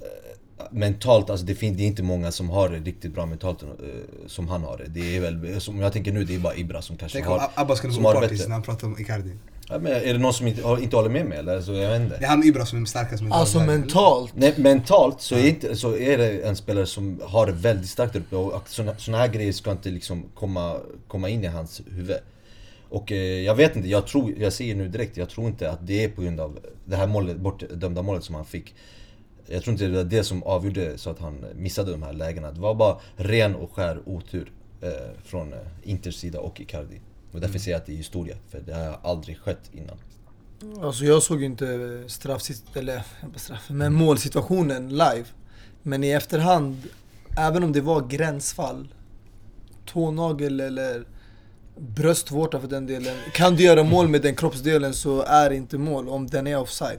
eh, 0.00 0.06
Mentalt, 0.70 1.30
alltså 1.30 1.46
det, 1.46 1.54
fin- 1.54 1.76
det 1.76 1.82
är 1.82 1.86
inte 1.86 2.02
många 2.02 2.32
som 2.32 2.50
har 2.50 2.68
det 2.68 2.78
riktigt 2.78 3.14
bra 3.14 3.26
mentalt 3.26 3.62
eh, 3.62 3.68
som 4.26 4.48
han 4.48 4.62
har 4.64 4.78
det. 4.78 4.84
Det 4.88 5.16
är 5.16 5.20
väl, 5.20 5.60
som 5.60 5.80
jag 5.80 5.92
tänker 5.92 6.12
nu, 6.12 6.24
det 6.24 6.34
är 6.34 6.38
bara 6.38 6.56
Ibra 6.56 6.82
som 6.82 6.96
kanske 6.96 7.18
Tänk 7.18 7.26
om 7.30 7.32
har... 7.32 7.48
Som 7.94 8.02
vara 8.02 8.14
har 8.14 8.20
det 8.22 8.26
partisk 8.28 8.40
bättre. 8.42 8.48
när 8.48 8.54
han 8.54 8.62
pratar 8.62 8.86
om 8.86 8.98
Icardi. 8.98 9.32
Ja, 9.70 9.78
men 9.78 9.92
är 9.92 10.12
det 10.12 10.18
någon 10.18 10.32
som 10.34 10.46
inte, 10.46 10.62
har- 10.62 10.78
inte 10.78 10.96
håller 10.96 11.08
med 11.10 11.26
mig 11.26 11.38
eller? 11.38 11.56
Alltså, 11.56 11.72
jag 11.72 11.90
vet 11.90 12.00
inte. 12.00 12.16
Det 12.18 12.24
är 12.24 12.28
han 12.28 12.44
Ibra 12.44 12.66
som 12.66 12.82
är 12.82 12.86
starkast 12.86 13.22
mentalt. 13.22 13.40
Alltså 13.40 13.60
mentalt. 13.60 14.32
Nej, 14.36 14.54
mentalt 14.56 15.20
så 15.20 15.34
är, 15.34 15.48
inte, 15.48 15.76
så 15.76 15.96
är 15.96 16.18
det 16.18 16.40
en 16.48 16.56
spelare 16.56 16.86
som 16.86 17.20
har 17.24 17.46
det 17.46 17.52
väldigt 17.52 17.88
starkt 17.90 18.16
uppe 18.16 18.36
och 18.36 18.68
såna, 18.68 18.96
såna 18.96 19.18
här 19.18 19.28
grejer 19.28 19.52
ska 19.52 19.70
inte 19.72 19.90
liksom 19.90 20.24
komma, 20.34 20.76
komma 21.08 21.28
in 21.28 21.44
i 21.44 21.46
hans 21.46 21.82
huvud. 21.90 22.16
Och 22.88 23.12
eh, 23.12 23.18
jag 23.18 23.54
vet 23.54 23.76
inte, 23.76 23.88
jag 23.88 24.06
tror, 24.06 24.34
jag 24.38 24.52
säger 24.52 24.74
nu 24.74 24.88
direkt, 24.88 25.16
jag 25.16 25.28
tror 25.28 25.46
inte 25.46 25.70
att 25.70 25.86
det 25.86 26.04
är 26.04 26.08
på 26.08 26.22
grund 26.22 26.40
av 26.40 26.58
det 26.84 26.96
här 26.96 27.06
målet, 27.06 27.36
bortdömda 27.36 28.02
målet 28.02 28.24
som 28.24 28.34
han 28.34 28.44
fick. 28.44 28.74
Jag 29.46 29.62
tror 29.62 29.72
inte 29.72 29.86
det 29.86 29.96
var 29.96 30.04
det 30.04 30.24
som 30.24 30.42
avgjorde 30.42 30.98
så 30.98 31.10
att 31.10 31.18
han 31.18 31.44
missade 31.54 31.90
de 31.92 32.02
här 32.02 32.12
lägena. 32.12 32.50
Det 32.52 32.60
var 32.60 32.74
bara 32.74 32.96
ren 33.16 33.54
och 33.54 33.72
skär 33.72 34.00
otur 34.06 34.52
eh, 34.82 34.88
från 35.24 35.52
eh, 35.52 35.58
Inters 35.82 36.14
sida 36.16 36.40
och 36.40 36.60
Icardi. 36.60 37.00
Och 37.32 37.40
därför 37.40 37.58
säger 37.58 37.74
jag 37.74 37.80
att 37.80 37.86
det 37.86 37.92
är 37.92 37.96
historia, 37.96 38.36
för 38.50 38.60
det 38.60 38.74
har 38.74 38.98
aldrig 39.02 39.38
skett 39.38 39.70
innan. 39.72 39.96
Alltså 40.82 41.04
jag 41.04 41.22
såg 41.22 41.40
ju 41.40 41.46
inte 41.46 42.02
straff, 42.06 42.42
eller 42.74 43.02
straff, 43.36 43.64
men 43.68 43.94
målsituationen 43.94 44.88
live. 44.88 45.24
Men 45.82 46.04
i 46.04 46.10
efterhand, 46.10 46.82
även 47.38 47.64
om 47.64 47.72
det 47.72 47.80
var 47.80 48.08
gränsfall, 48.08 48.88
tånagel 49.86 50.60
eller 50.60 51.04
bröstvårta 51.76 52.60
för 52.60 52.68
den 52.68 52.86
delen. 52.86 53.16
Kan 53.32 53.56
du 53.56 53.62
göra 53.62 53.82
mål 53.82 54.08
med 54.08 54.22
den 54.22 54.36
kroppsdelen 54.36 54.94
så 54.94 55.22
är 55.22 55.50
det 55.50 55.56
inte 55.56 55.78
mål 55.78 56.08
om 56.08 56.26
den 56.26 56.46
är 56.46 56.58
offside. 56.58 56.98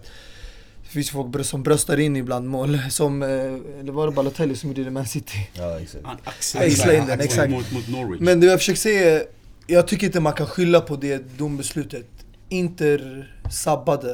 Det 0.83 0.89
finns 0.89 1.09
folk 1.09 1.45
som 1.45 1.63
bröstar 1.63 1.99
in 1.99 2.15
ibland 2.15 2.47
mål, 2.49 2.79
som, 2.89 3.23
eh, 3.23 3.29
eller 3.79 3.91
var 3.91 4.07
det 4.07 4.13
Balotelli 4.13 4.55
som 4.55 4.69
gjorde 4.69 4.83
det 4.83 4.91
med 4.91 5.09
City? 5.09 5.49
Ja, 5.53 5.79
exakt. 5.79 6.05
Han 6.05 6.17
Axla 6.23 6.63
in 6.63 6.71
axlade 6.71 7.05
den, 7.05 7.19
exakt. 7.19 7.51
mot, 7.51 7.71
mot 7.71 7.87
Norwich. 7.89 8.21
Men 8.21 8.39
det 8.39 8.47
jag 8.47 8.59
försöker 8.59 8.79
säga 8.79 9.23
jag 9.69 9.87
tycker 9.87 10.07
inte 10.07 10.19
man 10.19 10.33
kan 10.33 10.47
skylla 10.47 10.81
på 10.81 10.95
det 10.95 11.37
dombeslutet. 11.37 12.05
Inter 12.49 13.33
sabbade 13.51 14.11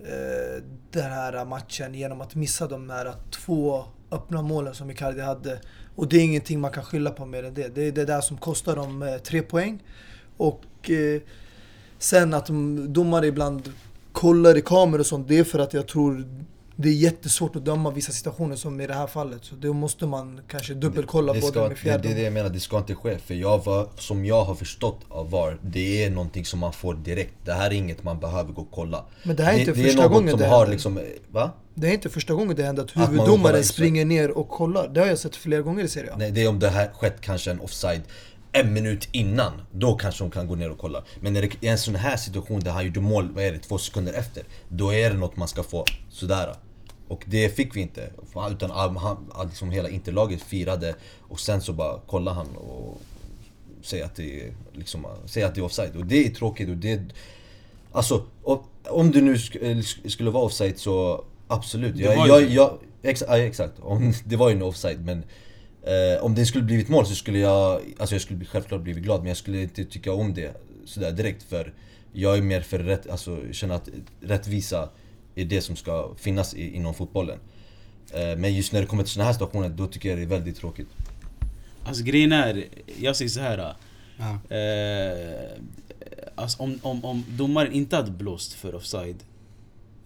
eh, 0.00 0.62
den 0.90 1.10
här 1.10 1.44
matchen 1.44 1.94
genom 1.94 2.20
att 2.20 2.34
missa 2.34 2.66
de 2.66 2.90
här 2.90 3.14
två 3.30 3.84
öppna 4.10 4.42
målen 4.42 4.74
som 4.74 4.90
Icardi 4.90 5.20
hade. 5.20 5.60
Och 5.96 6.08
det 6.08 6.16
är 6.16 6.24
ingenting 6.24 6.60
man 6.60 6.70
kan 6.70 6.84
skylla 6.84 7.10
på 7.10 7.26
mer 7.26 7.42
än 7.42 7.54
det. 7.54 7.74
Det 7.74 7.82
är 7.82 7.92
det 7.92 8.04
där 8.04 8.20
som 8.20 8.36
kostar 8.36 8.76
dem 8.76 9.02
eh, 9.02 9.16
tre 9.16 9.42
poäng. 9.42 9.82
Och 10.36 10.90
eh, 10.90 11.20
sen 11.98 12.34
att 12.34 12.46
domare 12.88 13.26
ibland 13.26 13.72
kollar 14.12 14.56
i 14.56 14.62
kameror 14.62 15.00
och 15.00 15.06
sånt, 15.06 15.28
det 15.28 15.38
är 15.38 15.44
för 15.44 15.58
att 15.58 15.74
jag 15.74 15.88
tror 15.88 16.24
det 16.76 16.88
är 16.88 16.92
jättesvårt 16.92 17.56
att 17.56 17.64
döma 17.64 17.90
vissa 17.90 18.12
situationer 18.12 18.56
som 18.56 18.80
i 18.80 18.86
det 18.86 18.94
här 18.94 19.06
fallet. 19.06 19.44
Så 19.44 19.54
då 19.54 19.72
måste 19.72 20.06
man 20.06 20.40
kanske 20.48 20.74
dubbelkolla 20.74 21.32
det, 21.32 21.40
både 21.40 21.52
ska, 21.52 21.60
med 21.60 21.70
det, 21.70 21.76
fjärde 21.76 22.02
det 22.02 22.10
är 22.10 22.14
det 22.14 22.22
jag 22.22 22.32
menar, 22.32 22.50
det 22.50 22.60
ska 22.60 22.78
inte 22.78 22.94
ske. 22.94 23.18
För 23.18 23.34
jag 23.34 23.64
var, 23.64 23.88
som 23.98 24.24
jag 24.24 24.44
har 24.44 24.54
förstått 24.54 25.00
av 25.08 25.30
VAR, 25.30 25.58
det 25.62 26.04
är 26.04 26.10
någonting 26.10 26.44
som 26.44 26.60
man 26.60 26.72
får 26.72 26.94
direkt. 26.94 27.34
Det 27.44 27.52
här 27.52 27.66
är 27.66 27.74
inget 27.74 28.04
man 28.04 28.20
behöver 28.20 28.52
gå 28.52 28.62
och 28.62 28.70
kolla. 28.70 29.04
Men 29.22 29.36
det 29.36 29.42
här 29.42 29.54
är 29.54 29.58
inte 29.58 29.72
det, 29.72 29.82
första 29.82 30.00
det 30.00 30.06
är 30.06 30.08
gången 30.08 30.30
som 30.30 30.40
det 30.40 30.46
har 30.46 30.58
händer. 30.58 30.72
liksom, 30.72 31.00
va? 31.30 31.52
Det 31.74 31.88
är 31.88 31.92
inte 31.92 32.08
första 32.08 32.34
gången 32.34 32.56
det 32.56 32.62
händer 32.62 32.82
att 32.82 32.96
huvuddomaren 32.96 33.64
springer 33.64 34.04
ner 34.04 34.30
och 34.30 34.48
kollar. 34.48 34.88
Det 34.88 35.00
har 35.00 35.06
jag 35.06 35.18
sett 35.18 35.36
flera 35.36 35.62
gånger 35.62 35.84
i 35.84 35.88
Serie 35.88 36.12
A. 36.12 36.16
Nej, 36.18 36.30
det 36.30 36.42
är 36.42 36.48
om 36.48 36.58
det 36.58 36.68
här 36.68 36.90
skett 36.92 37.20
kanske 37.20 37.50
en 37.50 37.60
offside 37.60 38.02
en 38.52 38.72
minut 38.72 39.08
innan, 39.12 39.52
då 39.72 39.94
kanske 39.94 40.24
de 40.24 40.30
kan 40.30 40.46
gå 40.46 40.54
ner 40.54 40.70
och 40.70 40.78
kolla. 40.78 41.04
Men 41.20 41.32
när 41.32 41.42
det 41.42 41.66
är 41.66 41.72
en 41.72 41.78
sån 41.78 41.94
här 41.94 42.16
situation 42.16 42.60
där 42.60 42.70
han 42.70 42.84
gjorde 42.84 43.00
mål, 43.00 43.32
vad 43.34 43.44
är 43.44 43.52
det, 43.52 43.58
två 43.58 43.78
sekunder 43.78 44.12
efter. 44.12 44.42
Då 44.68 44.94
är 44.94 45.10
det 45.10 45.16
något 45.16 45.36
man 45.36 45.48
ska 45.48 45.62
få 45.62 45.84
sådär. 46.10 46.54
Och 47.08 47.24
det 47.26 47.56
fick 47.56 47.76
vi 47.76 47.80
inte. 47.80 48.10
Utan 48.50 48.70
han, 48.70 49.46
liksom 49.48 49.70
hela 49.70 49.88
interlaget 49.88 50.42
firade 50.42 50.94
och 51.20 51.40
sen 51.40 51.60
så 51.60 51.72
bara 51.72 52.00
kollar 52.06 52.32
han 52.32 52.56
och 52.56 53.00
säger 53.82 54.04
att 54.04 54.14
det 54.14 54.40
är, 54.40 54.52
liksom, 54.72 55.06
säger 55.26 55.46
att 55.46 55.54
det 55.54 55.60
är 55.60 55.64
offside. 55.64 55.96
Och 55.96 56.06
det 56.06 56.26
är 56.26 56.30
tråkigt 56.30 56.68
och 56.68 56.76
det... 56.76 57.00
Alltså, 57.92 58.24
om 58.88 59.10
det 59.10 59.20
nu 59.20 59.38
skulle 60.08 60.30
vara 60.30 60.44
offside 60.44 60.78
så 60.78 61.24
absolut. 61.48 61.96
Jag, 61.96 62.28
jag, 62.28 62.42
jag, 62.42 62.78
exakt, 63.02 63.30
ja, 63.30 63.38
exakt. 63.38 63.72
Om, 63.80 64.12
det 64.24 64.36
var 64.36 64.48
ju 64.48 64.56
en 64.56 64.62
offside 64.62 65.04
men 65.04 65.24
Eh, 65.86 66.24
om 66.24 66.34
det 66.34 66.46
skulle 66.46 66.64
blivit 66.64 66.88
mål 66.88 67.06
så 67.06 67.14
skulle 67.14 67.38
jag, 67.38 67.80
alltså 67.98 68.14
jag 68.14 68.22
skulle 68.22 68.44
självklart 68.44 68.80
blivit 68.80 69.04
glad 69.04 69.20
men 69.20 69.28
jag 69.28 69.36
skulle 69.36 69.62
inte 69.62 69.84
tycka 69.84 70.12
om 70.12 70.34
det 70.34 70.56
sådär 70.84 71.12
direkt 71.12 71.42
för 71.42 71.74
jag 72.12 72.38
är 72.38 72.42
mer 72.42 72.60
för 72.60 72.78
rätt, 72.78 73.10
alltså 73.10 73.38
känner 73.52 73.74
att 73.74 73.88
rättvisa 74.20 74.88
är 75.36 75.44
det 75.44 75.60
som 75.60 75.76
ska 75.76 76.14
finnas 76.18 76.54
i, 76.54 76.76
inom 76.76 76.94
fotbollen. 76.94 77.38
Eh, 78.12 78.36
men 78.38 78.54
just 78.54 78.72
när 78.72 78.80
det 78.80 78.86
kommer 78.86 79.02
till 79.02 79.12
sådana 79.12 79.26
här 79.26 79.32
situationer, 79.32 79.68
då 79.68 79.86
tycker 79.86 80.08
jag 80.08 80.18
det 80.18 80.22
är 80.22 80.26
väldigt 80.26 80.56
tråkigt. 80.56 80.88
Alltså 81.84 82.02
grejen 82.04 82.32
är, 82.32 82.64
jag 83.00 83.16
säger 83.16 83.28
så 83.28 83.40
här. 83.40 83.74
Ja. 84.16 84.56
Eh, 84.56 85.60
alltså, 86.34 86.62
om, 86.62 86.78
om, 86.82 87.04
om 87.04 87.24
domaren 87.28 87.72
inte 87.72 87.96
hade 87.96 88.10
blåst 88.10 88.52
för 88.52 88.74
offside 88.74 89.24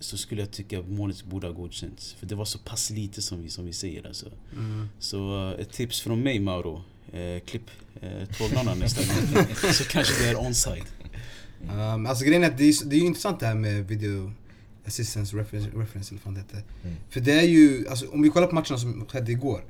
så 0.01 0.17
skulle 0.17 0.41
jag 0.43 0.51
tycka 0.51 0.79
att 0.79 0.89
målet 0.89 1.25
borde 1.25 1.47
ha 1.47 1.55
godkänts. 1.55 2.13
För 2.13 2.27
det 2.27 2.35
var 2.35 2.45
så 2.45 2.59
pass 2.59 2.91
lite 2.91 3.23
som 3.23 3.43
vi, 3.43 3.49
som 3.49 3.67
vi 3.67 3.73
säger. 3.73 4.07
Alltså. 4.07 4.27
Mm. 4.53 4.89
Så 4.99 5.49
uh, 5.49 5.61
ett 5.61 5.73
tips 5.73 6.01
från 6.01 6.23
mig 6.23 6.39
Mauro. 6.39 6.83
Eh, 7.13 7.41
klipp 7.41 7.71
eh, 8.01 8.29
tårna 8.39 8.75
nästa 8.75 9.03
gång. 9.03 9.45
så 9.73 9.85
kanske 9.85 10.25
det 10.25 10.31
är 10.31 10.37
onside. 10.37 10.85
Um, 11.63 12.07
alltså 12.07 12.25
grejen 12.25 12.45
är 12.45 12.49
att 12.49 12.59
det 12.59 12.65
är, 12.65 12.85
det 12.85 12.97
är 12.97 13.01
intressant 13.01 13.41
det 13.41 13.47
här 13.47 13.55
med 13.55 13.89
video 13.89 14.33
assistance 14.87 15.37
reference, 15.37 15.71
reference 15.75 16.15
eller 16.15 16.23
vad 16.25 16.35
det 16.35 16.41
heter. 16.41 16.63
Mm. 16.83 16.97
För 17.09 17.21
det 17.21 17.33
är 17.33 17.47
ju, 17.47 17.89
alltså, 17.89 18.07
om 18.09 18.23
vi 18.23 18.29
kollar 18.29 18.47
på 18.47 18.55
matcherna 18.55 18.79
som 18.79 19.07
skedde 19.07 19.33
igår. 19.33 19.65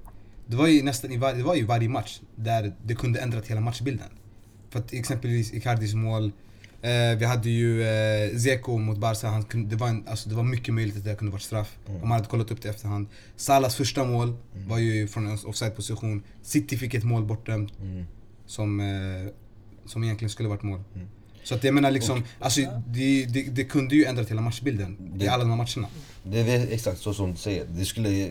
Det 0.47 0.57
var 0.57 0.67
ju 0.67 0.83
nästan 0.83 1.13
i 1.13 1.17
var, 1.17 1.35
det 1.35 1.43
var 1.43 1.55
ju 1.55 1.65
varje 1.65 1.89
match 1.89 2.21
där 2.37 2.73
det 2.87 2.95
kunde 2.95 3.21
ändrat 3.21 3.47
hela 3.47 3.61
matchbilden. 3.61 4.09
För 4.71 4.79
att 4.79 4.93
exempelvis 4.93 5.55
Icardis 5.55 5.95
mål 5.95 6.33
Eh, 6.83 7.19
vi 7.19 7.25
hade 7.25 7.51
ju 7.51 7.83
eh, 7.83 8.37
Zeko 8.37 8.79
mot 8.79 8.99
Barca, 8.99 9.29
han 9.29 9.43
kunde, 9.43 9.71
det, 9.71 9.77
var 9.77 9.89
en, 9.89 10.05
alltså, 10.09 10.29
det 10.29 10.35
var 10.35 10.43
mycket 10.43 10.75
möjligt 10.75 10.97
att 10.97 11.05
det 11.05 11.15
kunde 11.15 11.33
varit 11.33 11.43
straff. 11.43 11.79
Mm. 11.89 12.03
Om 12.03 12.09
man 12.09 12.17
hade 12.17 12.29
kollat 12.29 12.51
upp 12.51 12.63
det 12.63 12.69
efterhand. 12.69 13.07
Salas 13.37 13.77
första 13.77 14.05
mål 14.05 14.29
mm. 14.29 14.69
var 14.69 14.79
ju 14.79 15.09
från 15.09 15.27
en 15.27 15.39
offside-position. 15.45 16.23
City 16.43 16.77
fick 16.77 16.95
ett 16.95 17.05
mål 17.05 17.25
bortdömt. 17.25 17.73
Mm. 17.81 18.05
Som, 18.47 18.81
eh, 18.81 18.87
som 19.85 20.05
egentligen 20.05 20.31
skulle 20.31 20.49
varit 20.49 20.63
mål. 20.63 20.83
Mm. 20.95 21.09
Så 21.45 21.55
att 21.55 21.65
jag 21.65 21.75
menar 21.75 21.91
liksom, 21.91 22.19
och, 22.19 22.45
alltså, 22.45 22.61
det, 22.87 23.25
det, 23.25 23.43
det, 23.43 23.65
kunde 23.65 23.95
ju 23.95 24.05
ändrat 24.05 24.31
hela 24.31 24.41
matchbilden 24.41 24.97
det, 25.01 25.25
i 25.25 25.29
alla 25.29 25.45
de 25.45 25.51
här 25.51 25.57
matcherna. 25.57 25.89
Det 26.23 26.41
är 26.41 26.73
exakt 26.73 27.01
så 27.01 27.15
som 27.15 27.31
du 27.31 27.37
säger. 27.37 27.67
Det 27.71 27.85
skulle 27.85 28.31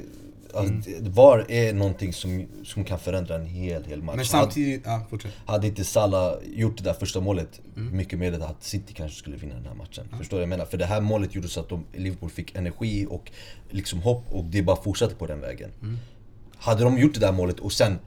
Alltså, 0.53 0.73
mm. 0.73 1.11
VAR 1.13 1.45
är 1.51 1.73
någonting 1.73 2.13
som, 2.13 2.47
som 2.63 2.83
kan 2.83 2.99
förändra 2.99 3.35
en 3.35 3.45
hel, 3.45 3.83
hel 3.85 4.03
match. 4.03 4.15
Men 4.15 4.25
samtidigt, 4.25 4.85
hade, 4.85 4.97
ja, 4.97 5.07
fortsätt. 5.09 5.31
Hade 5.45 5.67
inte 5.67 5.83
Salah 5.83 6.33
gjort 6.53 6.77
det 6.77 6.83
där 6.83 6.93
första 6.93 7.19
målet, 7.19 7.61
mm. 7.75 7.97
mycket 7.97 8.19
mer 8.19 8.43
att 8.43 8.63
City 8.63 8.93
kanske 8.93 9.17
skulle 9.17 9.37
vinna 9.37 9.55
den 9.55 9.65
här 9.65 9.73
matchen. 9.73 10.07
Ja. 10.11 10.17
Förstår 10.17 10.37
du 10.37 10.39
vad 10.39 10.41
jag 10.41 10.49
menar? 10.49 10.65
För 10.65 10.77
det 10.77 10.85
här 10.85 11.01
målet 11.01 11.35
gjorde 11.35 11.47
så 11.47 11.59
att 11.59 11.69
de, 11.69 11.85
Liverpool 11.93 12.29
fick 12.29 12.55
energi 12.55 13.07
och 13.09 13.31
liksom 13.69 13.99
hopp 14.01 14.23
och 14.31 14.43
det 14.43 14.61
bara 14.61 14.83
fortsatte 14.83 15.15
på 15.15 15.27
den 15.27 15.41
vägen. 15.41 15.71
Mm. 15.81 15.97
Hade 16.57 16.83
de 16.83 16.97
gjort 16.97 17.13
det 17.13 17.19
där 17.19 17.31
målet 17.31 17.59
och 17.59 17.71
sen 17.71 17.99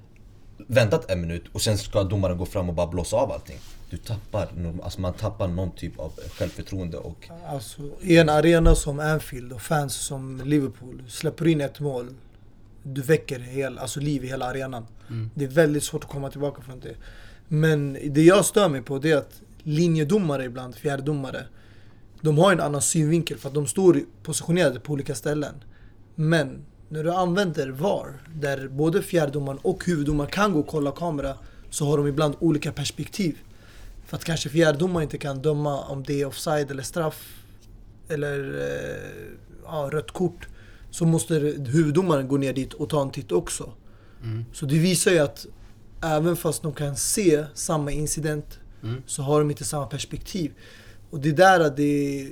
väntat 0.67 1.11
en 1.11 1.21
minut 1.21 1.45
och 1.53 1.63
sen 1.63 1.79
ska 1.79 2.03
domaren 2.03 2.39
gå 2.39 2.47
fram 2.47 2.69
och 2.69 2.75
bara 2.75 2.87
blåsa 2.87 3.17
av 3.17 3.33
allting. 3.33 3.59
Du 3.93 3.99
tappar, 3.99 4.49
alltså 4.83 5.01
man 5.01 5.13
tappar 5.13 5.49
någon 5.49 5.71
typ 5.71 5.99
av 5.99 6.13
självförtroende 6.39 6.97
och... 6.97 7.29
Alltså, 7.47 7.83
I 8.01 8.17
en 8.17 8.29
arena 8.29 8.75
som 8.75 9.01
Anfield 9.01 9.53
och 9.53 9.63
fans 9.63 9.95
som 9.95 10.41
Liverpool 10.45 11.03
släpper 11.09 11.47
in 11.47 11.61
ett 11.61 11.81
mål 11.81 12.15
du 12.83 13.03
väcker 13.03 13.39
hel, 13.39 13.79
alltså 13.79 14.01
liv 14.01 14.25
i 14.25 14.27
hela 14.27 14.47
arenan. 14.47 14.87
Mm. 15.09 15.31
Det 15.35 15.45
är 15.45 15.49
väldigt 15.49 15.83
svårt 15.83 16.05
att 16.05 16.11
komma 16.11 16.31
tillbaka 16.31 16.63
från 16.63 16.81
det. 16.81 16.95
Men 17.49 17.99
det 18.11 18.23
jag 18.23 18.45
stör 18.45 18.69
mig 18.69 18.83
på 18.83 18.99
det 18.99 19.11
är 19.11 19.17
att 19.17 19.41
linjedomare 19.63 20.45
ibland, 20.45 20.75
fjärdedomare, 20.75 21.45
de 22.21 22.39
har 22.39 22.53
en 22.53 22.61
annan 22.61 22.83
synvinkel 22.83 23.39
för 23.39 23.49
att 23.49 23.55
de 23.55 23.67
står 23.67 24.01
positionerade 24.23 24.81
på 24.81 24.93
olika 24.93 25.15
ställen. 25.15 25.55
Men 26.15 26.65
när 26.89 27.05
du 27.05 27.13
använder 27.13 27.69
VAR, 27.69 28.23
där 28.35 28.69
både 28.69 29.03
fjärdedomaren 29.03 29.59
och 29.63 29.85
huvuddomaren 29.85 30.31
kan 30.31 30.53
gå 30.53 30.61
och 30.61 30.67
kolla 30.67 30.93
kamera, 30.93 31.35
så 31.71 31.87
har 31.87 31.97
de 31.97 32.07
ibland 32.07 32.35
olika 32.39 32.73
perspektiv. 32.73 33.39
För 34.05 34.17
att 34.17 34.25
kanske 34.25 34.49
fjärdedomaren 34.49 35.03
inte 35.03 35.19
kan 35.19 35.43
döma 35.43 35.81
om 35.81 36.03
det 36.03 36.21
är 36.21 36.27
offside 36.27 36.71
eller 36.71 36.83
straff, 36.83 37.45
eller 38.09 38.61
eh, 38.61 39.37
ja, 39.65 39.89
rött 39.93 40.11
kort 40.11 40.49
så 40.91 41.07
måste 41.07 41.35
huvuddomaren 41.67 42.29
gå 42.29 42.37
ner 42.37 42.53
dit 42.53 42.73
och 42.73 42.89
ta 42.89 43.03
en 43.03 43.11
titt 43.11 43.33
också. 43.33 43.73
Mm. 44.23 44.45
Så 44.53 44.67
det 44.67 44.79
visar 44.79 45.11
ju 45.11 45.19
att 45.19 45.47
även 46.03 46.37
fast 46.37 46.63
de 46.63 46.73
kan 46.73 46.97
se 46.97 47.45
samma 47.55 47.91
incident 47.91 48.59
mm. 48.83 49.03
så 49.07 49.23
har 49.23 49.39
de 49.39 49.51
inte 49.51 49.65
samma 49.65 49.87
perspektiv. 49.87 50.53
Och 51.11 51.21
det 51.21 51.33
där 51.33 51.71
det, 51.77 52.29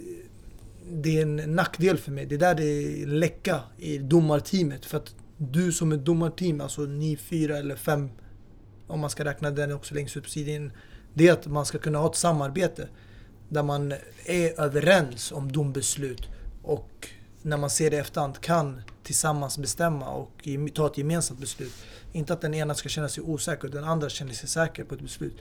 det 0.93 1.19
är 1.19 1.23
en 1.23 1.37
nackdel 1.37 1.99
för 1.99 2.11
mig. 2.13 2.27
Det 2.27 2.37
där 2.37 2.55
det 2.55 2.65
är 2.65 3.07
läcka 3.07 3.61
i 3.79 3.99
domarteamet. 3.99 4.87
För 4.87 4.97
att 4.97 5.15
du 5.37 5.73
som 5.73 5.93
ett 5.93 6.05
domarteam, 6.05 6.61
alltså 6.61 6.81
ni 6.83 7.17
fyra 7.17 7.59
eller 7.59 7.77
fem, 7.77 8.09
om 8.87 9.01
man 9.01 9.11
ska 9.11 9.25
räkna 9.25 9.51
den 9.51 9.73
också 9.73 9.95
längst 9.95 10.17
ut 10.17 10.25
på 10.25 10.31
sidan, 10.31 10.73
det 11.15 11.29
är 11.29 11.33
att 11.33 11.47
man 11.47 11.67
ska 11.67 11.79
kunna 11.79 11.99
ha 11.99 12.11
ett 12.11 12.17
samarbete 12.17 12.89
där 13.49 13.63
man 13.63 13.93
är 14.25 14.61
överens 14.61 15.33
om 15.33 15.53
dombeslut 15.53 16.29
och 16.63 17.09
när 17.43 17.57
man 17.57 17.71
ser 17.71 17.91
det 17.91 17.97
i 17.97 18.01
efterhand, 18.01 18.41
kan 18.41 18.83
tillsammans 19.03 19.59
bestämma 19.59 20.11
och 20.11 20.49
ta 20.75 20.87
ett 20.87 20.99
gemensamt 20.99 21.41
beslut. 21.41 21.73
Inte 22.13 22.33
att 22.33 22.41
den 22.41 22.55
ena 22.55 22.75
ska 22.75 22.89
känna 22.89 23.09
sig 23.09 23.23
osäker 23.23 23.65
och 23.65 23.75
den 23.75 23.85
andra 23.85 24.09
känner 24.09 24.33
sig 24.33 24.49
säker 24.49 24.85
på 24.85 24.95
ett 24.95 25.01
beslut. 25.01 25.37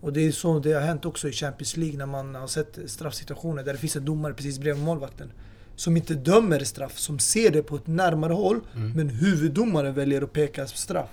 Och 0.00 0.12
det 0.12 0.20
är 0.20 0.32
så 0.32 0.58
det 0.58 0.72
har 0.72 0.80
hänt 0.80 1.04
också 1.04 1.28
i 1.28 1.32
Champions 1.32 1.76
League 1.76 1.98
när 1.98 2.06
man 2.06 2.34
har 2.34 2.46
sett 2.46 2.78
straffsituationer 2.86 3.62
där 3.62 3.72
det 3.72 3.78
finns 3.78 3.96
en 3.96 4.04
domare 4.04 4.34
precis 4.34 4.58
bredvid 4.58 4.84
målvakten. 4.84 5.32
Som 5.76 5.96
inte 5.96 6.14
dömer 6.14 6.64
straff, 6.64 6.98
som 6.98 7.18
ser 7.18 7.50
det 7.50 7.62
på 7.62 7.76
ett 7.76 7.86
närmare 7.86 8.32
håll. 8.32 8.60
Mm. 8.74 8.92
Men 8.92 9.08
huvuddomaren 9.08 9.94
väljer 9.94 10.22
att 10.22 10.32
peka 10.32 10.66
straff. 10.66 11.10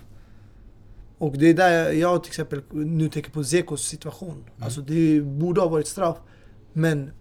Och 1.20 1.38
det 1.38 1.50
är 1.50 1.54
där 1.54 1.92
jag 1.92 2.24
till 2.24 2.30
exempel 2.30 2.62
nu 2.72 3.10
tänker 3.10 3.32
på 3.32 3.44
Zekos 3.44 3.82
situation. 3.82 4.32
Mm. 4.32 4.64
Alltså 4.64 4.82
det 4.82 5.22
borde 5.22 5.62
ha 5.62 5.68
varit 5.68 5.88
straff. 5.88 6.18
Men 6.74 7.12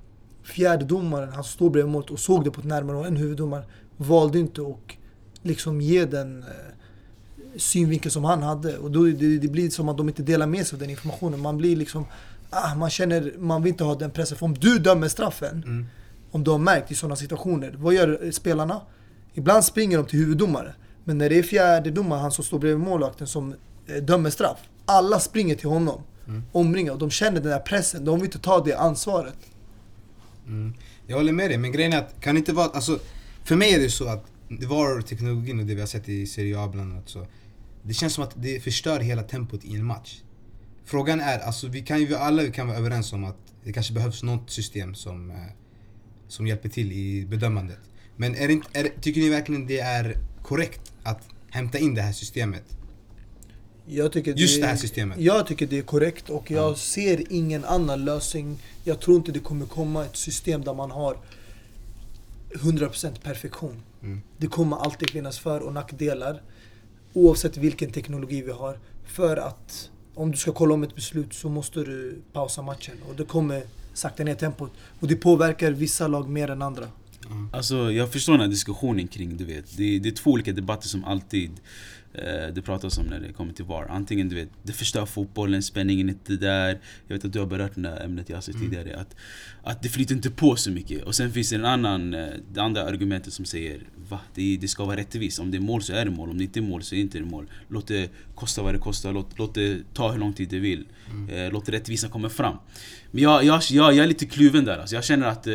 fjärde 0.42 0.84
domaren, 0.84 1.32
han 1.32 1.44
står 1.44 1.70
bredvid 1.70 1.92
målet 1.92 2.10
och 2.10 2.18
såg 2.18 2.44
det 2.44 2.50
på 2.50 2.60
ett 2.60 2.66
närmare 2.66 2.96
och 2.96 3.06
en 3.06 3.16
huvuddomare 3.16 3.64
valde 3.96 4.38
inte 4.38 4.62
att 4.62 4.96
liksom 5.42 5.80
ge 5.80 6.04
den 6.04 6.42
eh, 6.42 6.48
synvinkel 7.56 8.10
som 8.10 8.24
han 8.24 8.42
hade. 8.42 8.78
Och 8.78 8.90
då, 8.90 9.04
det, 9.04 9.38
det 9.38 9.48
blir 9.48 9.70
som 9.70 9.88
att 9.88 9.96
de 9.96 10.08
inte 10.08 10.22
delar 10.22 10.46
med 10.46 10.66
sig 10.66 10.76
av 10.76 10.80
den 10.80 10.90
informationen. 10.90 11.40
Man 11.40 11.56
blir 11.56 11.76
liksom, 11.76 12.06
ah, 12.50 12.74
man 12.74 12.90
känner, 12.90 13.34
man 13.38 13.62
vill 13.62 13.70
inte 13.72 13.84
ha 13.84 13.94
den 13.94 14.10
pressen. 14.10 14.38
För 14.38 14.46
om 14.46 14.54
du 14.54 14.78
dömer 14.78 15.08
straffen, 15.08 15.62
mm. 15.66 15.86
om 16.30 16.44
du 16.44 16.50
har 16.50 16.58
märkt 16.58 16.90
i 16.90 16.94
sådana 16.94 17.16
situationer, 17.16 17.74
vad 17.78 17.94
gör 17.94 18.30
spelarna? 18.30 18.80
Ibland 19.34 19.64
springer 19.64 19.96
de 19.96 20.06
till 20.06 20.18
huvuddomare. 20.18 20.74
Men 21.04 21.18
när 21.18 21.28
det 21.28 21.38
är 21.38 21.42
fjärde 21.42 21.90
domare, 21.90 22.20
han 22.20 22.30
som 22.30 22.44
står 22.44 22.58
bredvid 22.58 22.86
målvakten, 22.86 23.26
som 23.26 23.54
dömer 24.02 24.30
straff. 24.30 24.58
Alla 24.84 25.20
springer 25.20 25.54
till 25.54 25.68
honom, 25.68 26.02
mm. 26.26 26.42
omringar 26.52 26.92
och 26.92 26.98
de 26.98 27.10
känner 27.10 27.40
den 27.40 27.50
där 27.50 27.58
pressen. 27.58 28.04
De 28.04 28.18
vill 28.18 28.24
inte 28.24 28.38
ta 28.38 28.64
det 28.64 28.74
ansvaret. 28.74 29.38
Mm. 30.46 30.74
Jag 31.06 31.16
håller 31.16 31.32
med 31.32 31.50
dig, 31.50 31.58
men 31.58 31.72
grejen 31.72 31.92
är 31.92 31.98
att 31.98 32.20
kan 32.20 32.36
inte 32.36 32.52
vara, 32.52 32.66
alltså 32.66 32.98
för 33.44 33.56
mig 33.56 33.74
är 33.74 33.78
det 33.78 33.90
så 33.90 34.08
att 34.08 34.24
det 34.48 34.66
var 34.66 35.00
teknologin 35.00 35.60
och 35.60 35.66
det 35.66 35.74
vi 35.74 35.80
har 35.80 35.86
sett 35.86 36.08
i 36.08 36.26
Serie 36.26 36.58
A 36.58 36.68
bland 36.68 36.92
annat 36.92 37.08
så 37.08 37.26
det 37.82 37.94
känns 37.94 38.12
som 38.12 38.24
att 38.24 38.32
det 38.36 38.60
förstör 38.60 39.00
hela 39.00 39.22
tempot 39.22 39.64
i 39.64 39.76
en 39.76 39.84
match. 39.84 40.22
Frågan 40.84 41.20
är, 41.20 41.38
alltså 41.38 41.68
vi 41.68 41.82
kan 41.82 42.00
ju 42.00 42.14
alla 42.14 42.42
vi 42.42 42.52
kan 42.52 42.66
vara 42.66 42.78
överens 42.78 43.12
om 43.12 43.24
att 43.24 43.36
det 43.64 43.72
kanske 43.72 43.92
behövs 43.92 44.22
något 44.22 44.50
system 44.50 44.94
som, 44.94 45.30
eh, 45.30 45.36
som 46.28 46.46
hjälper 46.46 46.68
till 46.68 46.92
i 46.92 47.26
bedömandet. 47.26 47.80
Men 48.16 48.34
är 48.34 48.48
det, 48.48 48.60
är, 48.72 49.00
tycker 49.00 49.20
ni 49.20 49.28
verkligen 49.28 49.66
det 49.66 49.80
är 49.80 50.16
korrekt 50.42 50.92
att 51.02 51.28
hämta 51.50 51.78
in 51.78 51.94
det 51.94 52.02
här 52.02 52.12
systemet 52.12 52.77
jag 53.88 54.12
tycker 54.12 54.34
Just 54.34 54.54
det, 54.56 54.60
det 54.60 54.66
här 54.66 54.76
systemet? 54.76 55.20
Jag 55.20 55.46
tycker 55.46 55.66
det 55.66 55.78
är 55.78 55.82
korrekt 55.82 56.30
och 56.30 56.50
jag 56.50 56.70
ja. 56.70 56.76
ser 56.76 57.32
ingen 57.32 57.64
annan 57.64 58.04
lösning. 58.04 58.58
Jag 58.84 59.00
tror 59.00 59.16
inte 59.16 59.32
det 59.32 59.38
kommer 59.38 59.66
komma 59.66 60.04
ett 60.04 60.16
system 60.16 60.64
där 60.64 60.74
man 60.74 60.90
har 60.90 61.16
100% 62.52 63.20
perfektion. 63.22 63.82
Mm. 64.02 64.20
Det 64.36 64.46
kommer 64.46 64.76
alltid 64.76 65.10
finnas 65.10 65.38
för 65.38 65.60
och 65.60 65.72
nackdelar. 65.72 66.42
Oavsett 67.12 67.56
vilken 67.56 67.92
teknologi 67.92 68.42
vi 68.42 68.52
har. 68.52 68.78
För 69.06 69.36
att 69.36 69.90
om 70.14 70.30
du 70.30 70.36
ska 70.36 70.52
kolla 70.52 70.74
om 70.74 70.82
ett 70.82 70.94
beslut 70.94 71.34
så 71.34 71.48
måste 71.48 71.80
du 71.80 72.22
pausa 72.32 72.62
matchen. 72.62 72.94
Och 73.08 73.16
det 73.16 73.24
kommer 73.24 73.62
sakta 73.94 74.24
ner 74.24 74.34
tempot. 74.34 74.72
Och 75.00 75.08
det 75.08 75.16
påverkar 75.16 75.70
vissa 75.70 76.08
lag 76.08 76.28
mer 76.28 76.50
än 76.50 76.62
andra. 76.62 76.88
Alltså 77.52 77.92
jag 77.92 78.12
förstår 78.12 78.32
den 78.32 78.40
här 78.40 78.48
diskussionen 78.48 79.08
kring, 79.08 79.36
du 79.36 79.44
vet, 79.44 79.76
det, 79.76 79.98
det 79.98 80.08
är 80.08 80.12
två 80.12 80.30
olika 80.30 80.52
debatter 80.52 80.88
som 80.88 81.04
alltid 81.04 81.50
det 82.54 82.62
pratas 82.64 82.98
om 82.98 83.06
när 83.06 83.20
det 83.20 83.32
kommer 83.32 83.52
till 83.52 83.64
VAR. 83.64 83.86
Antingen 83.90 84.28
du 84.28 84.34
vet, 84.36 84.48
det 84.62 84.72
förstör 84.72 85.06
fotbollen, 85.06 85.62
spänningen 85.62 86.08
är 86.08 86.12
inte 86.12 86.36
där. 86.36 86.78
Jag 87.06 87.16
vet 87.16 87.24
att 87.24 87.32
du 87.32 87.38
har 87.38 87.46
berört 87.46 87.72
det 87.74 87.88
här 87.88 88.04
ämnet 88.04 88.30
Yasin 88.30 88.54
Mm. 88.56 88.70
tidigare. 88.70 89.00
Att, 89.00 89.16
att 89.62 89.82
det 89.82 89.88
flyter 89.88 90.14
inte 90.14 90.30
på 90.30 90.56
så 90.56 90.70
mycket. 90.70 91.02
Och 91.02 91.14
sen 91.14 91.32
finns 91.32 91.50
det 91.50 91.56
en 91.56 91.64
annan, 91.64 92.14
eh, 92.14 92.26
det 92.52 92.60
andra 92.62 92.82
argumentet 92.84 93.32
som 93.32 93.44
säger 93.44 93.80
Va? 94.08 94.20
Det, 94.34 94.56
det 94.60 94.68
ska 94.68 94.84
vara 94.84 94.96
rättvist. 94.96 95.38
Om 95.38 95.50
det 95.50 95.56
är 95.56 95.60
mål 95.60 95.82
så 95.82 95.92
är 95.92 96.04
det 96.04 96.10
mål. 96.10 96.30
Om 96.30 96.38
det 96.38 96.44
inte 96.44 96.58
är 96.60 96.62
mål 96.62 96.82
så 96.82 96.94
är 96.94 96.96
det 96.96 97.02
inte 97.02 97.20
mål. 97.20 97.46
Låt 97.68 97.86
det 97.86 98.10
kosta 98.34 98.62
vad 98.62 98.74
det 98.74 98.78
kostar. 98.78 99.12
Låt, 99.12 99.38
låt 99.38 99.54
det 99.54 99.78
ta 99.94 100.12
hur 100.12 100.18
lång 100.18 100.32
tid 100.32 100.48
det 100.48 100.58
vill. 100.58 100.84
Eh, 101.30 101.52
låt 101.52 101.68
rättvisan 101.68 102.10
komma 102.10 102.28
fram. 102.28 102.56
Men 103.10 103.22
jag, 103.22 103.44
jag, 103.44 103.62
jag, 103.70 103.94
jag 103.94 104.04
är 104.04 104.06
lite 104.08 104.26
kluven 104.26 104.64
där. 104.64 104.78
Alltså 104.78 104.94
jag 104.94 105.04
känner 105.04 105.26
att 105.26 105.46
eh, 105.46 105.54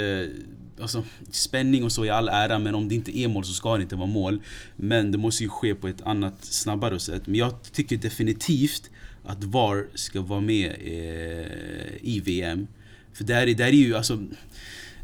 alltså, 0.82 1.04
spänning 1.32 1.84
och 1.84 1.92
så 1.92 2.06
i 2.06 2.10
all 2.10 2.30
ära, 2.30 2.60
men 2.60 2.76
om 2.76 2.90
det 2.90 2.96
inte 2.96 3.18
är 3.18 3.28
mål 3.28 3.46
så 3.46 3.54
ska 3.54 3.78
det 3.78 3.84
inte 3.84 3.96
vara 3.96 4.08
mål. 4.08 4.42
Men 4.76 5.12
det 5.12 5.18
måste 5.18 5.44
ju 5.44 5.50
ske 5.50 5.76
på 5.76 5.88
ett 5.88 6.02
annat, 6.02 6.46
snabbare 6.46 7.00
sätt. 7.00 7.28
Men 7.28 7.36
jag 7.36 7.72
tycker 7.72 7.98
definitivt 7.98 8.90
att 9.24 9.44
VAR 9.44 9.88
ska 9.94 10.22
vara 10.22 10.42
med 10.42 10.72
eh, 10.72 11.88
i 12.02 12.22
VM. 12.26 12.68
För 13.14 13.24
där 13.24 13.48
är, 13.48 13.56
där 13.56 13.68
är 13.68 13.72
ju 13.72 13.96
alltså... 13.96 14.24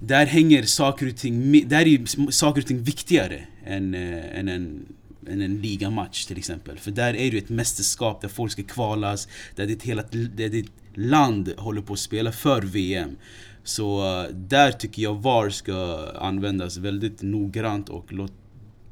Där 0.02 0.26
hänger 0.26 0.64
saker 0.64 1.08
och 1.08 1.18
ting, 1.18 1.68
där 1.70 1.82
är 1.82 1.86
ju 1.86 2.06
saker 2.32 2.62
och 2.62 2.68
ting 2.68 2.84
viktigare 2.84 3.44
än, 3.66 3.94
eh, 3.94 4.40
än 4.40 4.48
en 4.48 4.86
än 5.28 5.42
en 5.42 5.62
ligamatch 5.62 6.26
till 6.26 6.38
exempel. 6.38 6.78
För 6.78 6.92
där 6.92 7.14
är 7.14 7.14
det 7.14 7.28
ju 7.28 7.38
ett 7.38 7.50
mästerskap 7.50 8.22
där 8.22 8.28
folk 8.28 8.52
ska 8.52 8.64
kvalas, 8.64 9.28
där 9.56 9.66
ditt, 9.66 9.84
hela, 9.84 10.04
där 10.12 10.50
ditt 10.50 10.72
land 10.94 11.54
håller 11.58 11.82
på 11.82 11.94
att 11.94 12.00
spela 12.00 12.32
för 12.32 12.62
VM. 12.62 13.16
Så 13.64 14.06
eh, 14.24 14.30
där 14.36 14.72
tycker 14.72 15.02
jag 15.04 15.16
VAR 15.22 15.50
ska 15.50 16.08
användas 16.20 16.78
väldigt 16.78 17.22
noggrant 17.22 17.90
och 17.90 18.14
låt 18.14 18.32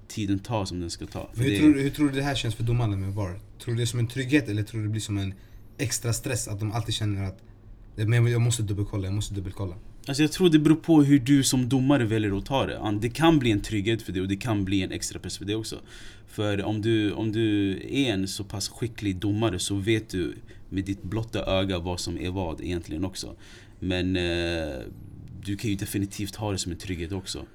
tiden 0.07 0.39
ta 0.39 0.65
som 0.65 0.79
den 0.79 0.89
ska 0.89 1.05
ta. 1.05 1.29
Hur, 1.35 1.49
det- 1.49 1.59
tror, 1.59 1.73
du- 1.73 1.81
hur 1.81 1.89
tror 1.89 2.09
du 2.09 2.15
det 2.15 2.21
här 2.23 2.35
känns 2.35 2.55
för 2.55 2.63
domarna 2.63 2.95
med 2.95 3.13
VAR? 3.13 3.39
Tror 3.59 3.73
du 3.73 3.77
det 3.77 3.83
är 3.83 3.85
som 3.85 3.99
en 3.99 4.07
trygghet 4.07 4.49
eller 4.49 4.63
tror 4.63 4.79
du 4.81 4.85
det 4.87 4.91
blir 4.91 5.01
som 5.01 5.17
en 5.17 5.33
extra 5.77 6.13
stress? 6.13 6.47
Att 6.47 6.59
de 6.59 6.71
alltid 6.71 6.93
känner 6.95 7.23
att 7.23 7.39
men 7.95 8.27
jag 8.27 8.41
måste 8.41 8.63
dubbelkolla, 8.63 9.05
jag 9.05 9.13
måste 9.13 9.33
dubbelkolla. 9.33 9.75
Alltså 10.07 10.23
jag 10.23 10.31
tror 10.31 10.49
det 10.49 10.59
beror 10.59 10.75
på 10.75 11.03
hur 11.03 11.19
du 11.19 11.43
som 11.43 11.69
domare 11.69 12.05
väljer 12.05 12.37
att 12.37 12.45
ta 12.45 12.65
det. 12.65 12.97
Det 13.01 13.09
kan 13.09 13.39
bli 13.39 13.51
en 13.51 13.61
trygghet 13.61 14.01
för 14.01 14.11
det 14.11 14.21
och 14.21 14.27
det 14.27 14.35
kan 14.35 14.65
bli 14.65 14.81
en 14.81 14.91
extra 14.91 15.19
press 15.19 15.37
för 15.37 15.45
det 15.45 15.55
också. 15.55 15.75
För 16.27 16.63
om 16.63 16.81
du, 16.81 17.11
om 17.11 17.31
du 17.31 17.71
är 17.91 18.13
en 18.13 18.27
så 18.27 18.43
pass 18.43 18.69
skicklig 18.69 19.15
domare 19.15 19.59
så 19.59 19.75
vet 19.75 20.09
du 20.09 20.35
med 20.69 20.85
ditt 20.85 21.03
blotta 21.03 21.45
öga 21.45 21.79
vad 21.79 21.99
som 21.99 22.17
är 22.17 22.29
vad 22.29 22.61
egentligen 22.61 23.05
också. 23.05 23.35
Men 23.79 24.15
eh, 24.15 24.79
du 25.45 25.57
kan 25.57 25.69
ju 25.69 25.75
definitivt 25.75 26.35
ha 26.35 26.51
det 26.51 26.57
som 26.57 26.71
en 26.71 26.77
trygghet 26.77 27.11
också. 27.11 27.45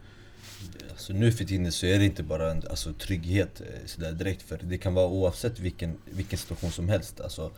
Alltså 0.91 1.13
nu 1.13 1.33
för 1.33 1.45
tiden 1.45 1.73
så 1.73 1.87
är 1.87 1.99
det 1.99 2.05
inte 2.05 2.23
bara 2.23 2.51
en 2.51 2.63
alltså, 2.71 2.93
trygghet 2.93 3.61
eh, 3.61 3.87
sådär 3.87 4.13
direkt 4.13 4.43
för 4.43 4.61
det 4.63 4.79
kan 4.79 4.95
vara 4.95 5.07
oavsett 5.07 5.61
vilken, 5.61 5.99
vilken 6.05 6.39
situation 6.39 6.71
som 6.71 6.89
helst. 6.89 7.21
Alltså, 7.21 7.51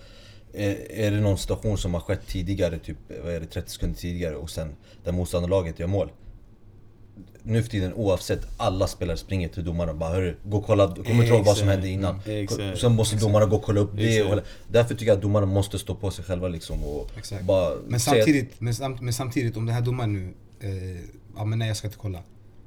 är, 0.52 0.90
är 0.90 1.10
det 1.10 1.20
någon 1.20 1.38
situation 1.38 1.78
som 1.78 1.94
har 1.94 2.00
skett 2.00 2.26
tidigare, 2.26 2.78
typ 2.78 2.98
vad 3.24 3.32
är 3.32 3.40
det, 3.40 3.46
30 3.46 3.70
sekunder 3.70 3.98
tidigare 3.98 4.36
och 4.36 4.50
sen 4.50 4.76
där 5.04 5.12
motståndarlaget 5.12 5.78
gör 5.78 5.86
mål. 5.86 6.10
Nu 7.42 7.62
för 7.62 7.70
tiden 7.70 7.94
oavsett, 7.94 8.46
alla 8.56 8.86
spelare 8.86 9.16
springer 9.16 9.48
till 9.48 9.64
domaren 9.64 9.90
och 9.90 9.96
bara 9.96 10.10
Hörru, 10.10 10.36
gå 10.44 10.56
och 10.56 10.66
kolla, 10.66 10.94
kom 10.94 11.18
och 11.18 11.24
ihåg 11.24 11.44
vad 11.44 11.56
som 11.56 11.68
hände 11.68 11.88
innan. 11.88 12.20
Mm. 12.26 12.76
Sen 12.76 12.92
måste 12.92 13.16
domarna 13.16 13.46
gå 13.46 13.56
och 13.56 13.62
kolla 13.62 13.80
upp 13.80 13.96
det. 13.96 14.22
Och, 14.22 14.40
därför 14.68 14.94
tycker 14.94 15.06
jag 15.06 15.16
att 15.16 15.22
domarna 15.22 15.46
måste 15.46 15.78
stå 15.78 15.94
på 15.94 16.10
sig 16.10 16.24
själva 16.24 16.48
liksom 16.48 16.84
och 16.84 17.10
Exakt. 17.16 17.44
bara 17.44 17.74
Men 17.86 18.00
samtidigt, 18.00 18.60
men, 18.60 18.74
sam, 18.74 18.98
men 19.00 19.12
samtidigt 19.12 19.56
om 19.56 19.66
den 19.66 19.74
här 19.74 19.82
domaren 19.82 20.12
nu, 20.12 20.34
eh, 20.60 21.00
ja 21.36 21.44
men 21.44 21.58
nej 21.58 21.68
jag 21.68 21.76
ska 21.76 21.86
inte 21.86 21.98
kolla. 21.98 22.22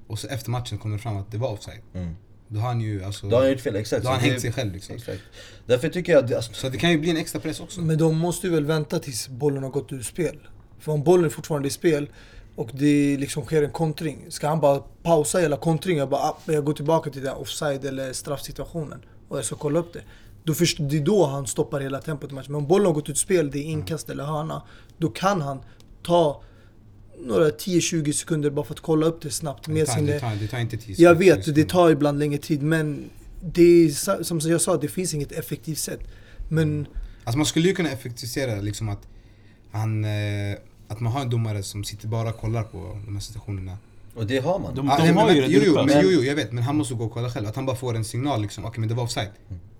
Och 0.07 0.19
så 0.19 0.27
efter 0.27 0.49
matchen 0.49 0.77
kommer 0.77 0.97
det 0.97 1.01
fram 1.03 1.17
att 1.17 1.31
det 1.31 1.37
var 1.37 1.49
offside. 1.49 1.81
Mm. 1.93 2.15
Då 2.47 2.59
har 2.59 2.67
han 2.67 2.81
ju 2.81 3.03
alltså... 3.03 3.27
Då 3.29 3.35
har 3.35 3.43
han 3.43 3.51
gjort 3.51 3.61
fel, 3.61 3.75
exakt. 3.75 4.03
Då 4.03 4.09
har 4.09 4.15
han 4.15 4.23
hängt 4.23 4.41
sig 4.41 4.51
själv 4.51 4.73
liksom. 4.73 4.95
Exakt. 4.95 5.21
Därför 5.65 5.89
tycker 5.89 6.11
jag 6.11 6.23
att 6.23 6.29
det- 6.29 6.35
alltså, 6.35 6.53
Så 6.53 6.69
det 6.69 6.77
kan 6.77 6.91
ju 6.91 6.97
bli 6.99 7.09
en 7.09 7.17
extra 7.17 7.39
press 7.39 7.59
också. 7.59 7.81
Men 7.81 7.97
de 7.97 8.17
måste 8.17 8.47
ju 8.47 8.53
väl 8.53 8.65
vänta 8.65 8.99
tills 8.99 9.27
bollen 9.29 9.63
har 9.63 9.69
gått 9.69 9.91
ur 9.91 10.03
spel. 10.03 10.37
För 10.79 10.91
om 10.91 11.03
bollen 11.03 11.25
är 11.25 11.29
fortfarande 11.29 11.67
i 11.67 11.71
spel 11.71 12.09
och 12.57 12.69
det 12.73 13.17
liksom 13.17 13.45
sker 13.45 13.63
en 13.63 13.71
kontring. 13.71 14.25
Ska 14.29 14.47
han 14.47 14.59
bara 14.59 14.79
pausa 14.79 15.39
hela 15.39 15.57
kontringen 15.57 16.03
och 16.03 16.09
bara 16.09 16.21
ah, 16.21 16.37
jag 16.45 16.65
går 16.65 16.73
tillbaka 16.73 17.09
till 17.09 17.23
den 17.23 17.35
offside 17.35 17.85
eller 17.85 18.13
straffsituationen 18.13 18.99
och 19.27 19.37
jag 19.37 19.45
ska 19.45 19.55
kolla 19.55 19.79
upp 19.79 19.93
det. 19.93 20.01
Då 20.43 20.53
först, 20.53 20.77
det 20.79 20.97
är 20.97 21.01
då 21.01 21.25
han 21.25 21.47
stoppar 21.47 21.79
hela 21.79 22.01
tempot 22.01 22.31
i 22.31 22.33
matchen. 22.33 22.51
Men 22.51 22.55
om 22.55 22.67
bollen 22.67 22.85
har 22.85 22.93
gått 22.93 23.09
ut 23.09 23.17
spel, 23.17 23.51
det 23.51 23.59
är 23.59 23.63
inkast 23.63 24.09
eller 24.09 24.23
hörna. 24.23 24.61
Då 24.97 25.09
kan 25.09 25.41
han 25.41 25.59
ta 26.03 26.43
några 27.19 27.49
10-20 27.49 28.11
sekunder 28.11 28.49
bara 28.49 28.65
för 28.65 28.73
att 28.73 28.79
kolla 28.79 29.05
upp 29.05 29.21
det 29.21 29.31
snabbt 29.31 29.65
det, 29.65 29.85
tar, 29.85 29.93
sin... 29.93 30.05
det, 30.05 30.19
tar, 30.19 30.35
det 30.35 30.47
tar 30.47 30.59
inte 30.59 30.77
tid. 30.77 30.99
Jag 30.99 31.15
vet, 31.15 31.55
det 31.55 31.69
tar 31.69 31.89
ibland 31.89 32.19
längre 32.19 32.37
tid 32.37 32.61
men 32.61 33.09
det 33.41 33.85
är, 33.85 34.23
som 34.23 34.39
jag 34.39 34.61
sa, 34.61 34.77
det 34.77 34.87
finns 34.87 35.13
inget 35.13 35.31
effektivt 35.31 35.79
sätt. 35.79 35.99
Men 36.49 36.87
Alltså 37.23 37.37
man 37.37 37.45
skulle 37.45 37.67
ju 37.67 37.75
kunna 37.75 37.91
effektivisera 37.91 38.61
liksom 38.61 38.89
att 38.89 39.07
han... 39.71 40.05
Eh, 40.05 40.57
att 40.87 40.99
man 40.99 41.13
har 41.13 41.21
en 41.21 41.29
domare 41.29 41.63
som 41.63 41.83
sitter 41.83 42.07
bara 42.07 42.29
och 42.29 42.37
kollar 42.37 42.63
på 42.63 42.99
de 43.05 43.13
här 43.13 43.21
situationerna. 43.21 43.77
och 44.15 44.25
det 44.27 44.37
har 44.39 44.59
man. 44.59 44.75
De- 44.75 44.89
Ah, 44.89 44.97
de 44.97 45.03
nej, 45.03 45.13
har 45.13 45.25
men, 45.25 45.35
ju 45.35 45.41
det 45.41 45.47
jo, 45.47 45.61
jo, 45.65 45.73
men, 45.75 45.85
Men- 45.85 45.99
jo, 46.03 46.09
jo, 46.13 46.21
jag 46.23 46.35
vet. 46.35 46.51
Men 46.51 46.63
han 46.63 46.75
måste 46.75 46.93
gå 46.93 47.03
och 47.05 47.11
kolla 47.11 47.29
själv. 47.29 47.47
Att 47.47 47.55
han 47.55 47.65
bara 47.65 47.75
får 47.75 47.95
en 47.95 48.05
signal 48.05 48.41
liksom. 48.41 48.65
Okej, 48.65 48.79
men 48.79 48.89
det 48.89 48.95
var 48.95 49.03
offside. 49.03 49.29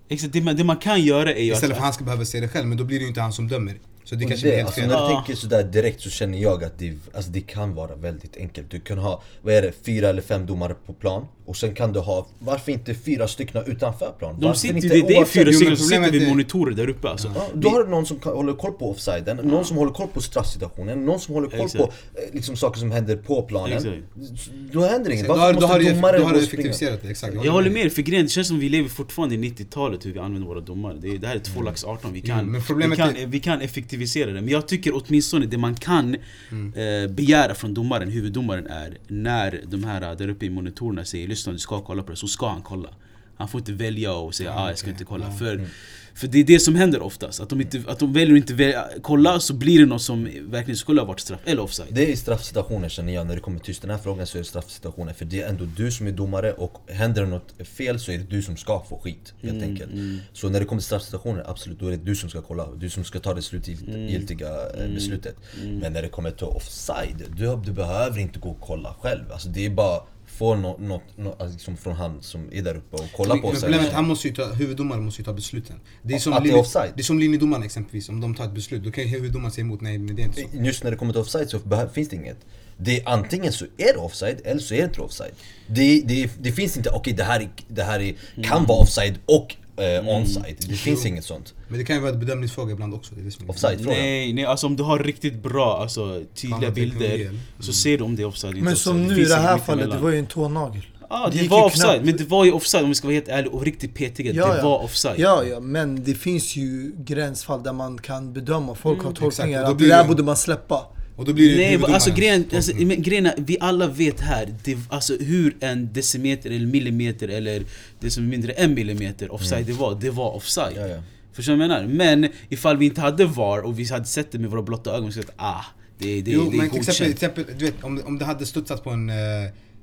Exakt, 0.08 0.32
det, 0.32 0.40
man, 0.40 0.56
det 0.56 0.64
man 0.64 0.76
kan 0.76 1.02
göra 1.02 1.32
är 1.34 1.42
ju 1.42 1.52
Istället 1.52 1.60
för 1.60 1.76
att... 1.76 1.82
han 1.84 1.92
ska 1.92 2.04
behöva 2.04 2.24
se 2.24 2.40
det 2.40 2.48
själv. 2.48 2.66
Men 2.68 2.78
då 2.78 2.84
blir 2.84 2.98
det 2.98 3.02
ju 3.02 3.08
inte 3.08 3.20
han 3.20 3.32
som 3.32 3.48
dömer. 3.48 3.78
Så 4.04 4.14
det 4.14 4.24
Och 4.24 4.30
kanske 4.30 4.46
blir 4.46 4.56
helt 4.56 4.66
alltså, 4.66 4.80
fel. 4.80 4.90
när 4.90 5.08
du 5.08 5.14
tänker 5.14 5.34
sådär 5.34 5.64
direkt 5.64 6.00
så 6.00 6.10
känner 6.10 6.38
jag 6.38 6.64
att 6.64 6.78
det, 6.78 6.94
alltså, 7.14 7.30
det 7.30 7.40
kan 7.40 7.74
vara 7.74 7.94
väldigt 7.96 8.36
enkelt. 8.36 8.70
Du 8.70 8.80
kan 8.80 8.98
ha, 8.98 9.22
vad 9.42 9.54
är 9.54 9.62
det, 9.62 9.72
fyra 9.84 10.08
eller 10.08 10.22
fem 10.22 10.46
domare 10.46 10.74
på 10.86 10.92
plan. 10.92 11.26
Och 11.48 11.56
sen 11.56 11.74
kan 11.74 11.92
du 11.92 12.00
ha, 12.00 12.26
varför 12.38 12.72
inte 12.72 12.94
fyra 12.94 13.28
stycken 13.28 13.62
utanför 13.66 14.12
plan? 14.18 14.36
De 14.40 14.46
Varför 14.46 14.58
sitter, 14.60 14.74
inte 14.74 14.88
det, 14.88 15.00
det 15.08 15.16
är 15.16 15.24
fyra 15.24 15.52
stycken 15.52 15.76
som 15.76 15.86
sitter 15.86 15.96
problemet 16.00 16.22
vid 16.22 16.28
monitorer 16.28 16.74
där 16.74 16.88
uppe 16.88 17.08
alltså. 17.08 17.32
Ja, 17.34 17.46
då 17.54 17.68
har 17.68 17.84
du 17.84 17.90
någon 17.90 18.06
som 18.06 18.18
håller 18.24 18.52
koll 18.52 18.72
på 18.72 18.90
offsiden, 18.90 19.36
någon 19.36 19.64
som 19.64 19.76
håller 19.76 19.92
koll 19.92 20.08
på 20.08 20.20
straffsituationen, 20.20 21.04
någon 21.06 21.20
som 21.20 21.34
håller 21.34 21.48
koll 21.48 21.60
Exakt. 21.60 21.84
på 21.84 21.92
eh, 22.14 22.34
liksom, 22.34 22.56
saker 22.56 22.80
som 22.80 22.90
händer 22.90 23.16
på 23.16 23.42
planen. 23.42 23.76
Exakt. 23.78 24.50
Då 24.72 24.80
händer 24.84 25.10
inget. 25.10 25.26
Då 25.26 25.32
Varför 25.32 25.44
har, 25.44 25.52
då 25.52 25.60
måste 25.60 25.94
domaren 25.94 26.20
då 26.20 26.26
har 26.26 26.34
du 26.34 26.38
effektiviserat 26.40 27.02
det, 27.02 27.10
exakt. 27.10 27.34
Jag 27.44 27.52
håller 27.52 27.70
med 27.70 27.82
dig, 27.82 27.90
för 27.90 28.02
grejen 28.02 28.24
det 28.26 28.30
känns 28.32 28.48
som 28.48 28.58
vi 28.58 28.68
lever 28.68 28.88
fortfarande 28.88 29.34
i 29.34 29.38
90-talet 29.38 30.06
hur 30.06 30.12
vi 30.12 30.18
använder 30.18 30.48
våra 30.48 30.60
domare. 30.60 30.96
Det, 31.00 31.08
är, 31.08 31.18
det 31.18 31.26
här 31.26 31.36
är 31.36 31.40
två 31.40 31.62
lax 31.62 31.84
18, 31.84 32.12
vi 32.12 32.20
kan, 32.20 32.38
Mm, 32.38 32.62
men 32.76 32.90
vi, 32.90 32.96
kan, 32.96 33.16
är- 33.16 33.26
vi 33.26 33.40
kan 33.40 33.60
effektivisera 33.60 34.26
det. 34.30 34.40
Men 34.40 34.48
jag 34.48 34.68
tycker 34.68 34.92
åtminstone 34.94 35.46
det 35.46 35.58
man 35.58 35.74
kan 35.74 36.16
Mm. 36.50 37.04
eh, 37.04 37.10
begära 37.10 37.54
från 37.54 37.74
domaren, 37.74 38.10
huvuddomaren 38.10 38.66
är 38.66 38.98
när 39.08 39.60
de 39.66 39.84
här 39.84 40.14
där 40.14 40.28
uppe 40.28 40.46
i 40.46 40.50
monitorerna 40.50 41.04
säger 41.04 41.28
lyssna 41.38 41.52
du 41.52 41.58
ska 41.58 41.80
kolla 41.80 42.02
på 42.02 42.10
det, 42.10 42.16
så 42.16 42.28
ska 42.28 42.48
han 42.48 42.62
kolla. 42.62 42.88
Han 43.36 43.48
får 43.48 43.58
inte 43.60 43.72
välja 43.72 44.12
och 44.14 44.34
säga 44.34 44.54
ah, 44.54 44.68
jag 44.68 44.78
ska 44.78 44.90
inte 44.90 45.04
kolla. 45.04 45.30
För, 45.32 45.66
för 46.14 46.26
det 46.26 46.38
är 46.38 46.44
det 46.44 46.60
som 46.60 46.74
händer 46.74 47.02
oftast, 47.02 47.40
att 47.40 47.48
de, 47.50 47.60
inte, 47.60 47.82
att 47.86 47.98
de 47.98 48.12
väljer 48.12 48.34
att 48.34 48.36
inte 48.36 48.54
välja, 48.54 48.84
kolla 49.02 49.40
så 49.40 49.54
blir 49.54 49.78
det 49.78 49.86
något 49.86 50.02
som 50.02 50.24
verkligen 50.24 50.76
skulle 50.76 51.00
ha 51.00 51.06
varit 51.06 51.20
straff, 51.20 51.40
eller 51.44 51.62
offside. 51.62 51.88
Det 51.90 52.12
är 52.12 52.16
straffsituationer 52.16 52.88
känner 52.88 53.12
jag, 53.14 53.26
när 53.26 53.34
det 53.34 53.40
kommer 53.40 53.58
till 53.58 53.68
just 53.68 53.82
den 53.82 53.90
här 53.90 53.98
frågan 53.98 54.26
så 54.26 54.38
är 54.38 54.42
det 54.42 54.48
straffsituationer 54.48 55.12
För 55.12 55.24
det 55.24 55.42
är 55.42 55.48
ändå 55.48 55.64
du 55.76 55.90
som 55.90 56.06
är 56.06 56.12
domare 56.12 56.52
och 56.52 56.80
händer 56.88 57.22
det 57.22 57.28
något 57.28 57.54
fel 57.68 58.00
så 58.00 58.12
är 58.12 58.18
det 58.18 58.24
du 58.30 58.42
som 58.42 58.56
ska 58.56 58.84
få 58.88 58.98
skit 58.98 59.34
helt 59.42 59.54
Mm, 59.62 59.70
enkelt. 59.70 59.90
Så 60.32 60.48
när 60.48 60.60
det 60.60 60.66
kommer 60.66 60.80
till 60.80 60.86
straffsituationer, 60.86 61.44
absolut, 61.50 61.80
då 61.80 61.86
är 61.86 61.90
det 61.90 61.96
du 62.04 62.14
som 62.16 62.30
ska 62.30 62.42
kolla 62.42 62.68
Du 62.76 62.90
som 62.90 63.04
ska 63.04 63.20
ta 63.20 63.34
det 63.34 63.42
slutgiltiga 63.42 64.48
Mm. 64.74 64.84
eh, 64.88 64.94
beslutet. 64.94 65.36
Men 65.80 65.92
när 65.92 66.02
det 66.02 66.08
kommer 66.08 66.30
till 66.30 66.46
offside, 66.46 67.22
du, 67.36 67.56
du 67.64 67.72
behöver 67.72 68.18
inte 68.20 68.38
gå 68.38 68.48
och 68.50 68.60
kolla 68.60 68.94
själv. 69.00 69.32
Alltså 69.32 69.48
det 69.48 69.66
är 69.66 69.70
bara 69.70 70.00
få 70.38 70.54
något, 70.54 70.80
något, 70.80 71.02
något 71.16 71.40
alltså 71.40 71.52
liksom 71.52 71.76
från 71.76 71.94
han 71.94 72.22
som 72.22 72.48
är 72.52 72.62
där 72.62 72.76
uppe 72.76 72.96
och 72.96 73.04
kolla 73.16 73.36
på 73.36 73.48
offside 73.48 73.62
problemet, 73.62 73.92
han 73.92 74.08
måste 74.08 74.28
ju 74.28 74.34
ta, 74.34 74.44
huvuddomaren 74.44 75.04
måste 75.04 75.20
ju 75.20 75.24
ta 75.24 75.32
besluten. 75.32 75.80
Det 76.02 76.14
är 76.14 76.18
som, 76.18 76.32
Att 76.32 76.44
det 76.44 76.50
är 76.50 76.58
offside? 76.58 76.92
det 76.94 77.00
är 77.00 77.04
som 77.04 77.18
linjedomaren 77.18 77.62
exempelvis, 77.62 78.08
om 78.08 78.20
de 78.20 78.34
tar 78.34 78.44
ett 78.44 78.54
beslut, 78.54 78.84
då 78.84 78.90
kan 78.90 79.04
ju 79.04 79.10
huvuddomaren 79.10 79.52
säga 79.52 79.64
emot, 79.64 79.80
nej 79.80 79.98
men 79.98 80.16
det 80.16 80.22
är 80.22 80.24
inte 80.24 80.40
så. 80.40 80.48
Just 80.52 80.84
när 80.84 80.90
det 80.90 80.96
kommer 80.96 81.12
till 81.12 81.20
offside 81.20 81.50
så 81.50 81.60
finns 81.92 82.08
det 82.08 82.16
inget 82.16 82.38
det 82.80 83.00
är, 83.00 83.08
Antingen 83.08 83.52
så 83.52 83.64
är 83.64 83.92
det 83.92 83.98
offside 83.98 84.40
eller 84.44 84.60
så 84.60 84.74
är 84.74 84.78
det 84.78 84.84
inte 84.84 85.00
offside 85.00 85.32
Det, 85.66 86.02
det, 86.04 86.30
det 86.40 86.52
finns 86.52 86.76
inte, 86.76 86.90
okej 86.90 87.12
det 87.12 87.24
här, 87.24 87.40
är, 87.40 87.48
det 87.68 87.82
här 87.82 88.00
är, 88.00 88.14
kan 88.42 88.66
vara 88.66 88.78
offside 88.78 89.18
och 89.26 89.56
eh, 89.78 90.08
onside 90.08 90.56
Det 90.68 90.74
finns 90.74 91.06
inget 91.06 91.24
sånt 91.24 91.54
Men 91.68 91.78
det 91.78 91.84
kan 91.84 91.96
ju 91.96 92.02
vara 92.02 92.12
en 92.12 92.20
bedömningsfråga 92.20 92.72
ibland 92.72 92.94
också. 92.94 93.14
Det 93.14 93.20
är 93.20 93.24
det 93.24 93.30
som 93.30 93.44
är 93.44 93.50
Offside-frågan 93.50 93.98
Nej, 94.00 94.32
nej, 94.32 94.44
alltså 94.44 94.66
om 94.66 94.76
du 94.76 94.82
har 94.82 94.98
riktigt 94.98 95.42
bra, 95.42 95.78
alltså 95.82 96.22
tydliga 96.34 96.70
bilder 96.70 96.98
teknologi, 97.08 97.38
Så 97.60 97.72
ser 97.72 97.98
du 97.98 98.04
om 98.04 98.16
det 98.16 98.22
är 98.22 98.26
offside 98.26 98.50
eller 98.52 98.62
Men 98.62 98.70
inte 98.70 98.82
som 98.82 98.96
offside. 98.96 99.08
nu 99.08 99.14
i 99.14 99.16
finns 99.16 99.28
det 99.28 99.34
inget 99.34 99.50
här 99.50 99.58
fallet, 99.58 99.66
det 99.66 99.74
mittemellan. 99.86 100.02
var 100.04 100.10
ju 100.10 100.18
en 100.18 100.26
tånagel. 100.26 100.86
Ja, 101.10 101.28
det, 101.32 101.38
gick 101.38 101.50
var 101.50 101.64
offside, 101.64 101.90
knappt. 101.90 102.04
men 102.04 102.16
det 102.16 102.24
var 102.24 102.44
ju 102.44 102.52
offside 102.52 102.82
om 102.82 102.88
vi 102.88 102.94
ska 102.94 103.06
vara 103.06 103.14
helt 103.14 103.28
ärliga 103.28 103.52
och 103.52 103.62
riktigt 103.64 103.94
petiga. 103.94 104.32
Ja, 104.32 104.52
det 104.52 104.56
ja. 104.58 104.64
var 104.64 104.78
offside. 104.82 105.14
Ja, 105.18 105.44
ja, 105.44 105.60
men 105.60 106.04
det 106.04 106.14
finns 106.14 106.56
ju 106.56 106.92
gränsfall 106.98 107.62
där 107.62 107.72
man 107.72 107.98
kan 107.98 108.32
bedöma. 108.32 108.74
Folk 108.74 109.02
har 109.02 109.12
tolkningar. 109.12 109.28
exakt, 109.28 109.58
och 109.58 109.64
då 109.64 109.70
att 109.70 109.76
blir 109.76 109.88
det 109.88 109.94
där 109.94 110.02
det- 110.02 110.08
borde 110.08 110.22
man 110.22 110.36
släppa. 110.36 110.86
Och 111.18 111.24
då 111.24 111.32
blir 111.32 111.50
det 111.50 111.78
Nej, 111.78 111.94
alltså 111.94 112.10
grejen, 112.10 112.44
alltså, 112.54 112.72
grejen 112.76 113.26
är, 113.26 113.34
vi 113.36 113.56
alla 113.60 113.86
vet 113.86 114.20
här, 114.20 114.54
det, 114.64 114.78
alltså 114.88 115.16
hur 115.16 115.56
en 115.60 115.92
decimeter 115.92 116.50
eller 116.50 116.66
millimeter 116.66 117.28
eller 117.28 117.62
det 118.00 118.10
som 118.10 118.24
är 118.24 118.28
mindre 118.28 118.52
än 118.52 118.74
millimeter 118.74 119.32
offside 119.32 119.66
det 119.66 119.72
var, 119.72 119.98
det 120.00 120.10
var 120.10 120.34
offside. 120.34 120.72
Ja, 120.76 120.86
ja. 120.86 121.02
Förstår 121.32 121.52
du 121.52 121.58
vad 121.58 121.64
jag 121.64 121.88
menar? 121.88 122.20
Men 122.20 122.32
ifall 122.48 122.76
vi 122.76 122.86
inte 122.86 123.00
hade 123.00 123.24
VAR 123.24 123.58
och 123.58 123.78
vi 123.78 123.84
hade 123.84 124.04
sett 124.04 124.32
det 124.32 124.38
med 124.38 124.50
våra 124.50 124.62
blotta 124.62 124.96
ögon 124.96 125.12
så 125.12 125.20
att 125.20 125.30
ah, 125.36 125.64
det, 125.98 126.22
det, 126.22 126.30
Jo, 126.30 126.50
det 126.50 126.56
är 126.56 126.58
men 126.58 126.68
godkänt. 126.68 126.96
till 126.96 127.10
exempel, 127.10 127.44
du 127.58 127.64
vet, 127.64 127.84
om, 127.84 128.02
om 128.04 128.18
det 128.18 128.24
hade 128.24 128.46
studsat 128.46 128.84
på 128.84 128.90
en, 128.90 129.10
eh, 129.10 129.16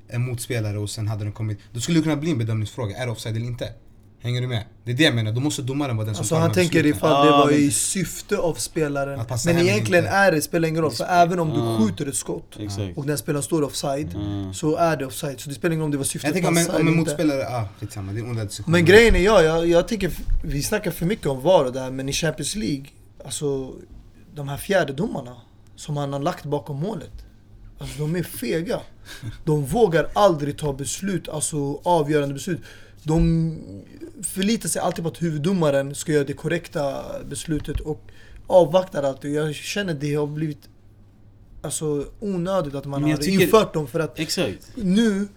en 0.08 0.22
motspelare 0.22 0.78
och 0.78 0.90
sen 0.90 1.08
hade 1.08 1.24
den 1.24 1.34
kommit. 1.34 1.60
Då 1.74 1.80
skulle 1.80 2.00
det 2.00 2.04
kunna 2.04 2.16
bli 2.16 2.32
en 2.32 2.38
bedömningsfråga, 2.38 2.98
är 2.98 3.06
det 3.06 3.12
offside 3.12 3.36
eller 3.36 3.46
inte? 3.46 3.70
Hänger 4.22 4.42
du 4.42 4.48
med? 4.48 4.64
Det 4.84 4.92
är 4.92 4.96
det 4.96 5.04
jag 5.04 5.16
menar, 5.16 5.32
då 5.32 5.40
måste 5.40 5.62
domaren 5.62 5.98
vara 5.98 6.06
den 6.06 6.16
som 6.16 6.22
Alltså 6.22 6.36
tar 6.36 6.42
han 6.42 6.52
tänker 6.52 6.84
besluten. 6.84 6.98
ifall 6.98 7.26
det 7.26 7.32
Ja, 7.32 7.38
var 7.38 7.52
i 7.52 7.72
syfte 7.72 8.38
av 8.38 8.54
spelaren. 8.54 9.20
Men 9.46 9.58
egentligen 9.58 10.04
inte. 10.04 10.16
är 10.16 10.32
det, 10.32 10.42
spelar 10.42 10.68
ingen 10.68 10.82
roll. 10.82 10.92
För 10.92 11.06
även 11.06 11.40
om 11.40 11.50
du 11.50 11.60
Ja. 11.60 11.78
skjuter 11.80 12.06
ett 12.06 12.16
skott 12.16 12.56
och 12.96 13.06
den 13.06 13.18
spelaren 13.18 13.44
står 13.44 13.62
offside, 13.62 14.16
så 14.54 14.76
är 14.76 14.98
det 14.98 15.06
offside. 15.06 15.40
Så 15.40 15.50
det 15.50 15.56
spelar 15.56 15.72
ingen 15.74 15.80
roll 15.82 15.86
om 15.86 15.92
det 15.92 15.98
var 15.98 16.04
syftet 16.04 16.36
Jag 16.36 16.56
tänker 16.56 16.80
om 16.82 16.88
en, 16.88 16.96
motspelare, 16.96 17.48
ah 17.48 17.68
skitsamma, 17.80 18.12
det 18.12 18.20
är 18.20 18.44
diskussion. 18.46 18.72
Men 18.72 18.86
grejen 18.86 19.16
är, 19.16 19.20
ja, 19.20 19.42
jag, 19.42 19.68
jag 19.68 19.88
tycker, 19.88 20.12
vi 20.44 20.64
snackar 20.64 20.92
för 20.92 21.06
mycket 21.06 21.28
om 21.28 21.42
VAR 21.42 21.66
och 21.66 21.74
det 21.74 21.80
här, 21.80 21.92
men 21.92 22.10
i 22.10 22.14
Champions 22.14 22.56
League, 22.56 22.86
alltså 23.26 23.74
de 24.36 24.48
här 24.48 24.58
fjärdedomarna 24.58 25.36
som 25.76 25.98
han 25.98 26.14
har 26.14 26.20
lagt 26.20 26.46
bakom 26.46 26.80
målet. 26.80 27.12
Alltså 27.80 28.00
de 28.00 28.16
är 28.16 28.24
fega. 28.24 28.80
De 29.46 29.66
vågar 29.66 30.08
aldrig 30.14 30.58
ta 30.58 30.74
beslut, 30.74 31.30
alltså 31.30 31.80
avgörande 31.84 32.34
beslut. 32.34 32.60
De 33.06 33.58
förlitar 34.24 34.70
sig 34.70 34.82
alltid 34.82 35.04
på 35.04 35.10
att 35.10 35.22
huvuddomaren 35.22 35.96
ska 35.96 36.12
göra 36.12 36.24
det 36.24 36.34
korrekta 36.34 37.04
beslutet 37.30 37.80
och 37.80 38.02
avvaktar 38.48 39.04
alltid. 39.04 39.34
Jag 39.34 39.56
känner 39.56 39.94
det 39.94 40.16
har 40.16 40.28
blivit 40.28 40.70
alltså, 41.62 42.06
onödigt 42.20 42.76
att 42.76 42.86
man 42.86 43.04
har 43.04 43.18
tycker- 43.18 43.42
infört 43.44 43.74
dem 43.74 43.88
för 43.88 44.00
att 44.00 44.20
Exakt. 44.20 44.72
nu, 44.76 45.28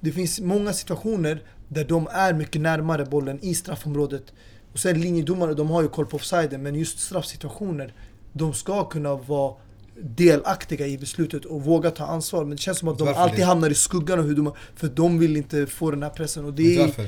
det 0.00 0.12
finns 0.12 0.40
många 0.40 0.72
situationer 0.72 1.42
där 1.68 1.84
de 1.84 2.08
är 2.12 2.32
mycket 2.34 2.60
närmare 2.60 3.04
bollen 3.04 3.38
i 3.42 3.54
straffområdet. 3.54 4.32
Och 4.72 4.78
sen 4.78 5.00
linjedomare, 5.00 5.54
de 5.54 5.70
har 5.70 5.82
ju 5.82 5.88
koll 5.88 6.06
på 6.06 6.16
offsiden, 6.16 6.62
men 6.62 6.74
just 6.74 6.98
straffsituationer, 7.00 7.94
de 8.32 8.54
ska 8.54 8.84
kunna 8.84 9.14
vara 9.14 9.54
delaktiga 10.00 10.86
i 10.86 10.98
beslutet 10.98 11.44
och 11.44 11.64
våga 11.64 11.90
ta 11.90 12.06
ansvar. 12.06 12.44
Men 12.44 12.56
det 12.56 12.62
känns 12.62 12.78
som 12.78 12.88
att 12.88 12.98
de 12.98 13.04
Varför 13.06 13.20
alltid 13.20 13.38
det? 13.38 13.44
hamnar 13.44 13.70
i 13.70 13.74
skuggan 13.74 14.18
av 14.18 14.26
hur 14.26 14.34
de 14.34 14.52
för 14.76 14.88
de 14.88 15.18
vill 15.18 15.36
inte 15.36 15.66
få 15.66 15.90
den 15.90 16.02
här 16.02 16.10
pressen. 16.10 16.44
Och 16.44 16.54
det 16.54 16.76
är... 16.76 16.80
varför? 16.80 17.02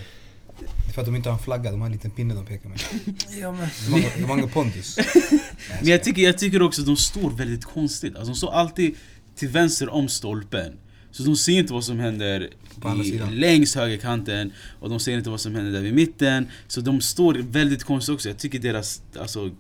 Det 0.59 0.89
är 0.89 0.93
för 0.93 1.01
att 1.01 1.07
de 1.07 1.17
inte 1.17 1.29
har 1.29 1.37
en 1.39 1.43
flagga, 1.43 1.71
de 1.71 1.81
har 1.81 1.87
en 1.87 1.93
liten 1.93 2.11
pinne 2.11 2.35
de 2.35 2.47
pekar 2.47 2.69
med. 2.69 2.81
Ja, 3.41 3.53
men, 3.53 3.69
De 4.17 4.25
har, 4.25 4.37
ingen 4.39 4.51
pondus. 4.51 4.99
Men 5.81 5.89
jag 5.89 6.05
tycker, 6.05 6.23
jag 6.23 6.39
tycker 6.39 6.63
också 6.63 6.81
att 6.81 6.87
de 6.87 6.97
står 6.97 7.31
väldigt 7.31 7.65
konstigt. 7.65 8.17
Alltså 8.17 8.33
de 8.33 8.37
står 8.37 8.53
alltid 8.53 8.95
till 9.37 9.49
vänster 9.49 9.89
om 9.89 10.09
stolpen. 10.09 10.73
Så 11.11 11.23
de 11.23 11.37
ser 11.37 11.53
inte 11.59 11.73
vad 11.73 11.85
som 11.85 11.99
händer 11.99 12.51
På 12.81 12.89
andra 12.89 13.05
i, 13.05 13.11
sidan. 13.11 13.35
längs 13.35 13.75
högerkanten 13.75 14.53
och 14.81 14.91
de 14.91 15.01
ser 15.01 15.17
inte 15.19 15.31
vad 15.31 15.41
som 15.41 15.55
händer 15.55 15.73
där 15.73 15.81
vid 15.81 15.95
mitten. 15.95 16.47
Så 16.69 16.81
de 16.81 17.01
står 17.01 17.35
väldigt 17.35 17.85
konstigt 17.85 18.15
också. 18.15 18.29
Jag 18.29 18.39
tycker 18.39 18.59
deras, 18.59 19.03
alltså, 19.19 19.51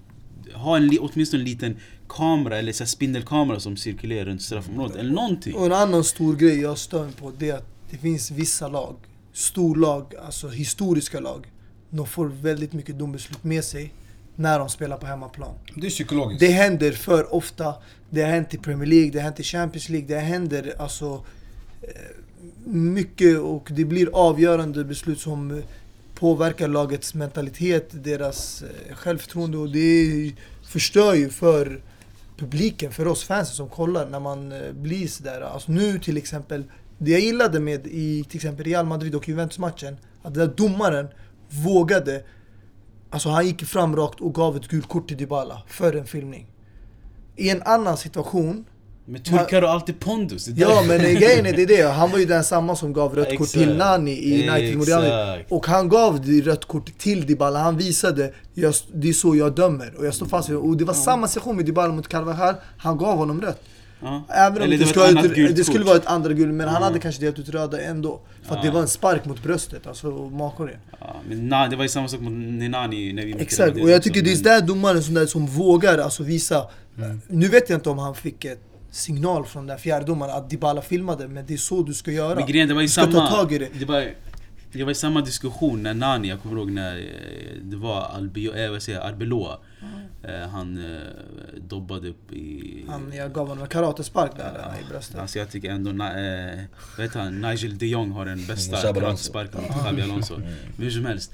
ha 0.53 0.77
en, 0.77 0.99
åtminstone 1.01 1.43
en 1.43 1.49
liten 1.49 1.77
kamera 2.09 2.59
eller 2.59 2.73
så 2.73 2.87
spindelkamera 2.87 3.61
som 3.61 3.77
cirkulerar 3.77 4.25
runt 4.25 4.43
straffområdet 4.43 4.97
eller 4.97 5.13
någonting. 5.13 5.55
och 5.55 5.67
en 5.67 5.73
annan 5.73 6.05
stor 6.05 6.37
grej 6.37 6.61
jag 6.61 6.79
stör 6.79 7.09
på, 7.09 7.33
det 7.39 7.51
är 7.51 7.55
att 7.55 7.69
det 7.91 7.97
finns 7.97 8.31
vissa 8.31 8.69
lag, 8.69 8.97
storlag, 9.33 10.15
alltså 10.27 10.49
historiska 10.49 11.21
lag, 11.21 11.47
de 11.91 12.07
får 12.07 12.27
väldigt 12.27 12.73
mycket 12.73 12.99
dombeslut 12.99 13.45
med 13.45 13.65
sig 13.65 13.93
när 14.37 14.59
de 14.59 14.69
spelar 14.69 14.97
på 14.97 15.07
hemmaplan. 15.07 15.55
Det 15.75 15.87
är 15.87 15.91
psykologiskt. 15.91 16.41
Det 16.41 16.49
händer 16.49 16.93
för 16.93 17.35
ofta. 17.35 17.75
Det 18.11 18.23
har 18.23 18.31
hänt 18.31 18.55
i 18.55 18.59
Premier 18.59 18.89
League, 18.89 19.11
det 19.11 19.19
har 19.19 19.25
hänt 19.25 19.41
i 19.41 19.43
Champions 19.43 19.89
League, 19.89 20.09
det 20.09 20.21
händer 20.21 20.75
alltså 20.79 21.25
eh, 21.83 21.89
mycket 22.67 23.39
och 23.39 23.69
det 23.73 23.85
blir 23.85 24.09
avgörande 24.13 24.85
beslut 24.85 25.21
som 25.21 25.63
påverkar 26.15 26.69
lagets 26.69 27.15
mentalitet, 27.15 28.05
deras 28.05 28.63
eh, 28.63 28.95
självförtroende 28.95 29.59
och 29.59 29.71
det 29.71 30.33
förstör 30.69 31.15
ju 31.15 31.29
för 31.29 31.81
publiken, 32.37 32.93
för 32.93 33.07
oss 33.07 33.25
fans 33.25 33.57
som 33.57 33.69
kollar 33.69 34.07
när 34.07 34.21
man 34.21 34.53
eh, 34.53 34.73
blir 34.73 35.09
sådär. 35.09 35.41
Alltså 35.41 35.73
nu 35.73 35.99
till 35.99 36.17
exempel, 36.17 36.65
det 36.99 37.11
jag 37.11 37.21
gillade 37.21 37.61
med 37.61 37.87
i 37.87 38.25
till 38.25 38.37
exempel 38.37 38.67
Real 38.67 38.87
Madrid 38.87 39.15
och 39.15 39.29
Juventus-matchen, 39.29 39.97
att 40.23 40.35
den 40.35 40.49
där 40.49 40.55
domaren 40.57 41.09
vågade 41.49 42.25
Alltså 43.15 43.29
han 43.29 43.47
gick 43.47 43.65
fram 43.65 43.97
rakt 43.97 44.21
och 44.21 44.35
gav 44.35 44.57
ett 44.57 44.69
gult 44.69 44.89
kort 44.89 45.09
till 45.09 45.17
Dybala 45.17 45.63
för 45.67 45.97
en 45.97 46.07
filmning. 46.07 46.47
I 47.37 47.51
en 47.51 47.63
annan 47.63 47.97
situation, 47.97 48.65
men 49.07 49.23
turkar 49.23 49.63
har 49.63 49.69
alltid 49.69 50.01
pondus. 50.01 50.45
det 50.45 50.61
ja 50.61 50.83
men 50.89 50.99
grejen 50.99 51.47
är 51.47 51.53
det, 51.53 51.67
det. 51.67 51.83
han 51.83 52.11
var 52.11 52.19
ju 52.19 52.25
den 52.25 52.45
samma 52.45 52.77
som 52.77 52.93
gav 52.93 53.15
rött 53.17 53.39
kort 53.39 53.49
till 53.49 53.77
Nani 53.77 54.13
i 54.13 54.49
United. 54.49 54.83
Exakt. 54.83 55.53
Och 55.53 55.67
han 55.67 55.89
gav 55.89 56.21
det 56.27 56.41
rött 56.41 56.65
kort 56.65 56.99
till 56.99 57.27
Dybala, 57.27 57.59
han 57.59 57.77
visade 57.77 58.33
jag, 58.55 58.75
det 58.95 59.09
är 59.09 59.13
så 59.13 59.37
jag 59.37 59.55
dömer 59.55 59.95
och 59.99 60.07
jag 60.07 60.15
står 60.15 60.27
fast 60.27 60.49
vid 60.49 60.57
det. 60.57 60.61
Och 60.61 60.77
det 60.77 60.85
var 60.85 60.95
samma 60.95 61.29
situation 61.29 61.57
med 61.57 61.67
Dybala 61.67 61.93
mot 61.93 62.09
Carvajal, 62.09 62.55
han 62.79 62.99
gav 62.99 63.17
honom 63.17 63.41
rött. 63.41 63.63
Ja. 64.01 64.25
Även 64.29 64.63
om 64.63 64.71
det, 64.71 64.77
var 64.77 64.87
skulle, 64.87 65.29
gult 65.29 65.57
det 65.57 65.65
skulle 65.65 65.85
vara 65.85 65.97
ett 65.97 66.07
andra 66.07 66.33
gult, 66.33 66.55
men 66.55 66.69
han 66.69 66.83
Ja. 66.83 66.87
hade 66.89 66.99
kanske 66.99 67.21
delat 67.21 67.39
ut 67.39 67.49
röda 67.49 67.81
ändå. 67.81 68.21
För 68.43 68.55
att 68.55 68.65
Ja. 68.65 68.71
det 68.71 68.75
var 68.75 68.81
en 68.81 68.89
spark 68.89 69.25
mot 69.25 69.43
bröstet, 69.43 69.87
alltså 69.87 70.07
makare. 70.11 70.79
Ja, 71.01 71.17
men 71.29 71.49
na, 71.49 71.69
det 71.69 71.77
var 71.77 71.83
ju 71.83 71.89
samma 71.89 72.09
sak 72.09 72.21
mot 72.21 72.33
Ninani 72.33 73.13
när 73.13 73.27
vi 73.27 73.35
Exakt, 73.39 73.77
och 73.83 73.91
jag 73.91 74.03
tycker 74.03 74.23
det 74.23 74.33
är 74.33 74.43
där 74.43 74.61
domaren 74.61 75.03
som, 75.03 75.15
där, 75.15 75.27
som 75.27 75.47
vågar 75.47 75.99
alltså 75.99 76.23
visa 76.23 76.67
Nu 77.29 77.49
vet 77.49 77.71
jag 77.71 77.77
inte 77.77 77.91
om 77.91 77.99
han 77.99 78.15
fick 78.15 78.45
ett 78.45 78.61
signal 78.95 79.45
från 79.47 79.67
den 79.67 79.79
fjärdedomaren 79.79 80.37
att 80.37 80.51
Dybala 80.51 80.83
filmade, 80.83 81.29
men 81.29 81.47
det 81.47 81.55
är 81.55 81.59
så 81.59 81.83
du 81.83 81.95
ska 81.95 82.11
göra. 82.11 82.35
Men 82.35 82.47
grejen, 82.47 82.69
det 82.69 82.75
var 82.75 82.81
ju 82.81 82.87
du 82.87 82.93
ska 82.93 83.01
samma... 83.03 83.13
ta 83.29 83.37
tag 83.37 83.53
i 83.53 83.59
det. 83.59 83.69
Det 83.79 83.85
var, 83.85 84.15
det 84.73 84.83
var 84.85 84.91
ju 84.91 84.95
samma 84.95 85.21
diskussion 85.21 85.83
när 85.83 85.95
Nani, 85.95 86.29
jag 86.29 86.43
kommer 86.43 86.57
ihåg 86.57 86.71
när 86.71 86.97
eh, 86.97 87.63
det 87.63 87.77
var 87.77 88.03
Albio, 88.03 88.55
äh, 88.57 88.71
vad 88.71 88.83
säger 88.83 89.01
Arbeloa. 89.01 89.59
Eh, 90.23 90.49
han 90.49 90.95
eh, 90.95 91.01
dobbade 91.69 92.09
upp 92.09 92.33
i... 92.33 92.85
Han, 92.89 93.13
jag 93.15 93.33
gav 93.33 93.49
honom 93.49 93.63
en 93.63 93.69
karatespark 93.71 94.37
där 94.37 94.53
Ja, 94.59 94.81
i 94.81 94.91
bröstet. 94.91 95.19
Alltså 95.21 95.39
jag 95.39 95.51
tycker 95.51 95.71
ändå, 95.71 95.91
na- 95.91 96.53
eh, 96.55 96.61
vad 96.97 97.07
heter 97.07 97.21
han, 97.21 97.41
Nigel 97.41 97.79
de 97.79 97.87
Jong 97.87 98.11
har 98.11 98.27
den 98.27 98.47
bästa 98.47 98.77
Xabi 98.77 98.89
Alonso. 98.89 99.33
karatsparken 99.33 99.63
mot 99.63 99.85
Xabi 99.85 100.03
Alonso. 100.03 100.35
Men 100.37 100.85
hur 100.87 100.91
som 100.91 101.05
helst. 101.05 101.33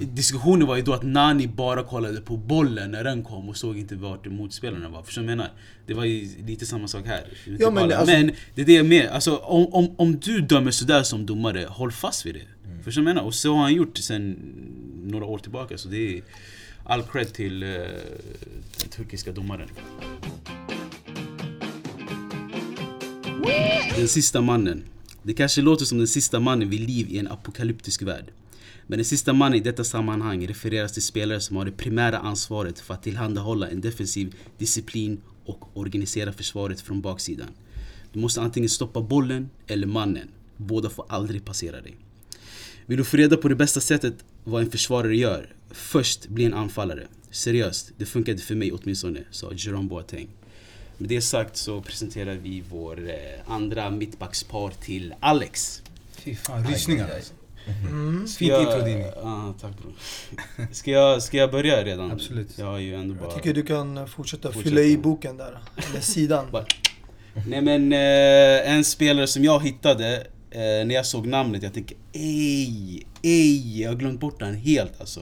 Diskussionen 0.00 0.66
var 0.68 0.76
ju 0.76 0.82
då 0.82 0.92
att 0.94 1.02
Nani 1.02 1.46
bara 1.46 1.82
kollade 1.82 2.20
på 2.20 2.36
bollen 2.36 2.90
när 2.90 3.04
den 3.04 3.22
kom 3.22 3.48
och 3.48 3.56
såg 3.56 3.78
inte 3.78 3.94
vart 3.96 4.26
motspelaren 4.26 4.92
var. 4.92 5.02
Förstår 5.02 5.22
du 5.22 5.26
vad 5.26 5.32
jag 5.32 5.36
menar? 5.38 5.52
Det 5.86 5.94
var 5.94 6.04
ju 6.04 6.28
lite 6.46 6.66
samma 6.66 6.88
sak 6.88 7.06
här. 7.06 7.24
Ja, 7.58 7.70
men 7.70 7.92
alltså- 7.92 8.06
men 8.16 8.30
det 8.54 8.62
är 8.62 8.66
det 8.66 8.72
jag 8.74 8.86
menar. 8.86 9.10
Alltså, 9.10 9.36
om, 9.36 9.66
om, 9.74 9.94
om 9.98 10.16
du 10.20 10.40
dömer 10.40 10.70
sådär 10.70 11.02
som 11.02 11.26
domare, 11.26 11.66
håll 11.68 11.92
fast 11.92 12.26
vid 12.26 12.34
det. 12.34 12.40
Mm. 12.70 12.82
Förstår 12.84 13.00
du 13.00 13.04
vad 13.04 13.10
jag 13.10 13.14
menar? 13.14 13.26
Och 13.26 13.34
så 13.34 13.54
har 13.54 13.62
han 13.62 13.74
gjort 13.74 13.98
sen 13.98 14.36
några 15.04 15.24
år 15.24 15.38
tillbaka. 15.38 15.78
Så 15.78 15.88
det 15.88 16.16
är 16.18 16.22
all 16.84 17.02
cred 17.02 17.32
till 17.32 17.62
eh, 17.62 17.68
den 17.68 18.88
turkiska 18.96 19.32
domaren. 19.32 19.68
Den 23.96 24.08
sista 24.08 24.40
mannen. 24.40 24.82
Det 25.22 25.34
kanske 25.34 25.62
låter 25.62 25.84
som 25.84 25.98
den 25.98 26.06
sista 26.06 26.40
mannen 26.40 26.70
vid 26.70 26.80
liv 26.80 27.06
i 27.10 27.18
en 27.18 27.28
apokalyptisk 27.28 28.02
värld. 28.02 28.24
Men 28.86 28.98
den 28.98 29.04
sista 29.04 29.32
mannen 29.32 29.58
i 29.58 29.62
detta 29.62 29.84
sammanhang 29.84 30.46
refereras 30.46 30.92
till 30.92 31.02
spelare 31.02 31.40
som 31.40 31.56
har 31.56 31.64
det 31.64 31.72
primära 31.72 32.18
ansvaret 32.18 32.80
för 32.80 32.94
att 32.94 33.02
tillhandahålla 33.02 33.68
en 33.68 33.80
defensiv 33.80 34.34
disciplin 34.58 35.20
och 35.44 35.76
organisera 35.76 36.32
försvaret 36.32 36.80
från 36.80 37.00
baksidan. 37.00 37.48
Du 38.12 38.20
måste 38.20 38.40
antingen 38.40 38.70
stoppa 38.70 39.00
bollen 39.00 39.50
eller 39.66 39.86
mannen. 39.86 40.28
Båda 40.56 40.90
får 40.90 41.06
aldrig 41.08 41.44
passera 41.44 41.80
dig. 41.80 41.96
Vill 42.86 42.98
du 42.98 43.04
få 43.04 43.16
reda 43.16 43.36
på 43.36 43.48
det 43.48 43.54
bästa 43.54 43.80
sättet 43.80 44.14
vad 44.44 44.62
en 44.62 44.70
försvarare 44.70 45.16
gör? 45.16 45.54
Först 45.70 46.28
bli 46.28 46.44
en 46.44 46.54
anfallare. 46.54 47.06
Seriöst, 47.30 47.92
det 47.96 48.06
funkade 48.06 48.38
för 48.38 48.54
mig 48.54 48.72
åtminstone, 48.72 49.24
sa 49.30 49.52
Jerome 49.52 49.88
Boateng. 49.88 50.28
Med 50.98 51.08
det 51.08 51.20
sagt 51.20 51.56
så 51.56 51.82
presenterar 51.82 52.34
vi 52.34 52.62
vår 52.70 53.08
eh, 53.08 53.14
andra 53.46 53.90
mittbackspar 53.90 54.72
till 54.80 55.14
Alex. 55.20 55.82
Fy 56.12 56.34
fan, 56.34 56.66
rysningar 56.66 57.10
alltså. 57.14 57.32
Mm. 57.66 58.26
Ska 58.28 58.38
Fint 58.38 58.50
jag- 58.52 58.62
intro 58.62 58.80
Dini. 58.84 59.06
Ja, 59.22 59.54
tack 59.60 59.72
bror. 59.78 59.92
Ska 60.72 60.90
jag, 60.90 61.22
ska 61.22 61.36
jag 61.36 61.50
börja 61.50 61.84
redan? 61.84 62.10
Absolut. 62.12 62.48
Jag 62.58 62.66
har 62.66 62.78
ju 62.78 62.94
ändå 62.94 63.14
bara... 63.14 63.24
Jag 63.24 63.34
tycker 63.34 63.54
du 63.54 63.62
kan 63.62 64.08
fortsätta, 64.08 64.48
Fortsätta. 64.52 64.68
fylla 64.68 64.80
i 64.80 64.96
boken 64.96 65.36
där. 65.36 65.58
Eller 65.90 66.00
sidan. 66.00 66.46
Nej 67.48 67.60
men 67.62 67.92
eh, 67.92 68.72
en 68.76 68.84
spelare 68.84 69.26
som 69.26 69.44
jag 69.44 69.64
hittade 69.64 70.16
eh, 70.50 70.60
när 70.60 70.94
jag 70.94 71.06
såg 71.06 71.26
namnet, 71.26 71.62
jag 71.62 71.74
tänkte 71.74 71.94
ej, 72.12 73.06
ej, 73.22 73.82
jag 73.82 73.90
har 73.90 73.96
glömt 73.96 74.20
bort 74.20 74.38
den 74.40 74.54
helt 74.54 75.00
alltså. 75.00 75.20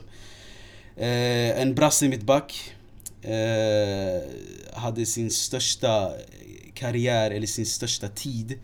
Eh, 0.97 1.61
en 1.61 1.75
brasse 1.75 2.07
mittback. 2.07 2.71
Eh, 3.21 4.21
hade 4.73 5.05
sin 5.05 5.31
största 5.31 6.11
karriär, 6.73 7.31
eller 7.31 7.47
sin 7.47 7.65
största 7.65 8.07
tid 8.07 8.59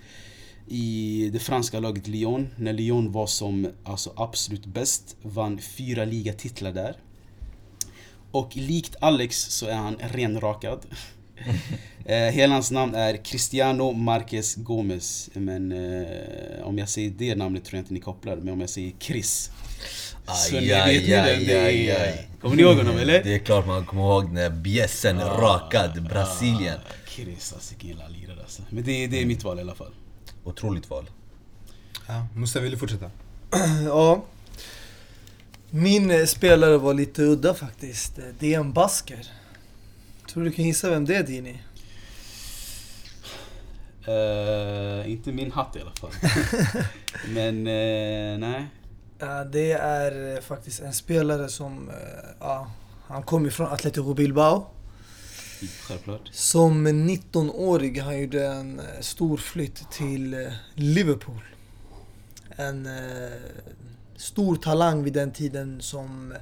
i 0.71 1.29
det 1.33 1.39
franska 1.39 1.79
laget 1.79 2.07
Lyon. 2.07 2.49
När 2.55 2.73
Lyon 2.73 3.11
var 3.11 3.27
som 3.27 3.71
alltså, 3.83 4.13
absolut 4.15 4.65
bäst. 4.65 5.15
Vann 5.21 5.59
fyra 5.59 6.05
ligatitlar 6.05 6.71
där. 6.71 6.95
Och 8.31 8.57
likt 8.57 8.95
Alex 8.99 9.37
så 9.37 9.65
är 9.65 9.75
han 9.75 9.97
renrakad. 9.99 10.85
Eh, 12.05 12.17
hela 12.17 12.53
hans 12.53 12.71
namn 12.71 12.95
är 12.95 13.25
Cristiano 13.25 13.91
Marquez 13.91 14.55
Gomez. 14.55 15.29
Men 15.33 15.71
eh, 15.71 16.63
om 16.63 16.77
jag 16.77 16.89
säger 16.89 17.09
det 17.09 17.35
namnet 17.35 17.65
tror 17.65 17.77
jag 17.77 17.81
inte 17.81 17.93
ni 17.93 17.99
kopplar 17.99 18.35
Men 18.35 18.53
om 18.53 18.61
jag 18.61 18.69
säger 18.69 18.93
Chris. 18.99 19.51
Så 20.25 20.55
Aj, 20.55 20.61
ni 20.61 20.71
aj, 20.73 20.99
vet 20.99 21.07
nu 21.07 21.15
vem 21.15 21.25
aj, 21.25 21.45
det 21.45 21.63
aj, 21.63 21.89
är. 21.89 22.01
aj. 22.01 22.27
Kommer 22.41 22.55
ni 22.55 22.61
ihåg 22.61 22.77
honom 22.77 22.97
eller? 22.97 23.23
Det 23.23 23.35
är 23.35 23.39
klart 23.39 23.67
man 23.67 23.85
kommer 23.85 24.03
ihåg 24.03 24.31
när 24.31 24.49
bjässen 24.49 25.19
rakad 25.19 26.03
Brasilien. 26.03 26.77
Ah, 26.77 27.09
Chris 27.09 27.53
alltså, 27.53 27.75
jävla 27.79 28.07
lirare 28.07 28.39
alltså. 28.41 28.61
Men 28.69 28.83
det, 28.83 29.07
det 29.07 29.21
är 29.21 29.25
mitt 29.25 29.43
val 29.43 29.57
i 29.57 29.61
alla 29.61 29.75
fall. 29.75 29.93
Otroligt 30.43 30.89
val. 30.89 31.09
Ja, 32.07 32.27
Mustafa, 32.35 32.63
vill 32.63 32.71
du 32.71 32.77
fortsätta? 32.77 33.11
Ja. 33.85 34.23
Min 35.69 36.11
eh, 36.11 36.25
spelare 36.25 36.77
var 36.77 36.93
lite 36.93 37.21
udda 37.23 37.53
faktiskt. 37.53 38.19
Eh, 38.19 38.25
DM 38.39 38.73
Basker. 38.73 39.27
Tror 40.29 40.43
du 40.43 40.51
kan 40.51 40.65
gissa 40.65 40.89
vem 40.89 41.05
det 41.05 41.15
är 41.15 41.23
Dini? 41.23 41.61
Eh, 44.07 45.11
inte 45.11 45.31
min 45.31 45.51
hatt 45.51 45.75
i 45.75 45.81
alla 45.81 45.91
fall. 45.91 46.11
Men 47.33 47.67
eh, 47.67 48.37
nej. 48.39 48.65
Ja, 49.19 49.43
Det 49.43 49.71
är 49.71 50.41
faktiskt 50.41 50.79
en 50.81 50.93
spelare 50.93 51.49
som, 51.49 51.91
ja, 52.39 52.71
han 53.07 53.23
kommer 53.23 53.49
från 53.49 53.67
Atletico 53.67 54.13
Bilbao. 54.13 54.65
Självklart. 55.67 56.29
Som 56.31 56.87
19-årig 56.87 57.99
han 57.99 58.21
gjorde 58.21 58.45
eh, 58.45 58.57
en 58.57 58.81
stor 58.99 59.37
flytt 59.37 59.91
till 59.91 60.33
eh, 60.33 60.39
Liverpool. 60.75 61.43
En 62.49 62.85
eh, 62.85 63.31
stor 64.15 64.55
talang 64.55 65.03
vid 65.03 65.13
den 65.13 65.31
tiden 65.31 65.81
som 65.81 66.33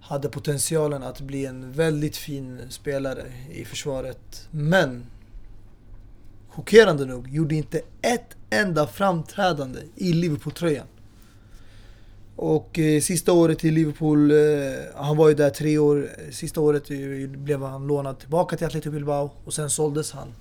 hade 0.00 0.28
potentialen 0.28 1.02
att 1.02 1.20
bli 1.20 1.46
en 1.46 1.72
väldigt 1.72 2.16
fin 2.16 2.60
spelare 2.68 3.32
i 3.50 3.64
försvaret. 3.64 4.48
Men 4.50 5.06
chockerande 6.48 7.04
nog 7.04 7.28
gjorde 7.28 7.54
inte 7.54 7.80
ett 8.02 8.36
enda 8.50 8.86
framträdande 8.86 9.80
i 9.96 10.12
Liverpool-tröjan. 10.12 10.86
Och 12.36 12.78
eh, 12.78 13.00
sista 13.00 13.32
året 13.32 13.64
i 13.64 13.70
Liverpool, 13.70 14.30
eh, 14.30 14.36
han 14.94 15.16
var 15.16 15.28
ju 15.28 15.34
där 15.34 15.50
tre 15.50 15.78
år. 15.78 16.10
Sista 16.30 16.60
året 16.60 16.90
eh, 16.90 17.28
blev 17.28 17.62
han 17.62 17.86
lånad 17.86 18.18
tillbaka 18.18 18.56
till 18.56 18.66
Atletico 18.66 18.90
Bilbao 18.90 19.30
och 19.44 19.54
sen 19.54 19.70
såldes 19.70 20.12
han. 20.12 20.34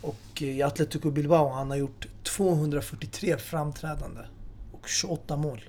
Och 0.00 0.42
eh, 0.42 0.48
i 0.58 0.62
Atletico 0.62 1.10
Bilbao 1.10 1.48
han 1.48 1.70
har 1.70 1.76
gjort 1.76 2.06
243 2.22 3.36
framträdande 3.36 4.20
och 4.72 4.88
28 4.88 5.36
mål. 5.36 5.60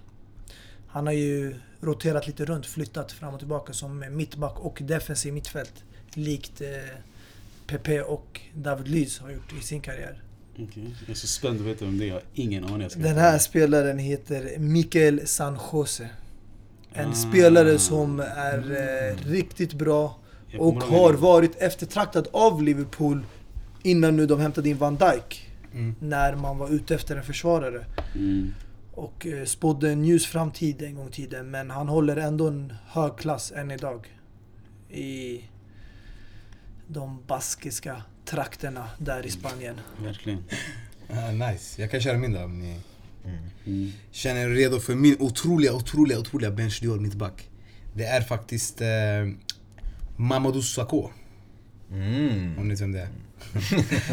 Han 0.87 1.05
har 1.05 1.13
ju 1.13 1.55
roterat 1.79 2.27
lite 2.27 2.45
runt, 2.45 2.65
flyttat 2.65 3.11
fram 3.11 3.33
och 3.33 3.39
tillbaka 3.39 3.73
som 3.73 4.05
mittback 4.09 4.59
och 4.59 4.79
defensiv 4.81 5.33
mittfält. 5.33 5.83
Likt 6.13 6.61
eh, 6.61 6.67
Pepe 7.67 8.01
och 8.01 8.41
David 8.53 8.87
Luiz 8.87 9.19
har 9.19 9.31
gjort 9.31 9.53
i 9.59 9.61
sin 9.61 9.81
karriär. 9.81 10.21
Okej. 10.59 10.95
Jag 11.01 11.09
är 11.09 11.13
så 11.13 11.27
spänd 11.27 11.59
att 11.61 11.65
veta 11.67 11.85
vem 11.85 11.97
det 11.97 12.03
är. 12.05 12.07
Jag 12.07 12.15
har 12.15 12.23
ingen 12.33 12.65
aning. 12.65 12.89
Den 12.95 13.17
här 13.17 13.37
spelaren 13.37 13.97
heter 13.99 14.59
Mikael 14.59 15.27
San 15.27 15.57
Jose. 15.73 16.09
En 16.93 17.09
Ah. 17.09 17.13
spelare 17.13 17.79
som 17.79 18.19
är 18.19 18.57
eh, 18.71 19.17
riktigt 19.29 19.73
bra 19.73 20.17
och 20.57 20.83
har 20.83 21.13
varit 21.13 21.55
eftertraktad 21.61 22.27
av 22.31 22.63
Liverpool 22.63 23.25
innan 23.83 24.15
nu 24.15 24.25
de 24.25 24.39
hämtade 24.39 24.69
in 24.69 24.77
Van 24.77 24.95
Dijk. 24.97 25.47
Mm. 25.73 25.95
När 25.99 26.35
man 26.35 26.57
var 26.57 26.69
ute 26.69 26.95
efter 26.95 27.15
en 27.15 27.23
försvarare. 27.23 27.85
Mm. 28.15 28.53
Och 28.93 29.27
eh, 29.27 29.45
spådde 29.45 29.91
en 29.91 30.05
ljus 30.05 30.25
framtid 30.25 30.81
en 30.81 30.95
gång 30.95 31.07
i 31.07 31.11
tiden. 31.11 31.51
Men 31.51 31.69
han 31.69 31.87
håller 31.87 32.17
ändå 32.17 32.47
en 32.47 32.73
hög 32.87 33.17
klass 33.17 33.51
än 33.55 33.71
idag. 33.71 34.07
I 34.89 35.41
de 36.87 37.23
baskiska 37.27 38.03
trakterna 38.31 38.89
där 38.97 39.25
i 39.25 39.29
Spanien. 39.31 39.75
Verkligen. 40.03 40.43
Ah, 41.13 41.31
nice, 41.31 41.81
jag 41.81 41.91
kan 41.91 42.01
köra 42.01 42.17
min 42.17 42.33
då 42.33 42.39
om 42.43 42.59
ni 42.59 42.75
Mm. 43.65 43.91
känner 44.11 44.41
er 44.41 44.49
redo 44.49 44.79
för 44.79 44.95
min 44.95 45.15
otroliga, 45.19 45.73
otroliga, 45.73 46.19
otroliga 46.19 46.51
bench 46.51 46.79
Dior 46.81 46.99
mittback. 46.99 47.49
Det 47.93 48.03
är 48.05 48.21
faktiskt 48.21 48.81
eh, 48.81 48.87
Mamadou 50.17 50.61
Sakho, 50.61 51.09
Mm. 51.91 52.57
om 52.59 52.63
ni 52.67 52.69
vet 52.73 52.81
vem 52.81 52.91
det 52.91 52.99
är. 53.01 53.09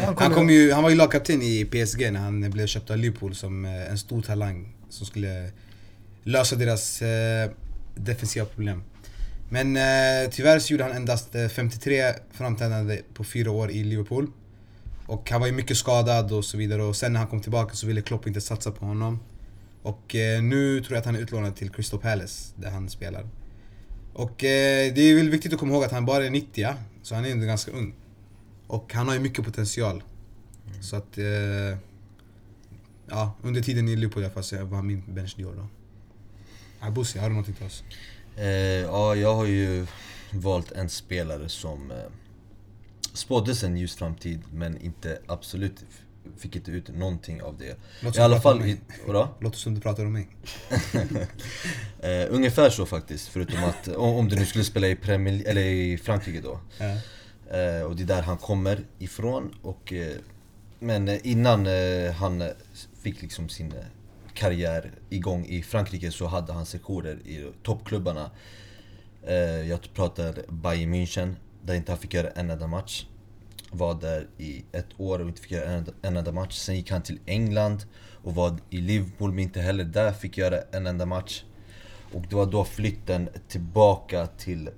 Han 0.05 0.15
Han, 0.17 0.33
kom 0.33 0.49
ju, 0.49 0.71
han 0.71 0.83
var 0.83 0.89
ju 0.89 0.95
lagkapten 0.95 1.41
i 1.41 1.65
PSG 1.65 2.11
när 2.13 2.19
han 2.19 2.51
blev 2.51 2.67
köpt 2.67 2.89
av 2.89 2.97
Liverpool 2.97 3.35
som 3.35 3.65
eh, 3.65 3.91
en 3.91 3.97
stor 3.97 4.21
talang 4.21 4.73
som 4.89 5.05
skulle 5.05 5.51
lösa 6.23 6.55
deras 6.55 7.01
eh, 7.01 7.49
defensiva 7.95 8.45
problem. 8.45 8.83
Men 9.49 9.77
eh, 9.77 10.29
tyvärr 10.31 10.59
så 10.59 10.73
gjorde 10.73 10.83
han 10.83 10.93
endast 10.93 11.35
eh, 11.35 11.47
53 11.47 12.13
framträdande 12.31 13.01
på 13.13 13.23
fyra 13.23 13.51
år 13.51 13.71
i 13.71 13.83
Liverpool. 13.83 14.31
Och 15.05 15.29
han 15.29 15.39
var 15.39 15.47
ju 15.47 15.53
mycket 15.53 15.77
skadad 15.77 16.31
och 16.31 16.45
så 16.45 16.57
vidare 16.57 16.83
och 16.83 16.95
sen 16.95 17.13
när 17.13 17.19
han 17.19 17.29
kom 17.29 17.41
tillbaka 17.41 17.75
så 17.75 17.87
ville 17.87 18.01
Klopp 18.01 18.27
inte 18.27 18.41
satsa 18.41 18.71
på 18.71 18.85
honom. 18.85 19.19
Och 19.81 20.15
eh, 20.15 20.43
nu 20.43 20.81
tror 20.81 20.95
jag 20.95 20.99
att 20.99 21.05
han 21.05 21.15
är 21.15 21.19
utlånad 21.19 21.55
till 21.55 21.69
Crystal 21.69 21.99
Palace 21.99 22.53
där 22.55 22.69
han 22.69 22.89
spelar. 22.89 23.27
Och 24.13 24.43
eh, 24.43 24.93
det 24.93 25.01
är 25.01 25.15
väl 25.15 25.29
viktigt 25.29 25.53
att 25.53 25.59
komma 25.59 25.73
ihåg 25.73 25.83
att 25.83 25.91
han 25.91 26.05
bara 26.05 26.25
är 26.25 26.29
90 26.29 26.61
ja? 26.61 26.73
så 27.03 27.15
han 27.15 27.25
är 27.25 27.29
ändå 27.31 27.45
ganska 27.45 27.71
ung. 27.71 27.93
Och 28.67 28.93
han 28.93 29.07
har 29.07 29.13
ju 29.13 29.19
mycket 29.19 29.45
potential. 29.45 30.03
Så 30.81 30.95
att... 30.95 31.17
Eh, 31.17 31.77
ja, 33.07 33.35
under 33.41 33.61
tiden 33.61 33.87
i 33.87 33.95
Liverpool 33.95 34.23
i 34.23 34.25
alla 34.25 34.33
fall 34.33 34.43
så 34.43 34.65
var 34.65 34.81
min 34.81 35.03
bench 35.07 35.35
då. 35.37 35.67
Abussi, 36.79 37.19
har 37.19 37.29
du 37.29 37.33
någonting 37.33 37.55
till 37.55 37.65
oss? 37.65 37.83
Eh, 38.39 38.47
ja, 38.81 39.15
jag 39.15 39.35
har 39.35 39.45
ju 39.45 39.85
valt 40.31 40.71
en 40.71 40.89
spelare 40.89 41.49
som 41.49 41.91
eh, 41.91 41.97
spåddes 43.13 43.63
en 43.63 43.77
ljus 43.77 43.95
framtid 43.95 44.41
men 44.51 44.81
inte 44.81 45.19
absolut 45.27 45.85
fick 46.37 46.55
inte 46.55 46.71
ut 46.71 46.87
någonting 46.87 47.41
av 47.41 47.57
det. 47.57 47.77
Låt 48.01 48.17
I 48.17 48.19
alla 48.19 48.41
fall... 48.41 48.65
I? 48.65 48.79
Låt 49.39 49.55
oss 49.55 49.63
du 49.63 49.81
pratar 49.81 50.05
om 50.05 50.13
mig. 50.13 50.27
Eh, 52.01 52.25
ungefär 52.29 52.69
så 52.69 52.85
faktiskt, 52.85 53.27
förutom 53.27 53.63
att 53.63 53.87
om, 53.87 54.27
du 54.29 54.35
nu 54.35 54.45
skulle 54.45 54.63
spela 54.63 54.87
i, 54.87 54.95
Premier, 54.95 55.47
eller 55.47 55.61
i 55.61 55.97
Frankrike 55.97 56.41
då. 56.41 56.59
Ja. 56.77 56.85
Eh, 57.57 57.81
och 57.81 57.95
det 57.95 58.03
är 58.03 58.07
där 58.07 58.21
han 58.21 58.37
kommer 58.37 58.79
ifrån. 58.99 59.55
Och, 59.61 59.93
eh, 59.93 60.15
men 60.79 61.07
eh, 61.07 61.19
innan 61.23 61.67
eh, 61.67 62.11
han 62.13 62.41
eh, 62.41 62.47
fick 63.01 63.21
liksom 63.21 63.49
sin 63.49 63.73
karriär 64.39 64.91
igång 65.09 65.45
i 65.45 65.61
Frankrike 65.61 66.11
så 66.11 66.25
hade 66.27 66.53
han 66.53 66.65
sektioner 66.65 67.15
i 67.25 67.51
toppklubbarna. 67.63 68.31
Eh, 69.27 69.35
jag 69.69 69.93
pratar 69.93 70.35
Bayern 70.49 70.93
München, 70.93 71.35
där 71.65 71.73
inte 71.73 71.91
han 71.91 71.99
fick 71.99 72.13
göra 72.13 72.29
en 72.29 72.49
enda 72.49 72.67
match. 72.67 73.05
Var 73.71 73.93
där 73.93 74.27
i 74.37 74.63
ett 74.71 74.87
år 74.97 75.19
och 75.19 75.27
inte 75.27 75.41
fick 75.41 75.51
göra 75.51 75.65
en 75.65 75.77
enda, 75.77 75.91
en 76.01 76.17
enda 76.17 76.31
match. 76.31 76.55
Sen 76.55 76.75
gick 76.75 76.91
han 76.91 77.01
till 77.01 77.19
England 77.25 77.83
och 78.23 78.35
var 78.35 78.57
i 78.69 78.81
Liverpool 78.81 79.29
men 79.29 79.39
inte 79.39 79.61
heller 79.61 79.83
där 79.83 80.11
fick 80.11 80.37
göra 80.37 80.61
en 80.71 80.87
enda 80.87 81.05
match. 81.05 81.43
Och 82.13 82.25
det 82.29 82.35
var 82.35 82.45
då 82.45 82.65
flytten 82.65 83.29
tillbaka 83.47 84.27
till 84.27 84.69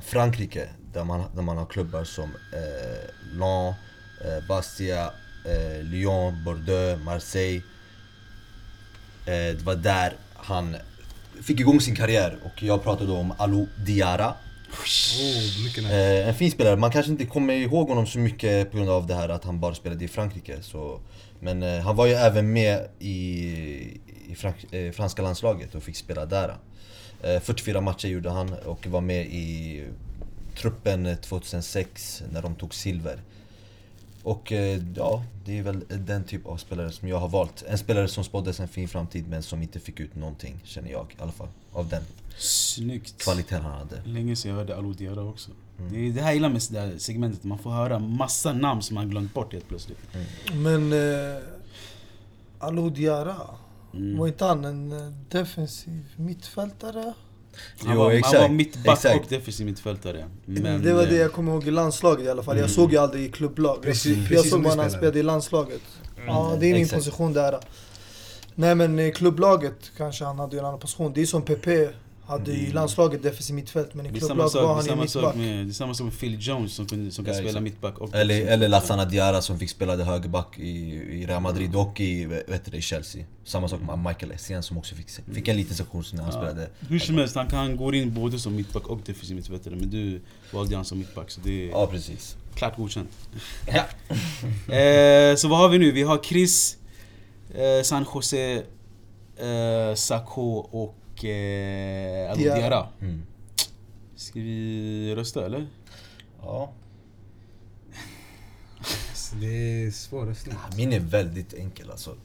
Frankrike 0.00 0.68
där 0.92 1.04
man, 1.04 1.24
där 1.34 1.42
man 1.42 1.56
har 1.56 1.66
klubbar 1.66 2.04
som 2.04 2.30
eh, 2.52 3.38
Lens, 3.38 3.76
eh, 4.24 4.48
Bastia, 4.48 5.12
eh, 5.44 5.82
Lyon, 5.82 6.44
Bordeaux, 6.44 7.04
Marseille. 7.04 7.62
Eh, 9.28 9.56
det 9.56 9.62
var 9.62 9.74
där 9.74 10.12
han 10.34 10.76
fick 11.42 11.60
igång 11.60 11.80
sin 11.80 11.96
karriär 11.96 12.38
och 12.44 12.62
jag 12.62 12.82
pratade 12.82 13.12
om 13.12 13.34
Alou 13.38 13.66
Diarra. 13.86 14.34
Oh, 14.72 14.80
nice. 14.82 16.20
Eh, 16.20 16.28
en 16.28 16.34
fin 16.34 16.50
spelare, 16.50 16.76
man 16.76 16.90
kanske 16.90 17.12
inte 17.12 17.26
kommer 17.26 17.54
ihåg 17.54 17.88
honom 17.88 18.06
så 18.06 18.18
mycket 18.18 18.70
på 18.70 18.76
grund 18.76 18.90
av 18.90 19.06
det 19.06 19.14
här 19.14 19.28
att 19.28 19.44
han 19.44 19.60
bara 19.60 19.74
spelade 19.74 20.04
i 20.04 20.08
Frankrike. 20.08 20.62
Så, 20.62 21.00
men 21.40 21.62
eh, 21.62 21.80
han 21.80 21.96
var 21.96 22.06
ju 22.06 22.12
även 22.12 22.52
med 22.52 22.88
i, 22.98 23.12
i 24.28 24.34
frank, 24.36 24.56
franska 24.92 25.22
landslaget 25.22 25.74
och 25.74 25.82
fick 25.82 25.96
spela 25.96 26.26
där. 26.26 26.56
Eh, 27.22 27.40
44 27.40 27.80
matcher 27.80 28.08
gjorde 28.08 28.30
han 28.30 28.52
och 28.52 28.86
var 28.86 29.00
med 29.00 29.26
i 29.26 29.84
truppen 30.56 31.16
2006 31.16 32.22
när 32.32 32.42
de 32.42 32.54
tog 32.54 32.74
silver. 32.74 33.20
Och 34.30 34.52
eh, 34.52 34.82
ja, 34.96 35.22
det 35.44 35.58
är 35.58 35.62
väl 35.62 35.84
den 35.88 36.24
typ 36.24 36.46
av 36.46 36.56
spelare 36.56 36.92
som 36.92 37.08
jag 37.08 37.18
har 37.18 37.28
valt. 37.28 37.64
En 37.68 37.78
spelare 37.78 38.08
som 38.08 38.24
spåddes 38.24 38.60
en 38.60 38.68
fin 38.68 38.88
framtid 38.88 39.28
men 39.28 39.42
som 39.42 39.62
inte 39.62 39.80
fick 39.80 40.00
ut 40.00 40.14
någonting, 40.14 40.60
känner 40.64 40.90
jag 40.90 41.14
i 41.18 41.22
alla 41.22 41.32
fall. 41.32 41.48
Av 41.72 41.88
den 41.88 42.02
Snyggt. 42.38 43.22
kvaliteten 43.24 43.62
han 43.62 43.78
hade. 43.78 44.02
Länge 44.04 44.36
sedan 44.36 44.50
jag 44.50 44.58
hörde 44.58 44.76
Alou 44.76 44.92
Diarra 44.92 45.22
också. 45.22 45.50
Det 45.90 46.08
är 46.08 46.12
det 46.12 46.22
här 46.22 46.32
gillar 46.32 46.48
med 46.48 46.62
det 46.70 46.80
här 46.80 46.98
segmentet, 46.98 47.44
man 47.44 47.58
får 47.58 47.70
höra 47.70 47.98
massa 47.98 48.52
namn 48.52 48.82
som 48.82 48.94
man 48.94 49.10
glömt 49.10 49.34
bort 49.34 49.52
helt 49.52 49.68
plötsligt. 49.68 49.98
Men 50.54 50.92
eh, 50.92 51.42
Alou 52.58 52.90
Diarra, 52.90 53.36
Mm. 53.94 54.18
var 54.18 54.26
inte 54.28 54.44
han 54.44 54.64
en 54.64 54.92
eh, 54.92 55.12
defensiv 55.28 56.04
mittfältare? 56.16 57.12
Han, 57.78 57.92
Jo, 57.94 57.98
var, 57.98 58.10
exakt, 58.10 58.32
han 58.34 58.42
var 58.42 58.48
mittback 58.56 58.96
exakt. 58.96 59.24
och 59.24 59.30
defensiv 59.30 59.66
mittfältare. 59.66 60.24
Men, 60.44 60.82
det 60.82 60.92
var 60.92 61.02
det 61.02 61.08
eh, 61.14 61.16
jag 61.20 61.32
kommer 61.32 61.52
ihåg 61.52 61.66
i 61.68 61.70
landslaget 61.70 62.26
i 62.26 62.28
alla 62.30 62.42
fall. 62.42 62.56
Jag 62.56 62.64
Mm. 62.64 62.74
såg 62.74 62.92
ju 62.92 62.98
aldrig 62.98 63.24
i 63.24 63.28
klubblag. 63.32 63.82
Precis- 63.82 64.16
jag 64.18 64.28
precis 64.28 64.50
såg 64.50 64.62
bara 64.62 64.74
när 64.74 64.82
han 64.82 64.90
spelade. 64.92 65.18
i 65.18 65.22
landslaget. 65.22 65.80
Ja, 66.26 66.46
Mm, 66.48 66.60
det 66.60 66.66
är 66.66 66.72
min 66.72 66.82
exakt. 66.82 67.04
position 67.04 67.32
där. 67.32 67.58
Nej 68.54 68.74
men 68.74 68.98
i 68.98 69.12
klubblaget 69.12 69.90
kanske 69.96 70.24
han 70.24 70.38
hade 70.38 70.58
en 70.58 70.64
annan 70.64 70.78
position. 70.80 71.12
Det 71.14 71.20
är 71.22 71.26
som 71.26 71.42
Pepe 71.42 71.90
hade 72.28 72.52
i 72.52 72.60
Mm. 72.60 72.74
landslaget 72.74 73.22
defensiv 73.22 73.54
mittfält 73.54 73.94
men 73.94 74.06
i 74.06 74.10
Det 74.10 74.18
är 74.18 74.20
samma 74.20 74.28
klubblag 74.28 74.50
sak, 74.50 74.62
var 74.62 74.74
han 74.74 74.84
ju 74.86 74.96
mittback. 74.96 75.36
med, 75.36 75.66
det 75.66 75.70
är 75.70 75.72
samma 75.72 75.94
sak 75.94 76.04
med 76.04 76.18
Phil 76.18 76.36
Jones 76.40 76.72
som, 76.74 76.86
kunde, 76.86 77.10
som 77.10 77.24
kan 77.24 77.34
Ja, 77.34 77.40
spela 77.40 77.60
mittback 77.60 77.98
och 77.98 78.14
Eller, 78.14 78.46
eller 78.46 78.68
Lassana 78.68 79.04
Diarra 79.04 79.42
som 79.42 79.58
fick 79.58 79.70
spela 79.70 79.96
högerback 79.96 80.58
i, 80.58 80.70
i 80.94 81.26
Real 81.26 81.42
Madrid 81.42 81.76
och 81.76 82.00
i, 82.00 82.24
vet 82.24 82.64
du, 82.64 82.70
det, 82.70 82.76
i 82.76 82.82
Chelsea. 82.82 83.24
Samma 83.44 83.68
sak 83.68 83.80
med 83.80 83.98
Michael 83.98 84.32
Essien 84.32 84.62
som 84.62 84.78
också 84.78 84.94
fick, 84.94 85.10
fick 85.34 85.48
en 85.48 85.56
liten 85.56 85.76
sektion 85.76 86.04
när 86.12 86.22
han 86.22 86.32
Ja. 86.34 86.40
spelade. 86.40 86.70
Hur 86.88 86.98
som 86.98 87.18
helst, 87.18 87.34
han 87.34 87.46
kan 87.46 87.76
gå 87.76 87.94
in 87.94 88.14
både 88.14 88.38
som 88.38 88.56
mittback 88.56 88.86
och 88.86 89.00
defensiv 89.06 89.36
mittfältare. 89.36 89.76
Men 89.76 89.90
du 89.90 90.20
valde 90.52 90.76
han 90.76 90.84
som 90.84 90.98
mittback, 90.98 91.30
så 91.30 91.40
det 91.44 91.64
är 91.64 91.68
Ja, 91.70 91.86
precis. 91.86 92.36
klart 92.54 92.76
godkänt. 92.76 93.10
eh, 94.68 95.36
så 95.36 95.48
vad 95.48 95.58
har 95.58 95.68
vi 95.68 95.78
nu? 95.78 95.92
Vi 95.92 96.02
har 96.02 96.18
Chris 96.22 96.74
Eh, 97.54 97.82
San 97.82 98.06
Jose, 98.14 98.62
eh, 99.36 99.94
Sako 99.94 100.42
och 100.56 100.97
eh, 101.24 102.30
Alou 102.30 102.42
Diarra. 102.42 102.88
Mm. 103.00 103.22
Ska 104.16 104.40
vi 104.40 105.14
rösta 105.16 105.46
eller? 105.46 105.66
Ja. 106.42 106.72
Så 109.14 109.36
Det 109.36 109.46
är 109.46 109.90
svår 109.90 110.26
röstning. 110.26 110.56
Min 110.76 110.92
är 110.92 111.00
väldigt 111.00 111.54
enkel 111.54 111.90
alltså. 111.90 112.16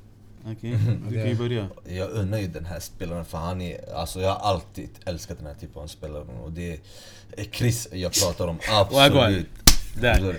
Okej, 0.45 0.77
du 1.09 1.15
kan 1.15 1.29
ju 1.29 1.35
börja. 1.35 1.69
Jag 1.85 2.09
unnar 2.09 2.37
ju 2.37 2.47
den 2.47 2.65
här 2.65 2.79
spelaren 2.79 3.25
för 3.25 3.37
han 3.37 3.61
är, 3.61 3.95
alltså 3.95 4.21
jag 4.21 4.29
har 4.29 4.49
alltid 4.49 4.89
älskat 5.05 5.37
den 5.37 5.47
här 5.47 5.53
typen 5.53 5.81
av 5.83 5.87
spelare 5.87 6.23
och 6.43 6.51
det 6.51 6.79
är 7.37 7.43
Chris 7.51 7.87
jag 7.91 8.13
pratar 8.13 8.47
om, 8.47 8.59
absolut. 8.71 9.49
Där. 10.01 10.37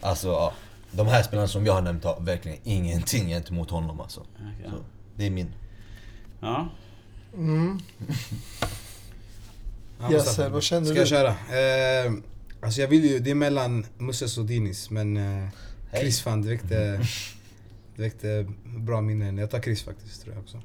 Alltså 0.00 0.28
ja, 0.28 0.52
de 0.92 1.06
här 1.06 1.22
spelarna 1.22 1.48
som 1.48 1.66
jag 1.66 1.72
har 1.72 1.82
nämnt 1.82 2.04
har 2.04 2.20
verkligen 2.20 2.58
ingenting 2.64 3.28
gentemot 3.28 3.70
honom 3.70 4.00
alltså. 4.00 4.20
Okej, 4.20 4.70
Så, 4.70 4.84
det 5.16 5.26
är 5.26 5.30
min. 5.30 5.52
Ja. 6.40 6.68
Mm. 7.38 7.78
Ja, 10.00 10.12
Yes, 10.12 10.38
vad 10.38 10.62
känner 10.62 10.84
Ska 10.84 10.94
du? 10.94 11.00
jag 11.00 11.08
köra? 11.08 11.28
Eh, 11.30 12.12
alltså 12.60 12.80
jag 12.80 12.88
vill 12.88 13.04
ju, 13.04 13.18
det 13.18 13.30
är 13.30 13.34
mellan 13.34 13.86
Musses 13.98 14.38
och 14.38 14.44
Dinis 14.44 14.90
men 14.90 15.16
eh. 15.16 15.48
Chris 16.00 16.20
fan 16.20 16.42
det 16.42 16.48
väckte, 16.48 17.00
det 17.96 18.02
väckte 18.02 18.46
bra 18.64 19.00
minnen. 19.00 19.38
Jag 19.38 19.50
tar 19.50 19.60
Chris 19.60 19.82
faktiskt 19.82 20.22
tror 20.22 20.34
jag 20.34 20.42
också. 20.42 20.62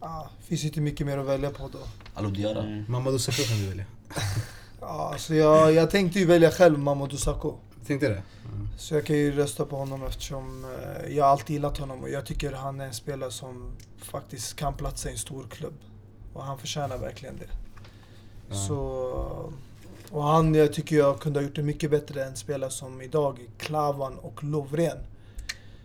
Ah, 0.00 0.28
finns 0.40 0.64
inte 0.64 0.80
mycket 0.80 1.06
mer 1.06 1.18
att 1.18 1.26
välja 1.26 1.50
på 1.50 1.68
då. 1.72 1.78
Alou 2.14 2.30
Diarra. 2.30 2.62
Mm. 2.62 2.84
Mamadou 2.88 3.18
Sakho 3.18 3.42
kan 3.42 3.58
du 3.58 3.66
välja. 3.68 3.84
Ja, 4.80 5.14
så 5.18 5.34
jag, 5.34 5.72
jag 5.72 5.90
tänkte 5.90 6.18
ju 6.18 6.24
välja 6.26 6.50
själv 6.50 6.78
Mamadou 6.78 7.16
Sakho. 7.16 7.54
Tänkte 7.86 8.08
det? 8.08 8.22
Så 8.78 8.94
jag 8.94 9.06
kan 9.06 9.16
ju 9.16 9.32
rösta 9.32 9.64
på 9.64 9.76
honom 9.76 10.02
eftersom 10.02 10.64
eh, 10.64 11.16
jag 11.16 11.26
alltid 11.26 11.54
gillat 11.54 11.78
honom 11.78 12.02
och 12.02 12.10
jag 12.10 12.26
tycker 12.26 12.52
han 12.52 12.80
är 12.80 12.86
en 12.86 12.94
spelare 12.94 13.30
som 13.30 13.72
faktiskt 13.98 14.56
kan 14.56 14.74
platsa 14.74 15.08
i 15.08 15.12
en 15.12 15.18
stor 15.18 15.46
klubb. 15.50 15.74
Och 16.36 16.42
han 16.42 16.58
förtjänar 16.58 16.98
verkligen 16.98 17.36
det. 17.36 17.48
Ja. 18.48 18.54
Så, 18.54 19.52
och 20.10 20.22
han 20.22 20.54
jag 20.54 20.72
tycker 20.72 20.96
jag 20.96 21.20
kunde 21.20 21.38
ha 21.38 21.44
gjort 21.44 21.56
det 21.56 21.62
mycket 21.62 21.90
bättre 21.90 22.24
än 22.24 22.36
spelare 22.36 22.70
som 22.70 23.02
idag, 23.02 23.38
Klavan 23.58 24.18
och 24.18 24.44
Lovren. 24.44 24.98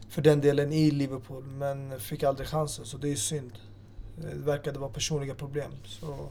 För 0.10 0.22
den 0.22 0.42
delen 0.42 0.74
i 0.74 0.92
Liverpool, 0.92 1.44
men 1.44 2.00
fick 2.00 2.24
aldrig 2.24 2.48
chansen 2.48 2.86
så 2.86 2.98
det 2.98 3.12
är 3.12 3.16
synd. 3.16 3.52
Det 4.16 4.36
verkade 4.36 4.80
vara 4.80 4.90
personliga 4.92 5.36
problem. 5.36 5.72
Så, 5.86 6.30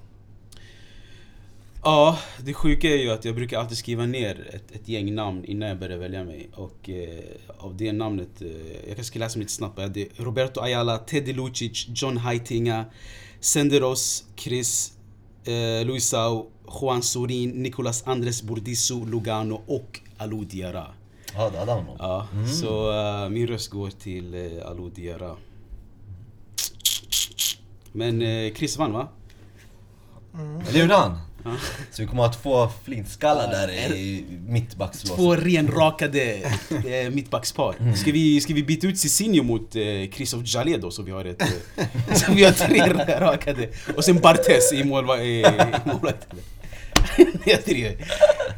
Ja, 1.83 2.19
det 2.41 2.55
sjuka 2.55 2.89
är 2.89 2.97
ju 2.97 3.11
att 3.11 3.25
jag 3.25 3.35
brukar 3.35 3.59
alltid 3.59 3.79
skriva 3.79 4.07
ner 4.07 4.51
ett, 4.55 4.73
ett 4.73 4.89
gäng 4.89 5.15
namn 5.15 5.45
innan 5.45 5.69
jag 5.69 5.79
börjar 5.79 5.99
välja 5.99 6.25
mig. 6.25 6.49
Och 6.55 6.91
eh, 6.91 7.25
av 7.59 7.77
det 7.77 7.93
namnet, 7.93 8.43
eh, 8.43 8.49
jag 8.73 8.87
kanske 8.87 9.05
ska 9.05 9.19
läsa 9.19 9.35
dem 9.35 9.41
lite 9.41 9.53
snabbt. 9.53 9.81
Det 9.95 10.03
är 10.03 10.25
Roberto 10.25 10.61
Ayala, 10.61 10.99
Teddy 10.99 11.33
Lucic, 11.33 11.87
John 11.95 12.17
Heitinga, 12.17 12.85
Senderos, 13.41 14.25
Chris, 14.37 14.93
eh, 15.45 15.87
Luisao, 15.87 16.51
Juan 16.81 17.03
Sorin, 17.03 17.51
Nicolas 17.51 18.07
Andres 18.07 18.43
Burdisso, 18.43 19.05
Lugano 19.05 19.63
och 19.67 20.01
Alou 20.19 20.45
Diarra. 20.45 20.87
Ja, 21.35 21.51
det 21.51 21.59
hade 21.59 21.73
han. 21.73 21.85
Ja, 21.99 22.27
så 22.61 22.93
eh, 22.93 23.29
min 23.29 23.47
röst 23.47 23.71
går 23.71 23.91
till 23.91 24.35
uh, 24.35 24.67
Alou 24.67 24.91
Diarra. 24.91 25.37
Men 27.93 28.23
eh, 28.23 28.55
Chris 28.55 28.77
vann 28.77 28.93
va? 28.93 29.09
Eller 30.69 30.81
gjorde 30.81 30.95
han? 30.95 31.19
Ja. 31.45 31.57
Så 31.91 32.03
vi 32.03 32.09
kommer 32.09 32.23
ha 32.23 32.33
två 32.33 32.69
flintskallar 32.85 33.49
där 33.51 33.69
i 33.95 34.25
mittbackslåset. 34.47 35.17
Två 35.17 35.37
renrakade 35.37 36.33
eh, 36.71 37.11
mittbackspar. 37.11 37.95
Ska 37.97 38.13
vi, 38.13 38.41
ska 38.41 38.55
vi 38.55 38.63
byta 38.63 38.87
ut 38.87 38.99
Cicinho 38.99 39.43
mot 39.43 39.77
eh, 39.77 39.83
Christoph 40.15 40.43
Jalé 40.47 40.77
då 40.77 40.91
så 40.91 41.03
vi 41.03 41.11
har 41.11 41.25
ett... 41.25 41.43
Eh, 41.43 42.15
så 42.15 42.33
vi 42.33 42.45
har 42.45 42.53
tre 42.53 42.81
rakade. 43.21 43.69
Och 43.97 44.05
sen 44.05 44.21
Bartes 44.21 44.73
i 44.73 44.83
målva- 44.85 45.21
i, 45.23 45.41
i 45.41 45.45
målet. 45.85 46.27
Jag 47.45 47.63
driver. 47.65 47.97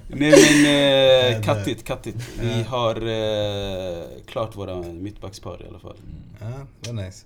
Nej 0.09 0.31
men 0.65 1.37
eh, 1.37 1.43
kattigt, 1.43 1.85
kattigt. 1.85 2.17
Vi 2.41 2.63
har 2.63 2.97
eh, 2.97 4.05
klart 4.27 4.57
våra 4.57 4.83
mittbackspar 4.83 5.63
i 5.65 5.69
alla 5.69 5.79
fall. 5.79 5.97
Ja, 6.41 6.67
det 6.81 6.93
var 6.93 7.03
nice. 7.05 7.25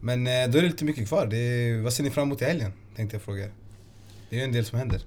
Men 0.00 0.26
eh, 0.26 0.32
då 0.32 0.58
är 0.58 0.62
det 0.62 0.68
lite 0.68 0.84
mycket 0.84 1.08
kvar. 1.08 1.26
Det 1.26 1.36
är, 1.36 1.82
vad 1.82 1.92
ser 1.92 2.02
ni 2.04 2.10
fram 2.10 2.28
emot 2.28 2.42
i 2.42 2.44
helgen? 2.44 2.72
Tänkte 2.96 3.16
jag 3.16 3.22
fråga 3.22 3.44
er. 3.44 3.50
Det 4.30 4.36
är 4.36 4.38
ju 4.38 4.44
en 4.44 4.52
del 4.52 4.64
som 4.64 4.78
händer. 4.78 5.00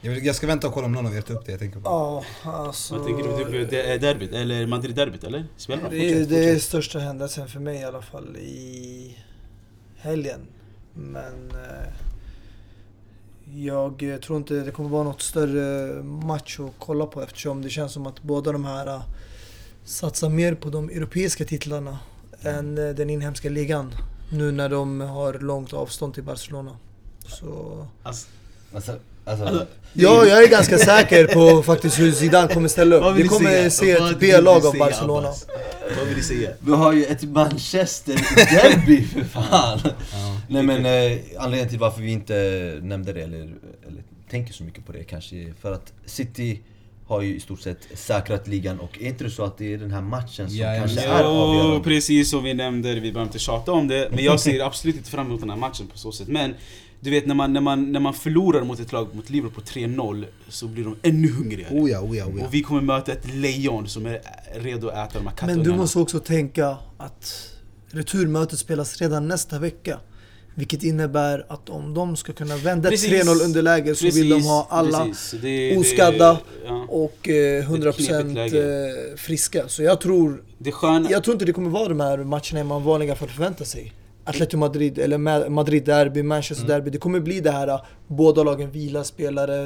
Jag, 0.00 0.12
vill, 0.12 0.26
jag 0.26 0.36
ska 0.36 0.46
vänta 0.46 0.66
och 0.68 0.74
kolla 0.74 0.86
om 0.86 0.92
någon 0.92 1.06
av 1.06 1.16
er 1.16 1.20
tar 1.20 1.34
upp 1.34 1.46
det 1.46 1.52
jag 1.52 1.60
tänker 1.60 1.80
på. 1.80 1.84
ja, 1.84 2.24
alltså... 2.42 2.96
Vad 2.96 3.06
tänker 3.06 3.22
du? 3.22 3.44
Typ, 3.44 3.70
det 3.70 3.82
är 3.82 3.98
derbyt, 3.98 4.32
eller 4.32 4.66
Madrid-derbyt 4.66 5.24
eller? 5.24 5.46
Spelar 5.56 5.90
de? 5.90 5.96
Det 5.98 6.10
är, 6.10 6.14
Fortsätt, 6.14 6.28
det 6.28 6.50
är 6.50 6.58
största 6.58 6.98
händelsen 6.98 7.48
för 7.48 7.60
mig 7.60 7.80
i 7.80 7.84
alla 7.84 8.02
fall 8.02 8.36
i 8.36 9.16
helgen. 9.96 10.40
Men 10.94 11.50
eh, 11.50 11.92
jag 13.54 14.02
eh, 14.02 14.16
tror 14.16 14.38
inte 14.38 14.54
det 14.54 14.70
kommer 14.70 14.90
vara 14.90 15.04
något 15.04 15.22
större 15.22 16.02
match 16.02 16.60
att 16.60 16.72
kolla 16.78 17.06
på 17.06 17.22
eftersom 17.22 17.62
det 17.62 17.70
känns 17.70 17.92
som 17.92 18.06
att 18.06 18.22
båda 18.22 18.52
de 18.52 18.64
här 18.64 18.86
eh, 18.86 19.02
satsar 19.84 20.28
mer 20.28 20.54
på 20.54 20.70
de 20.70 20.88
europeiska 20.88 21.44
titlarna 21.44 21.98
än 22.42 22.78
eh, 22.78 22.94
den 22.94 23.10
inhemska 23.10 23.48
ligan. 23.50 23.94
Nu 24.32 24.52
när 24.52 24.68
de 24.68 25.00
har 25.00 25.34
långt 25.34 25.72
avstånd 25.72 26.14
till 26.14 26.22
Barcelona. 26.22 26.76
Så... 27.28 27.86
Alltså, 28.02 28.26
Alltså, 28.74 28.92
alltså, 29.24 29.44
Alltså, 29.44 29.66
Ja, 29.92 30.24
jag 30.26 30.44
är 30.44 30.48
ganska 30.48 30.78
säker 30.78 31.26
på 31.26 31.62
faktiskt 31.62 31.98
hur 31.98 32.12
Zidane 32.12 32.54
kommer 32.54 32.68
ställa 32.68 32.96
upp. 32.96 33.16
Vi 33.16 33.28
kommer 33.28 33.68
se 33.68 33.90
ett 33.90 34.18
B-lag 34.20 34.66
av 34.66 34.78
Barcelona. 34.78 35.28
Abbas? 35.28 35.46
Vad 35.98 36.06
vill 36.06 36.16
du 36.16 36.22
säga? 36.22 36.50
vi 36.60 36.72
har 36.72 36.92
ju 36.92 37.04
ett 37.04 37.22
Manchester-derby 37.22 39.02
för 39.04 39.24
fan! 39.24 39.78
Ja. 39.84 40.40
Nej 40.48 40.62
men 40.62 40.86
eh, 40.86 41.18
anledningen 41.38 41.68
till 41.68 41.78
varför 41.78 42.00
vi 42.02 42.12
inte 42.12 42.34
nämnde 42.82 43.12
det, 43.12 43.22
eller, 43.22 43.38
eller 43.86 44.02
tänker 44.30 44.52
så 44.52 44.64
mycket 44.64 44.86
på 44.86 44.92
det 44.92 45.04
kanske, 45.04 45.36
är 45.36 45.52
för 45.60 45.72
att 45.72 45.92
City 46.06 46.60
har 47.06 47.22
ju 47.22 47.36
i 47.36 47.40
stort 47.40 47.60
sett 47.60 47.78
säkrat 47.94 48.48
ligan 48.48 48.80
och 48.80 48.98
är 49.00 49.06
inte 49.06 49.24
det 49.24 49.30
så 49.30 49.44
att 49.44 49.58
det 49.58 49.74
är 49.74 49.78
den 49.78 49.90
här 49.92 50.00
matchen 50.02 50.48
som 50.48 50.56
Ja, 50.56 50.74
ja, 50.74 50.80
kanske 50.80 51.00
men- 51.00 51.10
är 51.10 51.22
Jo, 51.22 51.28
avgörande? 51.28 51.84
precis 51.84 52.30
som 52.30 52.44
vi 52.44 52.54
nämnde, 52.54 52.94
vi 52.94 53.00
behöver 53.00 53.22
inte 53.22 53.38
tjata 53.38 53.72
om 53.72 53.88
det. 53.88 54.08
Men 54.10 54.24
jag 54.24 54.40
ser 54.40 54.60
absolut 54.66 54.96
inte 54.96 55.10
fram 55.10 55.26
emot 55.26 55.40
den 55.40 55.50
här 55.50 55.56
matchen 55.56 55.86
på 55.92 55.98
så 55.98 56.12
sätt. 56.12 56.28
Men 56.28 56.54
du 57.00 57.10
vet 57.10 57.26
när 57.26 57.34
man, 57.34 57.52
när 57.52 57.60
man, 57.60 57.92
när 57.92 58.00
man 58.00 58.14
förlorar 58.14 58.64
mot 58.64 58.80
ett 58.80 58.92
lag, 58.92 59.14
mot 59.14 59.30
Liverpool 59.30 59.64
3-0, 59.64 60.24
så 60.48 60.66
blir 60.66 60.84
de 60.84 60.96
ännu 61.02 61.28
hungrigare. 61.32 61.74
Oh 61.80 61.90
ja, 61.90 62.00
oh 62.00 62.16
ja, 62.16 62.26
oh 62.26 62.32
ja. 62.38 62.46
Och 62.46 62.54
vi 62.54 62.62
kommer 62.62 62.80
möta 62.82 63.12
ett 63.12 63.34
lejon 63.34 63.88
som 63.88 64.06
är 64.06 64.20
redo 64.54 64.88
att 64.88 64.94
äta 65.10 65.18
de 65.18 65.18
här 65.18 65.24
Men 65.24 65.34
kattungarna. 65.34 65.62
du 65.64 65.76
måste 65.76 65.98
också 65.98 66.20
tänka 66.20 66.76
att 66.98 67.50
returmötet 67.90 68.58
spelas 68.58 69.00
redan 69.00 69.28
nästa 69.28 69.58
vecka. 69.58 69.98
Vilket 70.54 70.82
innebär 70.82 71.46
att 71.48 71.68
om 71.68 71.94
de 71.94 72.16
ska 72.16 72.32
kunna 72.32 72.56
vända 72.56 72.88
ett 72.88 72.92
Precis. 72.92 73.24
3-0 73.24 73.44
underläge 73.44 73.94
så 73.94 74.04
vill 74.10 74.28
de 74.28 74.42
ha 74.42 74.66
alla 74.70 75.04
precis. 75.04 75.40
Det- 75.42 75.70
det- 75.70 75.76
oskadda. 75.78 76.38
ja. 76.66 76.86
och 76.88 77.28
eh, 77.28 77.66
knepigt 77.66 78.10
100% 78.10 78.34
läge. 78.34 78.58
eh, 78.86 79.16
friska. 79.16 79.68
Så 79.68 79.82
jag 79.82 80.00
tror, 80.00 80.42
Det 80.58 80.72
sköna... 80.72 81.10
jag 81.10 81.24
tror 81.24 81.34
inte 81.34 81.44
det 81.44 81.52
kommer 81.52 81.70
vara 81.70 81.88
de 81.88 82.00
här 82.00 82.18
matcherna 82.18 82.64
man 82.64 82.82
vanligen 82.84 83.16
får 83.16 83.26
förvänta 83.26 83.64
sig. 83.64 83.92
Atletico 84.28 84.56
Madrid, 84.56 84.98
eller 84.98 85.18
Ma- 85.18 85.48
Madrid 85.48 85.84
derby, 85.84 86.22
Manchester 86.22 86.64
Mm. 86.64 86.76
derby. 86.76 86.90
Det 86.90 86.98
kommer 86.98 87.20
bli 87.20 87.40
det 87.40 87.50
här, 87.50 87.80
båda 88.06 88.42
lagen 88.42 88.70
vilar 88.70 89.02
spelare, 89.02 89.62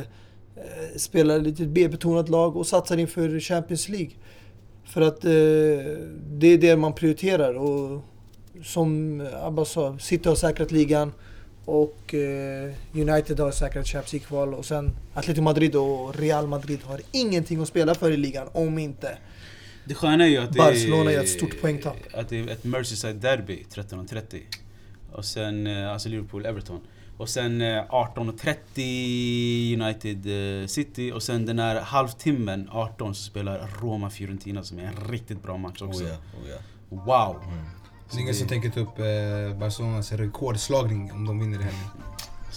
eh, 0.57 0.97
spelar 0.97 1.39
lite 1.39 1.65
B-betonat 1.67 2.29
lag 2.29 2.57
och 2.57 2.67
satsar 2.67 2.97
inför 2.97 3.41
Champions 3.41 3.89
League. 3.89 4.11
För 4.85 5.01
att 5.01 5.25
eh, 5.25 5.31
det 6.29 6.47
är 6.47 6.59
det 6.59 6.77
man 6.77 6.93
prioriterar 6.93 7.55
och 7.55 8.01
som 8.65 9.21
Abba 9.43 9.65
sa, 9.65 9.99
City 9.99 10.29
har 10.29 10.37
säkrat 10.37 10.71
ligan 10.73 11.13
och 11.65 12.15
eh, 12.15 12.73
United 12.95 13.41
har 13.41 13.51
säkrat 13.51 13.87
Champions 13.87 14.13
League-kval 14.13 14.55
och 14.55 14.65
sen 14.65 14.91
Atletico 15.15 15.43
Madrid 15.43 15.77
och 15.77 16.15
Real 16.19 16.47
Madrid 16.47 16.79
har 16.85 17.01
ingenting 17.13 17.61
att 17.63 17.69
spela 17.69 17.95
för 17.95 18.11
i 18.11 18.17
ligan 18.17 18.49
om 18.53 18.79
inte 18.79 19.09
Det 19.85 19.95
sköna 19.95 20.25
är 20.25 20.29
ju 20.29 20.39
att 20.39 20.53
det 20.53 20.59
Barcelona 20.59 21.11
är, 21.11 21.15
gör 21.15 21.23
ett 21.23 21.29
stort 21.29 21.61
poängtapp. 21.61 21.97
Att 22.15 22.29
det 22.29 22.39
är 22.39 22.49
ett 22.49 22.65
Merseyside-derby 22.65 23.65
13.30. 23.75 24.41
Och 25.13 25.25
sen, 25.25 25.67
eh, 25.67 25.93
alltså 25.93 26.09
Liverpool-Everton. 26.09 26.81
Och 27.17 27.29
sen 27.29 27.61
eh, 27.61 27.85
18.30 27.89 29.83
United 29.83 30.63
eh, 30.63 30.67
City. 30.67 31.13
Och 31.13 31.23
sen 31.23 31.47
den 31.47 31.59
här 31.59 31.81
halvtimmen, 31.81 32.69
18, 32.73 33.15
så 33.15 33.23
spelar 33.23 33.71
Roma-Fiorentina 33.81 34.63
som 34.63 34.79
är 34.79 34.83
en 34.83 35.11
riktigt 35.11 35.43
bra 35.43 35.57
match 35.57 35.83
också. 35.83 36.05
Oh 36.05 36.09
ja, 36.09 36.15
oh 36.15 36.51
ja. 36.51 36.57
Wow! 36.89 37.37
Det 38.11 38.17
är 38.17 38.21
ingen 38.21 38.35
som 38.35 38.49
tänker 38.49 38.71
ta 38.71 38.81
upp 38.81 38.99
eh, 38.99 39.59
Barcelonas 39.59 40.13
rekordslagning 40.13 41.13
om 41.13 41.27
de 41.27 41.41
vinner 41.41 41.61
i 41.61 41.63
helgen. 41.63 41.89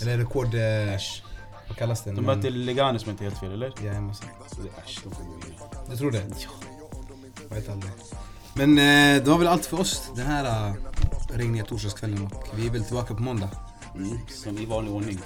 Eller 0.01 0.17
rekord... 0.17 0.53
Eh, 0.55 0.99
vad 1.67 1.77
kallas 1.77 2.03
det? 2.03 2.11
De 2.11 2.25
möter 2.25 2.49
Leganes 2.49 3.01
som 3.01 3.11
inte 3.11 3.23
är 3.23 3.29
helt 3.29 3.39
fel, 3.39 3.51
eller? 3.51 3.73
Ja, 3.83 3.93
jag 3.93 4.03
måste. 4.03 4.25
Så 4.47 4.61
det 4.61 4.67
är 4.67 4.83
äsch, 4.85 4.99
de 5.03 5.09
vinna. 5.09 5.55
Du 5.89 5.97
tror 5.97 6.11
det? 6.11 6.17
Ja. 6.17 6.64
Vet 7.49 7.69
aldrig. 7.69 7.91
Men 8.53 8.77
eh, 8.77 9.23
det 9.23 9.29
var 9.29 9.37
väl 9.37 9.47
allt 9.47 9.65
för 9.65 9.79
oss 9.79 10.11
den 10.15 10.25
här 10.25 10.69
uh, 10.69 10.75
regniga 11.29 11.65
torsdagskvällen 11.65 12.25
och 12.25 12.59
vi 12.59 12.67
är 12.67 12.71
väl 12.71 12.83
tillbaka 12.83 13.13
på 13.13 13.23
måndag. 13.23 13.49
Mm, 13.95 14.19
som 14.27 14.57
i 14.57 14.65
vanlig 14.65 14.93
ordning. 14.93 15.19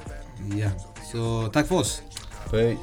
Ja. 0.55 0.70
Så 1.11 1.49
tack 1.53 1.67
för 1.67 1.76
oss. 1.76 2.01
Hej. 2.51 2.78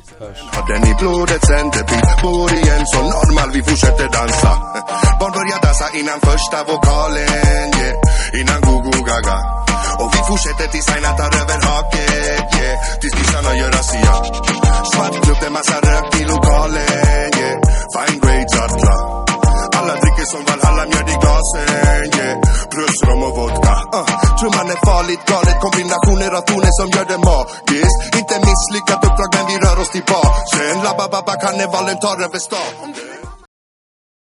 Den 0.68 0.82
i 0.90 0.94
blodet 0.94 1.46
sänder 1.46 1.84
vi 1.90 2.22
bor 2.22 2.52
igen 2.52 2.86
så 2.86 3.02
normal 3.02 3.50
vi 3.52 3.62
fortsätter 3.62 4.08
dansa 4.12 4.52
Barn 5.20 5.32
börjar 5.32 5.62
dansa 5.62 5.86
innan 5.98 6.20
första 6.20 6.64
vokalen 6.64 7.70
yeah. 7.80 8.40
Innan 8.40 8.60
go-go 8.60 9.04
gaga 9.08 9.38
Och 10.00 10.10
vi 10.14 10.20
fortsätter 10.28 10.66
tills 10.72 10.88
Aina 10.88 11.08
tar 11.08 11.30
över 11.40 11.58
haket 11.66 12.54
yeah. 12.60 12.98
Tills 13.00 13.14
nissarna 13.14 13.56
gör 13.56 13.70
razzia 13.70 14.14
Svart 14.92 15.24
klubb, 15.24 15.36
det 15.40 15.50
massa 15.50 15.76
rök 15.80 16.20
i 16.20 16.24
lokalen 16.24 17.32
yeah. 17.40 17.56
Fine 17.94 18.20
grades 18.20 18.52
dricker 18.52 19.25
som 20.32 20.42
Valhalla, 20.48 20.84
mjöd 20.90 21.08
i 21.14 21.16
glasen 21.22 21.66
yeah. 22.18 22.34
Plus 22.72 22.96
rom 23.06 23.22
och 23.28 23.34
vodka. 23.38 23.74
Uh. 23.98 24.06
Trumman 24.38 24.68
är 24.74 24.80
farligt 24.90 25.22
galet, 25.32 25.56
kombinationer 25.66 26.30
av 26.38 26.42
toner 26.48 26.72
som 26.80 26.88
gör 26.94 27.06
det 27.12 27.20
magiskt. 27.30 27.98
Inte 28.20 28.34
misslyckat 28.48 29.00
uppdrag 29.06 29.30
men 29.36 29.44
vi 29.50 29.56
rör 29.64 29.78
oss 29.82 29.90
tillbaka 29.96 30.30
Sen 30.52 30.76
labba, 30.86 31.06
babba, 31.14 31.34
karnevalen 31.42 31.98
tar 32.04 32.16
över 32.26 32.40
stan. 32.48 32.72